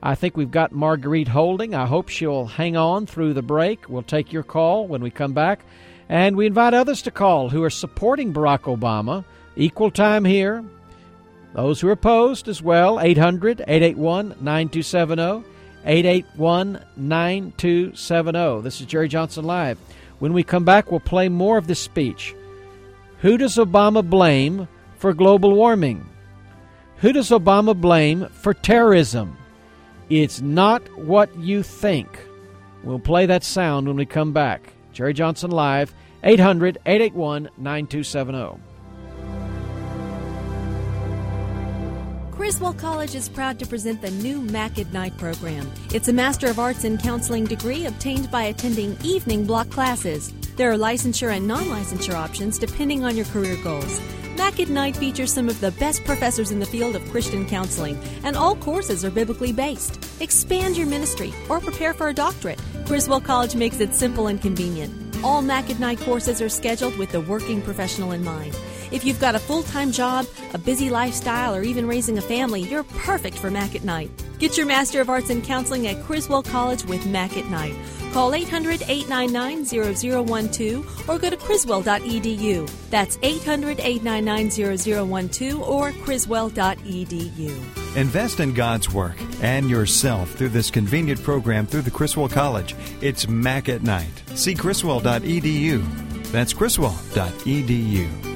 I 0.03 0.17
think 0.17 0.37
we've 0.37 0.51
got 0.51 0.73
Marguerite 0.73 1.29
holding. 1.29 1.75
I 1.77 1.87
hope 1.87 2.09
she'll 2.09 2.47
hang 2.47 2.77
on 2.77 3.07
through 3.07 3.35
the 3.35 3.43
break. 3.43 3.89
We'll 3.89 4.03
take 4.03 4.33
your 4.33 4.43
call 4.43 4.89
when 4.89 5.01
we 5.01 5.11
come 5.11 5.33
back. 5.33 5.61
And 6.09 6.37
we 6.37 6.47
invite 6.47 6.75
others 6.75 7.03
to 7.03 7.13
call 7.13 7.49
who 7.49 7.63
are 7.63 7.71
supporting 7.71 8.35
Barack 8.35 8.63
Obama. 8.63 9.25
Equal 9.55 9.93
time 9.93 10.25
here. 10.25 10.65
Those 11.55 11.81
who 11.81 11.89
are 11.89 11.93
opposed 11.93 12.49
as 12.49 12.61
well. 12.61 12.99
800 12.99 13.61
881 13.61 14.35
9270. 14.41 15.49
881 15.85 16.85
9270. 16.97 18.61
This 18.63 18.81
is 18.81 18.87
Jerry 18.89 19.09
Johnson 19.09 19.45
Live. 19.45 19.79
When 20.23 20.35
we 20.35 20.45
come 20.45 20.65
back, 20.65 20.89
we'll 20.89 21.01
play 21.01 21.29
more 21.29 21.59
of 21.59 21.67
this 21.67 21.81
speech. 21.81 22.33
Who 23.23 23.37
does 23.37 23.57
Obama 23.57 24.09
blame 24.09 24.69
for 24.97 25.13
global 25.13 25.53
warming? 25.53 26.09
Who 26.99 27.13
does 27.13 27.31
Obama 27.31 27.75
blame 27.75 28.29
for 28.29 28.55
terrorism? 28.55 29.37
It's 30.11 30.41
not 30.41 30.81
what 30.97 31.37
you 31.37 31.65
think. 31.65 32.21
We'll 32.85 33.01
play 33.01 33.27
that 33.27 33.43
sound 33.43 33.89
when 33.89 33.97
we 33.97 34.07
come 34.07 34.33
back. 34.33 34.73
Jerry 34.93 35.13
Johnson 35.13 35.51
Live, 35.51 35.93
800 36.23 36.79
881 36.87 37.49
9270. 37.59 38.72
Criswell 42.43 42.75
College 42.75 43.15
is 43.15 43.29
proud 43.29 43.57
to 43.61 43.67
present 43.67 44.03
the 44.03 44.11
new 44.11 44.43
Mac 44.43 44.77
at 44.77 44.93
Night 44.93 45.17
program. 45.17 45.71
It's 45.95 46.09
a 46.09 46.13
Master 46.13 46.49
of 46.49 46.59
Arts 46.59 46.83
in 46.83 46.99
Counseling 46.99 47.45
degree 47.45 47.87
obtained 47.87 48.33
by 48.33 48.43
attending 48.43 48.99
evening 49.05 49.47
block 49.47 49.71
classes. 49.71 50.33
There 50.57 50.69
are 50.73 50.77
licensure 50.77 51.37
and 51.37 51.47
non 51.47 51.67
licensure 51.67 52.15
options 52.15 52.59
depending 52.59 53.05
on 53.05 53.17
your 53.17 53.27
career 53.27 53.57
goals. 53.63 54.01
Mac 54.37 54.59
at 54.59 54.71
Night 54.71 54.97
features 54.97 55.33
some 55.33 55.49
of 55.49 55.61
the 55.61 55.71
best 55.71 56.05
professors 56.05 56.51
in 56.51 56.59
the 56.59 56.67
field 56.67 56.97
of 56.97 57.09
Christian 57.13 57.47
counseling, 57.47 57.97
and 58.25 58.37
all 58.37 58.57
courses 58.57 59.05
are 59.05 59.11
biblically 59.13 59.53
based. 59.53 60.05
Expand 60.21 60.77
your 60.77 60.89
ministry 60.89 61.33
or 61.49 61.61
prepare 61.61 61.95
for 61.95 62.09
a 62.09 62.13
doctorate. 62.13 62.61
Criswell 62.87 63.21
College 63.21 63.55
makes 63.55 63.79
it 63.79 63.95
simple 63.95 64.27
and 64.27 64.43
convenient. 64.43 64.93
All 65.23 65.43
Mac 65.43 65.71
at 65.71 65.79
Night 65.79 66.01
courses 66.01 66.43
are 66.43 66.49
scheduled 66.49 66.99
with 66.99 67.13
the 67.13 67.21
working 67.21 67.63
professional 67.63 68.11
in 68.11 68.25
mind. 68.25 68.59
If 68.93 69.07
you've 69.07 69.21
got 69.21 69.35
a 69.35 69.39
full 69.39 69.63
time 69.63 69.91
job, 69.91 70.27
a 70.53 70.59
busy 70.59 70.91
lifestyle, 70.91 71.55
or 71.55 71.63
even 71.63 71.89
raising 71.89 72.19
a 72.19 72.23
family, 72.23 72.61
you're 72.61 72.85
perfect 72.85 73.39
for 73.39 73.51
Mac 73.51 73.75
at 73.75 73.85
Night. 73.85 74.11
Get 74.39 74.57
your 74.57 74.67
Master 74.67 75.01
of 75.01 75.09
Arts 75.09 75.31
in 75.31 75.41
Counseling 75.41 75.87
at 75.87 76.03
Criswell 76.05 76.43
College 76.43 76.85
with 76.85 77.07
Mac 77.07 77.37
at 77.39 77.47
Night. 77.47 77.75
Call 78.13 78.35
800 78.35 78.83
899 78.87 79.65
0012 79.65 81.09
or 81.09 81.19
go 81.19 81.31
to 81.31 81.37
criswell.edu. 81.37 82.71
That's 82.91 83.19
800 83.23 83.81
899 83.81 85.31
0012 85.31 85.63
or 85.63 85.93
criswell.edu. 85.93 87.97
Invest 87.97 88.41
in 88.41 88.53
God's 88.53 88.93
work 88.93 89.17
and 89.41 89.71
yourself 89.71 90.33
through 90.33 90.51
this 90.51 90.71
convenient 90.71 91.23
program 91.23 91.67
through 91.67 91.83
the 91.83 91.91
Criswell 91.91 92.29
College. 92.29 92.77
It's 93.01 93.27
Mac 93.27 93.71
at 93.71 93.83
Night. 93.83 94.23
See 94.35 94.55
criswell.edu. 94.55 96.31
That's 96.31 96.53
criswell.edu. 96.53 98.32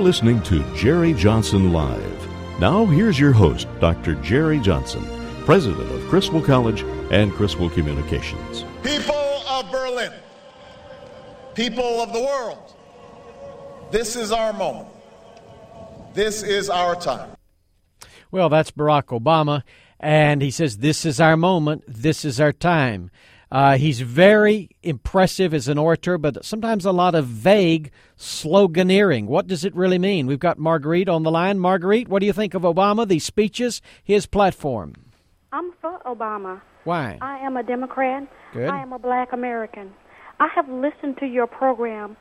You're 0.00 0.06
listening 0.06 0.42
to 0.44 0.64
Jerry 0.74 1.12
Johnson 1.12 1.74
Live. 1.74 2.58
Now, 2.58 2.86
here's 2.86 3.20
your 3.20 3.32
host, 3.32 3.68
Dr. 3.80 4.14
Jerry 4.22 4.58
Johnson, 4.58 5.04
president 5.44 5.92
of 5.92 6.08
Criswell 6.08 6.40
College 6.40 6.80
and 7.10 7.30
Criswell 7.34 7.68
Communications. 7.68 8.64
People 8.82 9.42
of 9.46 9.70
Berlin, 9.70 10.10
people 11.54 12.00
of 12.00 12.14
the 12.14 12.18
world, 12.18 12.74
this 13.90 14.16
is 14.16 14.32
our 14.32 14.54
moment. 14.54 14.88
This 16.14 16.42
is 16.42 16.70
our 16.70 16.96
time. 16.96 17.36
Well, 18.30 18.48
that's 18.48 18.70
Barack 18.70 19.08
Obama, 19.08 19.64
and 20.00 20.40
he 20.40 20.50
says, 20.50 20.78
This 20.78 21.04
is 21.04 21.20
our 21.20 21.36
moment, 21.36 21.84
this 21.86 22.24
is 22.24 22.40
our 22.40 22.54
time. 22.54 23.10
Uh, 23.52 23.76
he's 23.76 24.00
very 24.00 24.68
impressive 24.82 25.52
as 25.52 25.66
an 25.66 25.76
orator, 25.76 26.16
but 26.18 26.44
sometimes 26.44 26.84
a 26.84 26.92
lot 26.92 27.14
of 27.16 27.26
vague 27.26 27.90
sloganeering. 28.16 29.26
What 29.26 29.46
does 29.48 29.64
it 29.64 29.74
really 29.74 29.98
mean? 29.98 30.26
We've 30.26 30.38
got 30.38 30.58
Marguerite 30.58 31.08
on 31.08 31.24
the 31.24 31.30
line. 31.32 31.58
Marguerite, 31.58 32.08
what 32.08 32.20
do 32.20 32.26
you 32.26 32.32
think 32.32 32.54
of 32.54 32.62
Obama, 32.62 33.06
these 33.08 33.24
speeches, 33.24 33.82
his 34.04 34.26
platform? 34.26 34.94
I'm 35.52 35.72
for 35.80 35.98
Obama. 36.06 36.60
Why? 36.84 37.18
I 37.20 37.38
am 37.38 37.56
a 37.56 37.62
Democrat. 37.64 38.28
Good. 38.52 38.68
I 38.68 38.80
am 38.82 38.92
a 38.92 38.98
black 38.98 39.32
American. 39.32 39.92
I 40.38 40.48
have 40.54 40.68
listened 40.68 41.18
to 41.18 41.26
your 41.26 41.46
program 41.48 42.16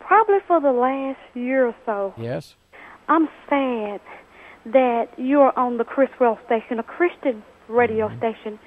probably 0.00 0.38
for 0.46 0.60
the 0.60 0.72
last 0.72 1.20
year 1.36 1.66
or 1.66 1.74
so. 1.86 2.14
Yes. 2.16 2.54
I'm 3.08 3.28
sad 3.50 4.00
that 4.66 5.08
you're 5.18 5.56
on 5.58 5.76
the 5.76 5.84
Criswell 5.84 6.38
station, 6.46 6.78
a 6.78 6.82
Christian 6.82 7.42
radio 7.68 8.08
Mm-hmm. 8.08 8.18
station. 8.18 8.58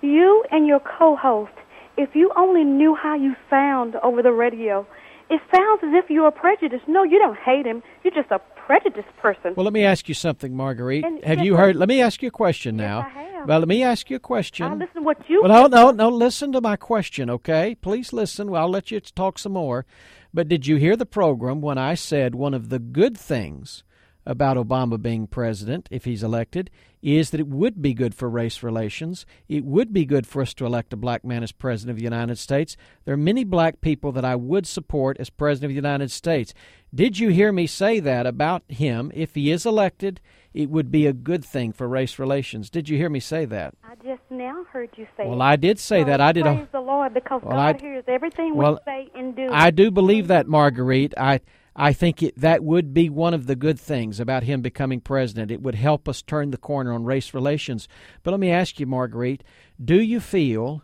You 0.00 0.44
and 0.50 0.66
your 0.66 0.80
co-host, 0.80 1.52
if 1.96 2.14
you 2.14 2.30
only 2.36 2.64
knew 2.64 2.94
how 2.94 3.16
you 3.16 3.34
sound 3.50 3.96
over 4.02 4.22
the 4.22 4.32
radio, 4.32 4.86
it 5.30 5.40
sounds 5.54 5.80
as 5.82 5.90
if 5.92 6.08
you're 6.08 6.30
prejudiced. 6.30 6.86
No, 6.86 7.02
you 7.02 7.18
don't 7.18 7.38
hate 7.38 7.66
him. 7.66 7.82
You're 8.02 8.14
just 8.14 8.30
a 8.30 8.38
prejudiced 8.66 9.14
person. 9.20 9.54
Well, 9.56 9.64
let 9.64 9.72
me 9.72 9.84
ask 9.84 10.08
you 10.08 10.14
something, 10.14 10.54
Marguerite. 10.54 11.04
And- 11.04 11.24
have 11.24 11.38
yes, 11.38 11.46
you 11.46 11.56
heard? 11.56 11.76
Let 11.76 11.88
me 11.88 12.00
ask 12.00 12.22
you 12.22 12.28
a 12.28 12.32
question 12.32 12.76
now. 12.76 13.00
Yes, 13.00 13.12
I 13.16 13.22
have. 13.22 13.48
Well, 13.48 13.58
let 13.58 13.68
me 13.68 13.82
ask 13.82 14.10
you 14.10 14.16
a 14.16 14.20
question. 14.20 14.66
I'll 14.66 14.76
listen 14.76 14.96
to 14.96 15.02
what 15.02 15.18
you. 15.28 15.42
Well, 15.42 15.68
no, 15.68 15.90
no, 15.90 15.90
no. 15.90 16.08
Listen 16.08 16.52
to 16.52 16.60
my 16.60 16.76
question, 16.76 17.30
okay? 17.30 17.74
Please 17.74 18.12
listen. 18.12 18.50
Well, 18.50 18.62
I'll 18.62 18.70
let 18.70 18.90
you 18.90 19.00
talk 19.00 19.38
some 19.38 19.52
more. 19.52 19.86
But 20.32 20.48
did 20.48 20.66
you 20.66 20.76
hear 20.76 20.96
the 20.96 21.06
program 21.06 21.60
when 21.60 21.78
I 21.78 21.94
said 21.94 22.34
one 22.34 22.54
of 22.54 22.68
the 22.68 22.78
good 22.78 23.16
things 23.16 23.82
about 24.28 24.56
Obama 24.58 25.00
being 25.00 25.26
president, 25.26 25.88
if 25.90 26.04
he's 26.04 26.22
elected, 26.22 26.70
is 27.00 27.30
that 27.30 27.40
it 27.40 27.46
would 27.48 27.80
be 27.80 27.94
good 27.94 28.14
for 28.14 28.28
race 28.28 28.62
relations. 28.62 29.24
It 29.48 29.64
would 29.64 29.92
be 29.92 30.04
good 30.04 30.26
for 30.26 30.42
us 30.42 30.52
to 30.54 30.66
elect 30.66 30.92
a 30.92 30.96
black 30.96 31.24
man 31.24 31.42
as 31.42 31.50
president 31.50 31.92
of 31.92 31.96
the 31.96 32.04
United 32.04 32.36
States. 32.38 32.76
There 33.04 33.14
are 33.14 33.16
many 33.16 33.42
black 33.42 33.80
people 33.80 34.12
that 34.12 34.24
I 34.24 34.36
would 34.36 34.66
support 34.66 35.16
as 35.18 35.30
president 35.30 35.70
of 35.70 35.74
the 35.74 35.88
United 35.88 36.10
States. 36.10 36.52
Did 36.94 37.18
you 37.18 37.30
hear 37.30 37.52
me 37.52 37.66
say 37.66 38.00
that 38.00 38.26
about 38.26 38.62
him? 38.68 39.10
If 39.14 39.34
he 39.34 39.50
is 39.50 39.64
elected, 39.64 40.20
it 40.52 40.68
would 40.68 40.90
be 40.90 41.06
a 41.06 41.12
good 41.12 41.44
thing 41.44 41.72
for 41.72 41.88
race 41.88 42.18
relations. 42.18 42.68
Did 42.68 42.88
you 42.88 42.98
hear 42.98 43.08
me 43.10 43.20
say 43.20 43.44
that? 43.46 43.74
I 43.84 43.94
just 44.04 44.22
now 44.30 44.64
heard 44.72 44.90
you 44.96 45.06
say. 45.16 45.26
Well. 45.26 45.40
I 45.40 45.56
did 45.56 45.78
say 45.78 46.04
that. 46.04 46.20
I 46.20 46.32
did 46.32 46.46
a- 46.46 46.54
Praise 46.54 46.68
the 46.72 46.80
Lord, 46.80 47.14
because 47.14 47.42
Well, 47.42 47.56
God 47.56 47.76
I- 47.76 47.80
hears 47.80 48.04
everything 48.08 48.54
well, 48.56 48.72
we 48.72 48.78
say 48.92 49.08
and 49.14 49.34
do. 49.34 49.48
I 49.50 49.70
do 49.70 49.90
believe 49.90 50.28
that, 50.28 50.46
Marguerite. 50.48 51.14
I 51.16 51.40
I 51.80 51.92
think 51.92 52.24
it, 52.24 52.36
that 52.36 52.64
would 52.64 52.92
be 52.92 53.08
one 53.08 53.34
of 53.34 53.46
the 53.46 53.54
good 53.54 53.78
things 53.78 54.18
about 54.18 54.42
him 54.42 54.62
becoming 54.62 55.00
president. 55.00 55.52
It 55.52 55.62
would 55.62 55.76
help 55.76 56.08
us 56.08 56.22
turn 56.22 56.50
the 56.50 56.56
corner 56.56 56.92
on 56.92 57.04
race 57.04 57.32
relations. 57.32 57.86
But 58.24 58.32
let 58.32 58.40
me 58.40 58.50
ask 58.50 58.80
you, 58.80 58.86
Marguerite, 58.86 59.44
do 59.82 60.02
you 60.02 60.18
feel 60.18 60.82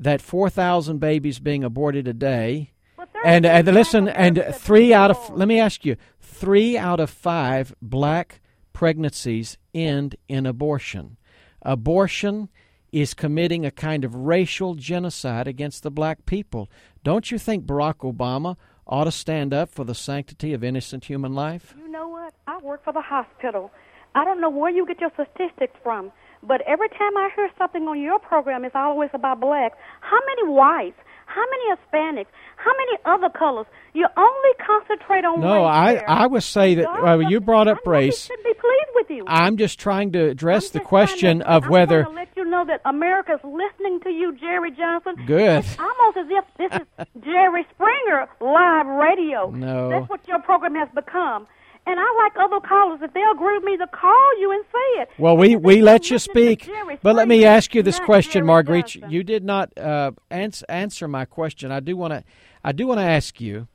that 0.00 0.22
4,000 0.22 0.98
babies 0.98 1.38
being 1.38 1.62
aborted 1.62 2.08
a 2.08 2.14
day, 2.14 2.72
and, 3.22 3.44
and 3.44 3.66
listen, 3.68 4.08
and 4.08 4.42
three 4.54 4.94
out 4.94 5.10
of, 5.10 5.30
let 5.36 5.46
me 5.46 5.60
ask 5.60 5.84
you, 5.84 5.96
three 6.20 6.78
out 6.78 7.00
of 7.00 7.10
five 7.10 7.74
black 7.82 8.40
pregnancies 8.72 9.58
end 9.74 10.16
in 10.26 10.46
abortion. 10.46 11.18
Abortion 11.60 12.48
is 12.92 13.12
committing 13.12 13.66
a 13.66 13.70
kind 13.70 14.04
of 14.04 14.14
racial 14.14 14.74
genocide 14.74 15.46
against 15.46 15.82
the 15.82 15.90
black 15.90 16.24
people. 16.24 16.70
Don't 17.04 17.30
you 17.30 17.38
think 17.38 17.66
Barack 17.66 17.98
Obama 17.98 18.56
ought 18.90 19.04
to 19.04 19.12
stand 19.12 19.54
up 19.54 19.70
for 19.70 19.84
the 19.84 19.94
sanctity 19.94 20.52
of 20.52 20.64
innocent 20.64 21.04
human 21.04 21.32
life? 21.32 21.74
You 21.78 21.90
know 21.90 22.08
what? 22.08 22.34
I 22.46 22.58
work 22.58 22.84
for 22.84 22.92
the 22.92 23.00
hospital. 23.00 23.70
I 24.14 24.24
don't 24.24 24.40
know 24.40 24.50
where 24.50 24.70
you 24.70 24.84
get 24.84 25.00
your 25.00 25.12
statistics 25.14 25.74
from, 25.84 26.10
but 26.42 26.60
every 26.66 26.88
time 26.88 27.16
I 27.16 27.30
hear 27.34 27.48
something 27.56 27.84
on 27.84 28.00
your 28.00 28.18
program, 28.18 28.64
it's 28.64 28.74
always 28.74 29.10
about 29.14 29.40
blacks. 29.40 29.76
How 30.00 30.18
many 30.26 30.52
whites? 30.52 30.98
How 31.30 31.44
many 31.48 31.76
Hispanics? 31.76 32.26
How 32.56 32.72
many 32.76 32.98
other 33.04 33.28
colors? 33.30 33.66
You 33.94 34.06
only 34.16 34.50
concentrate 34.66 35.24
on 35.24 35.40
No, 35.40 35.64
I 35.64 35.94
there. 35.94 36.10
I 36.10 36.26
would 36.26 36.42
say 36.42 36.74
that 36.74 36.86
well, 37.02 37.22
you 37.22 37.40
brought 37.40 37.68
up 37.68 37.86
race. 37.86 38.26
should 38.26 38.42
be 38.42 38.52
pleased 38.54 38.90
with 38.94 39.10
you. 39.10 39.24
I'm 39.28 39.56
just 39.56 39.78
trying 39.78 40.12
to 40.12 40.28
address 40.28 40.70
the 40.70 40.80
question 40.80 41.42
of 41.42 41.68
whether 41.68 42.00
I'm 42.00 42.04
just 42.04 42.14
trying 42.14 42.26
to 42.26 42.30
let 42.32 42.36
you 42.36 42.50
know 42.50 42.64
that 42.66 42.80
America's 42.84 43.40
listening 43.44 44.00
to 44.00 44.10
you, 44.10 44.36
Jerry 44.38 44.72
Johnson. 44.72 45.14
Good. 45.24 45.64
It's 45.64 45.78
almost 45.78 46.16
as 46.16 46.26
if 46.30 46.44
this 46.58 46.80
is 46.80 47.06
Jerry 47.24 47.64
Springer 47.74 48.28
live 48.40 48.86
radio. 48.86 49.50
No. 49.50 49.88
That's 49.88 50.10
what 50.10 50.26
your 50.26 50.40
program 50.42 50.74
has 50.74 50.88
become. 50.94 51.46
And 51.90 51.98
I 51.98 52.14
like 52.18 52.32
other 52.38 52.60
callers, 52.60 53.00
if 53.02 53.12
they'll 53.14 53.32
agree 53.32 53.56
with 53.56 53.64
me, 53.64 53.76
to 53.76 53.86
call 53.88 54.40
you 54.40 54.52
and 54.52 54.64
say 54.66 55.02
it. 55.02 55.08
Well, 55.18 55.36
we, 55.36 55.56
we 55.56 55.82
let 55.82 56.08
you 56.08 56.20
speak, 56.20 56.70
but 57.02 57.16
let 57.16 57.26
me 57.26 57.44
ask 57.44 57.74
you 57.74 57.82
this 57.82 57.98
question, 57.98 58.46
Marguerite. 58.46 58.94
You 58.94 59.24
did 59.24 59.42
not 59.42 59.76
uh, 59.76 60.12
ans- 60.30 60.62
answer 60.68 61.08
my 61.08 61.24
question. 61.24 61.72
I 61.72 61.80
do 61.80 61.96
want 61.96 62.12
to 62.12 62.22
I 62.62 62.70
do 62.70 62.86
want 62.86 63.00
to 63.00 63.04
ask 63.04 63.40
you 63.40 63.66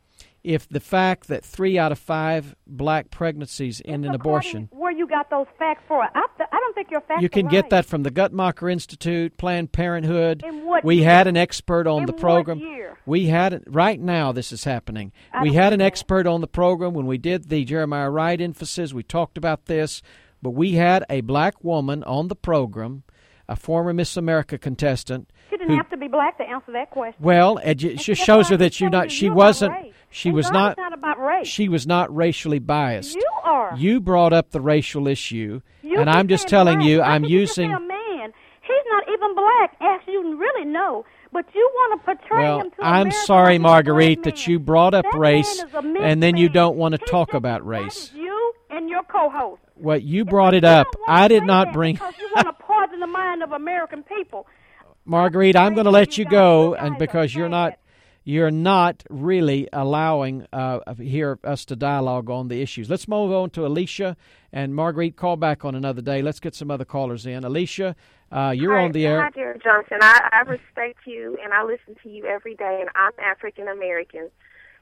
if 0.45 0.69
the 0.69 0.79
fact 0.79 1.27
that 1.27 1.43
three 1.43 1.77
out 1.77 1.91
of 1.91 1.99
five 1.99 2.55
black 2.67 3.09
pregnancies 3.09 3.81
end 3.83 4.05
in 4.05 4.13
abortion. 4.13 4.69
Where 4.71 4.91
you 4.91 5.07
got 5.07 5.29
those 5.29 5.47
facts 5.57 5.81
for? 5.87 6.03
I, 6.03 6.09
I 6.39 6.59
don't 6.59 6.75
think 6.75 6.91
your 6.91 7.01
facts. 7.01 7.21
You 7.21 7.29
can 7.29 7.47
get 7.47 7.71
that 7.71 7.85
from 7.85 8.03
the 8.03 8.11
Guttmacher 8.11 8.71
Institute, 8.71 9.37
Planned 9.37 9.71
Parenthood. 9.71 10.43
In 10.45 10.65
what 10.65 10.83
we 10.85 10.97
year? 10.97 11.09
had 11.09 11.27
an 11.27 11.35
expert 11.35 11.87
on 11.87 12.01
In 12.01 12.05
the 12.05 12.13
program. 12.13 12.61
We 13.05 13.25
had 13.27 13.63
right 13.67 13.99
now. 13.99 14.31
This 14.31 14.51
is 14.51 14.63
happening. 14.63 15.11
I 15.33 15.41
We 15.43 15.53
had 15.53 15.73
an 15.73 15.81
expert 15.81 16.27
on 16.27 16.41
the 16.41 16.47
program 16.47 16.93
when 16.93 17.05
we 17.07 17.17
did 17.17 17.49
the 17.49 17.65
Jeremiah 17.65 18.09
Wright 18.09 18.39
emphasis. 18.39 18.93
We 18.93 19.03
talked 19.03 19.37
about 19.37 19.65
this, 19.65 20.01
but 20.41 20.51
we 20.51 20.73
had 20.73 21.03
a 21.09 21.21
black 21.21 21.63
woman 21.63 22.03
on 22.03 22.27
the 22.27 22.35
program, 22.35 23.03
a 23.49 23.55
former 23.55 23.93
Miss 23.93 24.15
America 24.17 24.57
contestant. 24.57 25.29
She 25.49 25.57
didn't 25.57 25.69
who- 25.71 25.77
have 25.77 25.89
to 25.89 25.97
be 25.97 26.07
black 26.07 26.37
to 26.37 26.43
answer 26.43 26.71
that 26.73 26.89
question. 26.91 27.23
well, 27.23 27.57
it 27.57 27.75
ju- 27.75 27.95
just 27.95 28.21
shows 28.23 28.49
her 28.49 28.57
that 28.57 28.79
you 28.79 28.89
telling 28.89 29.05
not 29.07 29.11
she 29.11 29.29
wasn't 29.29 29.73
race. 29.73 29.93
She 30.15 30.29
And 30.29 30.35
was 30.37 30.49
not 30.51 30.77
not 30.77 30.93
about 30.93 31.19
race. 31.19 31.47
she 31.47 31.67
was 31.67 31.85
not 31.85 32.15
racially 32.15 32.59
biased. 32.59 33.15
You 33.15 33.27
are. 33.43 33.75
You 33.77 33.99
brought 33.99 34.31
up 34.33 34.51
the 34.51 34.61
racial 34.61 35.07
issue, 35.07 35.61
You 35.81 35.99
and 35.99 36.09
I'm 36.09 36.27
just 36.29 36.47
telling 36.47 36.77
black. 36.79 36.87
you, 36.87 37.01
I'm 37.01 37.21
can't 37.23 37.31
you 37.31 37.41
just 37.41 37.55
say 37.55 37.63
using. 37.63 37.75
a 37.75 37.79
man. 37.81 38.33
He's 38.61 38.85
not 38.89 39.03
even 39.09 39.35
black, 39.35 39.75
as 39.81 40.01
you 40.07 40.37
really 40.37 40.65
know. 40.65 41.05
But 41.33 41.45
you 41.53 41.69
want 41.75 41.99
to 42.01 42.05
portray 42.05 42.43
Well, 42.43 42.61
him 42.61 42.71
to 42.71 42.75
I'm 42.81 43.01
America 43.07 43.17
sorry, 43.25 43.43
like 43.45 43.51
he's 43.51 43.59
a 43.59 43.61
black 43.63 43.71
Marguerite, 43.85 44.23
that 44.23 44.47
you 44.47 44.57
brought 44.59 44.93
up 44.93 45.05
That 45.11 45.17
race, 45.17 45.51
is 45.63 45.73
a 45.73 45.81
mixed 45.81 46.01
and 46.03 46.23
then 46.23 46.37
you 46.37 46.47
don't 46.49 46.77
want 46.77 46.93
to 46.95 46.99
He's 47.01 47.09
talk 47.09 47.33
about 47.33 47.65
race. 47.67 48.11
You 48.15 48.53
and 48.69 48.89
your 48.89 49.03
co-host. 49.03 49.61
Well, 49.75 49.97
you 49.99 50.23
brought 50.23 50.53
it 50.53 50.63
up. 50.63 50.87
I 51.07 51.27
did 51.27 51.43
not 51.43 51.73
bring. 51.73 51.95
Because 51.95 52.13
you 52.19 52.29
want 52.33 52.47
to 52.47 52.53
poison 52.63 53.01
the 53.01 53.07
mind 53.07 53.43
of 53.43 53.51
American 53.51 54.01
people. 54.03 54.47
Marguerite, 55.05 55.55
I'm 55.57 55.73
going 55.75 55.85
to 55.85 55.91
let 55.91 56.17
you 56.17 56.23
go, 56.25 56.73
and 56.73 56.97
because 56.97 57.35
you're 57.35 57.49
not, 57.49 57.73
you're 58.25 58.51
not 58.51 59.03
really 59.09 59.69
allowing 59.71 60.47
uh, 60.51 60.79
here 60.95 61.37
us 61.43 61.63
to 61.65 61.75
dialogue 61.75 62.29
on 62.29 62.47
the 62.47 62.59
issues. 62.59 62.89
Let's 62.89 63.07
move 63.07 63.31
on 63.31 63.51
to 63.51 63.67
Alicia 63.67 64.17
and 64.51 64.75
Marguerite. 64.75 65.15
Call 65.15 65.37
back 65.37 65.63
on 65.63 65.75
another 65.75 66.01
day. 66.01 66.23
Let's 66.23 66.39
get 66.39 66.55
some 66.55 66.71
other 66.71 66.85
callers 66.85 67.27
in. 67.27 67.43
Alicia, 67.43 67.95
uh, 68.31 68.51
you're 68.55 68.75
Hi, 68.75 68.83
on 68.83 68.91
the 68.93 69.05
Hi, 69.05 69.11
air. 69.11 69.29
dear 69.33 69.57
Johnson. 69.63 69.99
I, 70.01 70.29
I 70.33 70.39
respect 70.49 71.05
you 71.05 71.37
and 71.43 71.53
I 71.53 71.63
listen 71.63 71.95
to 72.01 72.09
you 72.09 72.25
every 72.25 72.55
day, 72.55 72.79
and 72.81 72.89
I'm 72.95 73.11
African 73.23 73.67
American. 73.67 74.31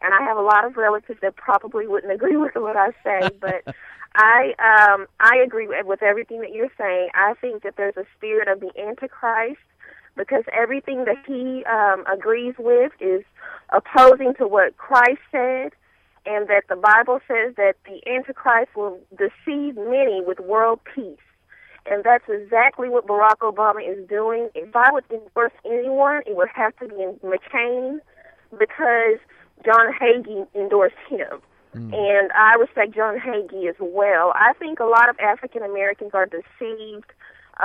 And 0.01 0.13
I 0.13 0.21
have 0.23 0.37
a 0.37 0.41
lot 0.41 0.65
of 0.65 0.77
relatives 0.77 1.19
that 1.21 1.35
probably 1.35 1.85
wouldn't 1.85 2.13
agree 2.13 2.37
with 2.37 2.55
what 2.55 2.77
I 2.77 2.91
say, 3.03 3.29
but 3.41 3.75
I 4.15 4.53
um, 4.57 5.07
I 5.19 5.35
agree 5.45 5.67
with, 5.67 5.85
with 5.85 6.01
everything 6.01 6.39
that 6.41 6.53
you're 6.53 6.71
saying. 6.77 7.09
I 7.13 7.33
think 7.41 7.63
that 7.63 7.75
there's 7.75 7.97
a 7.97 8.05
spirit 8.15 8.47
of 8.47 8.61
the 8.61 8.71
Antichrist 8.79 9.59
because 10.15 10.43
everything 10.51 11.05
that 11.05 11.17
he 11.25 11.63
um, 11.65 12.03
agrees 12.11 12.55
with 12.57 12.91
is 12.99 13.23
opposing 13.69 14.33
to 14.35 14.47
what 14.47 14.77
Christ 14.77 15.21
said, 15.31 15.71
and 16.25 16.47
that 16.47 16.63
the 16.69 16.75
Bible 16.75 17.19
says 17.27 17.55
that 17.57 17.75
the 17.85 18.01
Antichrist 18.09 18.75
will 18.75 18.99
deceive 19.17 19.75
many 19.75 20.21
with 20.25 20.39
world 20.39 20.79
peace. 20.95 21.17
And 21.85 22.03
that's 22.03 22.23
exactly 22.29 22.87
what 22.87 23.07
Barack 23.07 23.39
Obama 23.41 23.81
is 23.85 24.07
doing. 24.07 24.49
If 24.55 24.73
I 24.73 24.89
would 24.91 25.03
endorse 25.11 25.51
anyone, 25.65 26.21
it 26.25 26.35
would 26.37 26.47
have 26.53 26.73
to 26.77 26.87
be 26.87 27.27
McCain 27.27 27.99
because 28.57 29.19
John 29.65 29.91
Hagee 29.91 30.47
endorsed 30.55 30.95
him. 31.09 31.41
And 31.73 32.31
I 32.33 32.53
respect 32.59 32.93
John 32.93 33.19
Hagee 33.19 33.67
as 33.67 33.75
well. 33.79 34.31
I 34.35 34.53
think 34.59 34.79
a 34.79 34.85
lot 34.85 35.09
of 35.09 35.17
African 35.19 35.63
Americans 35.63 36.11
are 36.13 36.27
deceived 36.27 37.11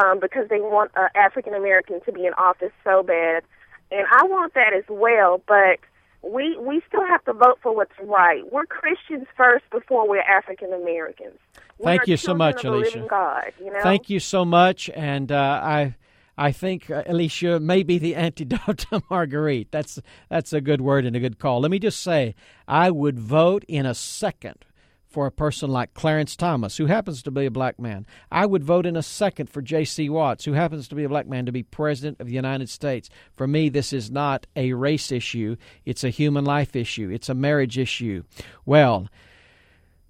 um, 0.01 0.21
because 0.21 0.49
they 0.49 0.61
want 0.61 0.91
uh, 0.97 1.09
African 1.15 1.55
American 1.55 2.01
to 2.03 2.13
be 2.13 2.27
in 2.27 2.35
office 2.35 2.73
so 2.85 3.03
bad. 3.03 3.43
And 3.91 4.07
I 4.11 4.25
want 4.25 4.55
that 4.55 4.73
as 4.75 4.85
well, 4.89 5.43
but 5.47 5.79
we 6.23 6.57
we 6.59 6.83
still 6.89 7.07
have 7.07 7.25
to 7.25 7.33
vote 7.33 7.59
for 7.63 7.75
what's 7.75 7.93
right. 8.03 8.43
We're 8.53 8.67
Christians 8.67 9.27
first 9.37 9.65
before 9.71 10.09
we're 10.09 10.21
African 10.21 10.73
Americans. 10.73 11.39
Thank 11.83 12.09
you 12.09 12.17
so 12.17 12.35
much, 12.35 12.65
Alicia. 12.65 13.07
God, 13.09 13.53
you 13.61 13.73
know? 13.73 13.81
Thank 13.83 14.11
you 14.11 14.21
so 14.21 14.45
much, 14.45 14.91
and 14.91 15.31
uh, 15.33 15.61
I. 15.63 15.95
I 16.41 16.53
think 16.53 16.89
uh, 16.89 17.03
Alicia 17.05 17.59
may 17.59 17.83
be 17.83 17.99
the 17.99 18.15
antidote 18.15 18.79
to 18.91 19.03
Marguerite. 19.11 19.73
That's 19.73 19.99
that's 20.29 20.53
a 20.53 20.61
good 20.61 20.81
word 20.81 21.05
and 21.05 21.17
a 21.17 21.19
good 21.19 21.41
call. 21.41 21.61
Let 21.61 21.73
me 21.73 21.81
just 21.81 22.01
say, 22.01 22.37
I 22.69 22.93
would 22.93 23.19
vote 23.19 23.65
in 23.67 23.85
a 23.85 23.93
second 23.93 24.65
for 25.09 25.27
a 25.27 25.33
person 25.33 25.71
like 25.71 25.95
Clarence 25.95 26.37
Thomas, 26.37 26.77
who 26.77 26.87
happens 26.87 27.23
to 27.23 27.31
be 27.31 27.47
a 27.47 27.51
black 27.51 27.79
man. 27.79 28.07
I 28.31 28.47
would 28.47 28.63
vote 28.63 28.87
in 28.87 28.97
a 28.97 29.03
second 29.03 29.49
for 29.49 29.63
J.C. 29.63 30.09
Watts, 30.09 30.45
who 30.45 30.53
happens 30.53 30.89
to 30.89 30.95
be 30.95 31.05
a 31.05 31.09
black 31.09 31.27
man, 31.27 31.47
to 31.47 31.53
be 31.53 31.63
president 31.63 32.21
of 32.21 32.27
the 32.27 32.35
United 32.35 32.69
States. 32.69 33.09
For 33.33 33.47
me, 33.47 33.69
this 33.69 33.93
is 33.93 34.11
not 34.11 34.47
a 34.55 34.73
race 34.75 35.11
issue; 35.11 35.57
it's 35.85 36.05
a 36.05 36.11
human 36.11 36.45
life 36.45 36.77
issue. 36.77 37.11
It's 37.11 37.29
a 37.29 37.35
marriage 37.35 37.79
issue. 37.79 38.25
Well. 38.65 39.09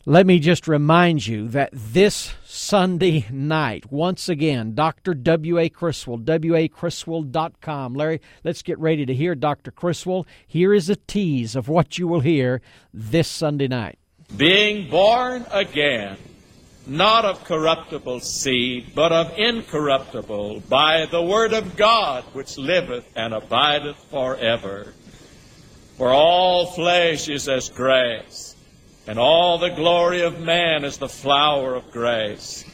Let 0.06 0.26
me 0.26 0.38
just 0.38 0.66
remind 0.66 1.26
you 1.26 1.48
that 1.48 1.68
this 1.70 2.32
Sunday 2.42 3.26
night, 3.30 3.92
once 3.92 4.30
again, 4.30 4.74
Dr. 4.74 5.12
W.A. 5.12 5.68
Criswell, 5.68 6.16
wacriswell.com. 6.16 7.92
Larry, 7.92 8.22
let's 8.42 8.62
get 8.62 8.78
ready 8.78 9.04
to 9.04 9.12
hear 9.12 9.34
Dr. 9.34 9.70
Criswell. 9.70 10.26
Here 10.46 10.72
is 10.72 10.88
a 10.88 10.96
tease 10.96 11.54
of 11.54 11.68
what 11.68 11.98
you 11.98 12.08
will 12.08 12.20
hear 12.20 12.62
this 12.94 13.28
Sunday 13.28 13.68
night. 13.68 13.98
Being 14.36 14.90
born 14.90 15.46
again, 15.50 16.16
not 16.86 17.24
of 17.24 17.44
corruptible 17.44 18.20
seed, 18.20 18.92
but 18.94 19.12
of 19.12 19.38
incorruptible, 19.38 20.60
by 20.68 21.06
the 21.06 21.22
word 21.22 21.52
of 21.52 21.76
God, 21.76 22.24
which 22.32 22.58
liveth 22.58 23.06
and 23.16 23.34
abideth 23.34 23.96
forever. 24.10 24.92
For 25.96 26.10
all 26.10 26.66
flesh 26.66 27.28
is 27.28 27.48
as 27.48 27.68
grass, 27.70 28.54
and 29.06 29.18
all 29.18 29.58
the 29.58 29.70
glory 29.70 30.22
of 30.22 30.40
man 30.40 30.84
is 30.84 30.98
the 30.98 31.08
flower 31.08 31.74
of 31.74 31.90
grace. 31.90 32.64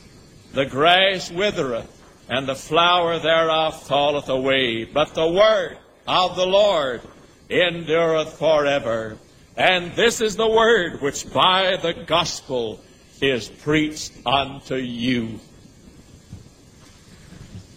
The 0.53 0.67
grass 0.67 1.31
withereth, 1.31 1.91
and 2.29 2.47
the 2.47 2.55
flower 2.55 3.19
thereof 3.19 3.83
falleth 3.87 4.29
away, 4.29 4.85
but 4.85 5.15
the 5.15 5.27
word 5.27 5.79
of 6.07 6.37
the 6.37 6.47
Lord 6.47 7.01
endureth 7.49 8.39
forever. 8.39 9.17
And 9.57 9.93
this 9.93 10.21
is 10.21 10.35
the 10.35 10.49
word 10.49 11.01
which 11.01 11.33
by 11.33 11.77
the 11.77 11.93
gospel 11.93 12.81
is 13.21 13.49
preached 13.49 14.13
unto 14.27 14.75
you. 14.75 15.39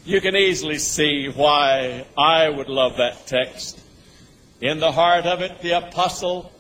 You 0.04 0.22
can 0.22 0.36
easily 0.36 0.80
see 0.80 1.28
why 1.28 2.06
I 2.18 2.50
would 2.50 2.70
love 2.70 2.98
that 2.98 3.28
text. 3.28 3.80
In 4.60 4.80
the 4.80 4.92
heart 4.92 5.26
of 5.26 5.42
it, 5.42 5.62
the 5.62 5.74
apostle 5.74 6.52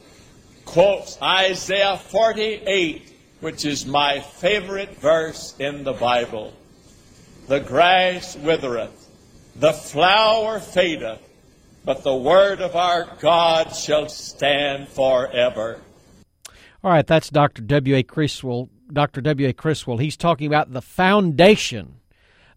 quotes 0.65 1.20
Isaiah 1.20 1.97
48, 1.97 3.11
which 3.39 3.65
is 3.65 3.88
my 3.88 4.20
favorite 4.20 4.97
verse 4.97 5.55
in 5.57 5.84
the 5.84 5.93
Bible. 5.93 6.53
The 7.47 7.61
grass 7.61 8.36
withereth, 8.36 9.09
the 9.55 9.74
flower 9.74 10.59
fadeth, 10.59 11.22
but 11.88 12.04
the 12.04 12.14
word 12.14 12.60
of 12.60 12.76
our 12.76 13.08
God 13.22 13.74
shall 13.74 14.10
stand 14.10 14.90
forever. 14.90 15.80
All 16.84 16.92
right, 16.92 17.08
that's 17.08 17.30
Dr. 17.30 17.62
W.A. 17.62 18.04
Criswell. 18.04 18.68
Dr. 18.92 19.22
W.A. 19.22 19.54
Criswell, 19.54 19.96
he's 19.96 20.18
talking 20.18 20.48
about 20.48 20.74
the 20.74 20.82
foundation 20.82 22.02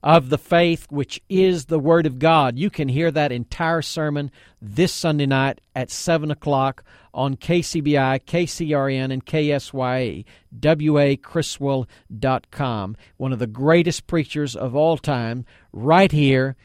of 0.03 0.31
the 0.31 0.39
faith, 0.39 0.89
which 0.91 1.23
is 1.29 1.67
the 1.67 1.79
Word 1.79 2.07
of 2.07 2.19
God. 2.19 2.59
You 2.59 2.71
can 2.71 2.89
hear 2.89 3.13
that 3.13 3.31
entire 3.31 3.83
sermon 3.83 4.33
this 4.61 4.93
Sunday 4.93 5.27
night 5.27 5.61
at 5.77 5.93
7 5.93 6.33
o'clock 6.33 6.83
on 7.15 7.37
KCBI, 7.37 8.25
KCRN, 8.25 9.13
and 9.13 9.25
KSYE. 9.25 10.25
WACriswell.com. 10.59 12.97
One 13.17 13.33
of 13.33 13.39
the 13.39 13.47
greatest 13.47 14.09
preachers 14.09 14.57
of 14.57 14.75
all 14.75 14.99
time, 14.99 15.47
right 15.73 16.11
here, 16.11 16.57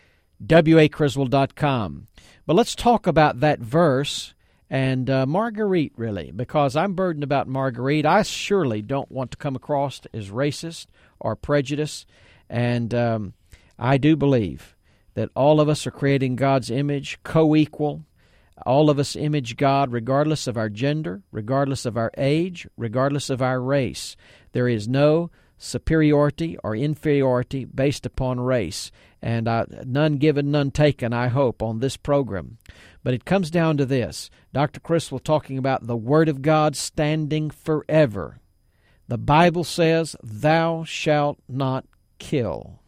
WACriswell.com. 0.43 2.07
But 2.45 2.55
let's 2.55 2.75
talk 2.75 3.07
about 3.07 3.39
that 3.39 3.59
verse 3.59 4.33
and 4.69 5.09
uh, 5.09 5.25
Marguerite, 5.25 5.93
really, 5.95 6.31
because 6.31 6.75
I'm 6.75 6.93
burdened 6.93 7.23
about 7.23 7.47
Marguerite. 7.47 8.05
I 8.05 8.23
surely 8.23 8.81
don't 8.81 9.11
want 9.11 9.31
to 9.31 9.37
come 9.37 9.55
across 9.55 10.01
as 10.13 10.29
racist 10.29 10.87
or 11.19 11.35
prejudiced. 11.35 12.07
And 12.49 12.93
um, 12.93 13.33
I 13.77 13.97
do 13.97 14.15
believe 14.15 14.75
that 15.13 15.29
all 15.35 15.61
of 15.61 15.69
us 15.69 15.85
are 15.85 15.91
creating 15.91 16.35
God's 16.35 16.71
image, 16.71 17.19
co 17.23 17.55
equal. 17.55 18.05
All 18.65 18.89
of 18.89 18.99
us 18.99 19.15
image 19.15 19.57
God 19.57 19.91
regardless 19.91 20.47
of 20.47 20.57
our 20.57 20.69
gender, 20.69 21.21
regardless 21.31 21.85
of 21.85 21.97
our 21.97 22.11
age, 22.17 22.67
regardless 22.77 23.29
of 23.29 23.41
our 23.41 23.61
race. 23.61 24.15
There 24.53 24.67
is 24.67 24.87
no 24.87 25.29
superiority 25.57 26.57
or 26.63 26.75
inferiority 26.75 27.65
based 27.65 28.05
upon 28.05 28.39
race, 28.39 28.91
and 29.21 29.47
uh, 29.47 29.65
none 29.85 30.17
given, 30.17 30.51
none 30.51 30.71
taken, 30.71 31.13
I 31.13 31.27
hope, 31.27 31.63
on 31.63 31.79
this 31.79 31.97
program. 31.97 32.57
But 33.03 33.13
it 33.13 33.25
comes 33.25 33.49
down 33.51 33.77
to 33.77 33.85
this 33.85 34.29
Dr. 34.53 34.79
Criswell 34.79 35.19
talking 35.19 35.57
about 35.57 35.87
the 35.87 35.97
Word 35.97 36.29
of 36.29 36.41
God 36.41 36.75
standing 36.75 37.49
forever. 37.49 38.39
The 39.07 39.17
Bible 39.17 39.63
says, 39.63 40.15
Thou 40.23 40.83
shalt 40.83 41.39
not 41.47 41.85
kill, 42.17 42.79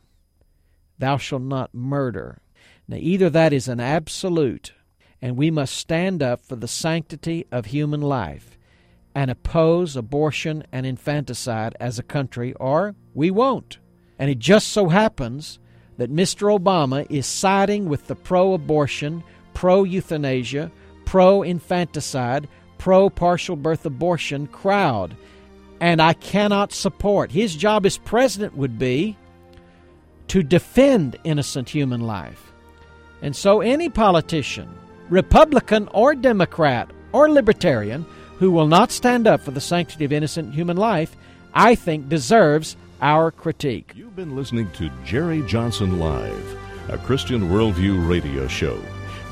thou 0.98 1.18
shalt 1.18 1.44
not 1.44 1.74
murder. 1.74 2.40
Now, 2.88 2.98
either 3.00 3.30
that 3.30 3.52
is 3.52 3.68
an 3.68 3.80
absolute, 3.80 4.74
and 5.22 5.36
we 5.36 5.52
must 5.52 5.76
stand 5.76 6.24
up 6.24 6.42
for 6.42 6.56
the 6.56 6.68
sanctity 6.68 7.46
of 7.52 7.66
human 7.66 8.02
life. 8.02 8.57
And 9.18 9.32
oppose 9.32 9.96
abortion 9.96 10.64
and 10.72 10.86
infanticide 10.86 11.76
as 11.80 11.98
a 11.98 12.04
country, 12.04 12.54
or 12.60 12.94
we 13.16 13.32
won't. 13.32 13.80
And 14.20 14.30
it 14.30 14.38
just 14.38 14.68
so 14.68 14.90
happens 14.90 15.58
that 15.98 16.14
Mr. 16.14 16.56
Obama 16.56 17.04
is 17.10 17.26
siding 17.26 17.90
with 17.90 18.06
the 18.06 18.14
pro 18.14 18.54
abortion, 18.54 19.24
pro 19.56 19.84
euthanasia, 19.84 20.72
pro 21.06 21.42
infanticide, 21.42 22.48
pro 22.78 23.10
partial 23.10 23.56
birth 23.56 23.88
abortion 23.88 24.46
crowd. 24.46 25.18
And 25.82 26.00
I 26.00 26.14
cannot 26.14 26.72
support. 26.72 27.32
His 27.32 27.56
job 27.56 27.88
as 27.88 27.98
president 27.98 28.56
would 28.56 28.78
be 28.78 29.18
to 30.28 30.44
defend 30.44 31.18
innocent 31.24 31.70
human 31.70 32.02
life. 32.02 32.54
And 33.24 33.36
so 33.36 33.62
any 33.62 33.90
politician, 33.90 34.70
Republican 35.10 35.90
or 35.92 36.14
Democrat 36.14 36.92
or 37.14 37.32
Libertarian, 37.32 38.06
who 38.40 38.52
will 38.52 38.68
not 38.68 38.92
stand 38.92 39.28
up 39.28 39.42
for 39.42 39.52
the 39.52 39.62
sanctity 39.62 40.06
of 40.06 40.14
innocent 40.14 40.54
human 40.54 40.78
life, 40.78 41.16
I 41.54 41.76
think 41.76 42.10
deserves 42.10 42.76
our 43.02 43.32
critique. 43.32 43.94
You've 43.96 44.16
been 44.16 44.36
listening 44.36 44.70
to 44.74 44.92
Jerry 45.04 45.42
Johnson 45.44 46.00
Live, 46.00 46.58
a 46.90 46.98
Christian 46.98 47.50
worldview 47.50 48.08
radio 48.08 48.48
show. 48.48 48.80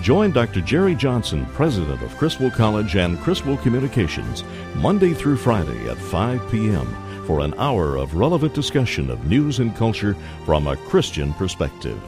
Join 0.01 0.31
Dr. 0.31 0.61
Jerry 0.61 0.93
Johnson, 0.93 1.45
president 1.47 2.01
of 2.01 2.15
Criswell 2.17 2.51
College 2.51 2.95
and 2.95 3.19
Criswell 3.19 3.57
Communications, 3.57 4.43
Monday 4.75 5.13
through 5.13 5.37
Friday 5.37 5.89
at 5.89 5.97
5 5.97 6.51
p.m. 6.51 6.85
for 7.25 7.39
an 7.39 7.53
hour 7.57 7.95
of 7.95 8.15
relevant 8.15 8.53
discussion 8.53 9.09
of 9.09 9.25
news 9.25 9.59
and 9.59 9.75
culture 9.75 10.15
from 10.45 10.67
a 10.67 10.75
Christian 10.75 11.33
perspective. 11.33 12.01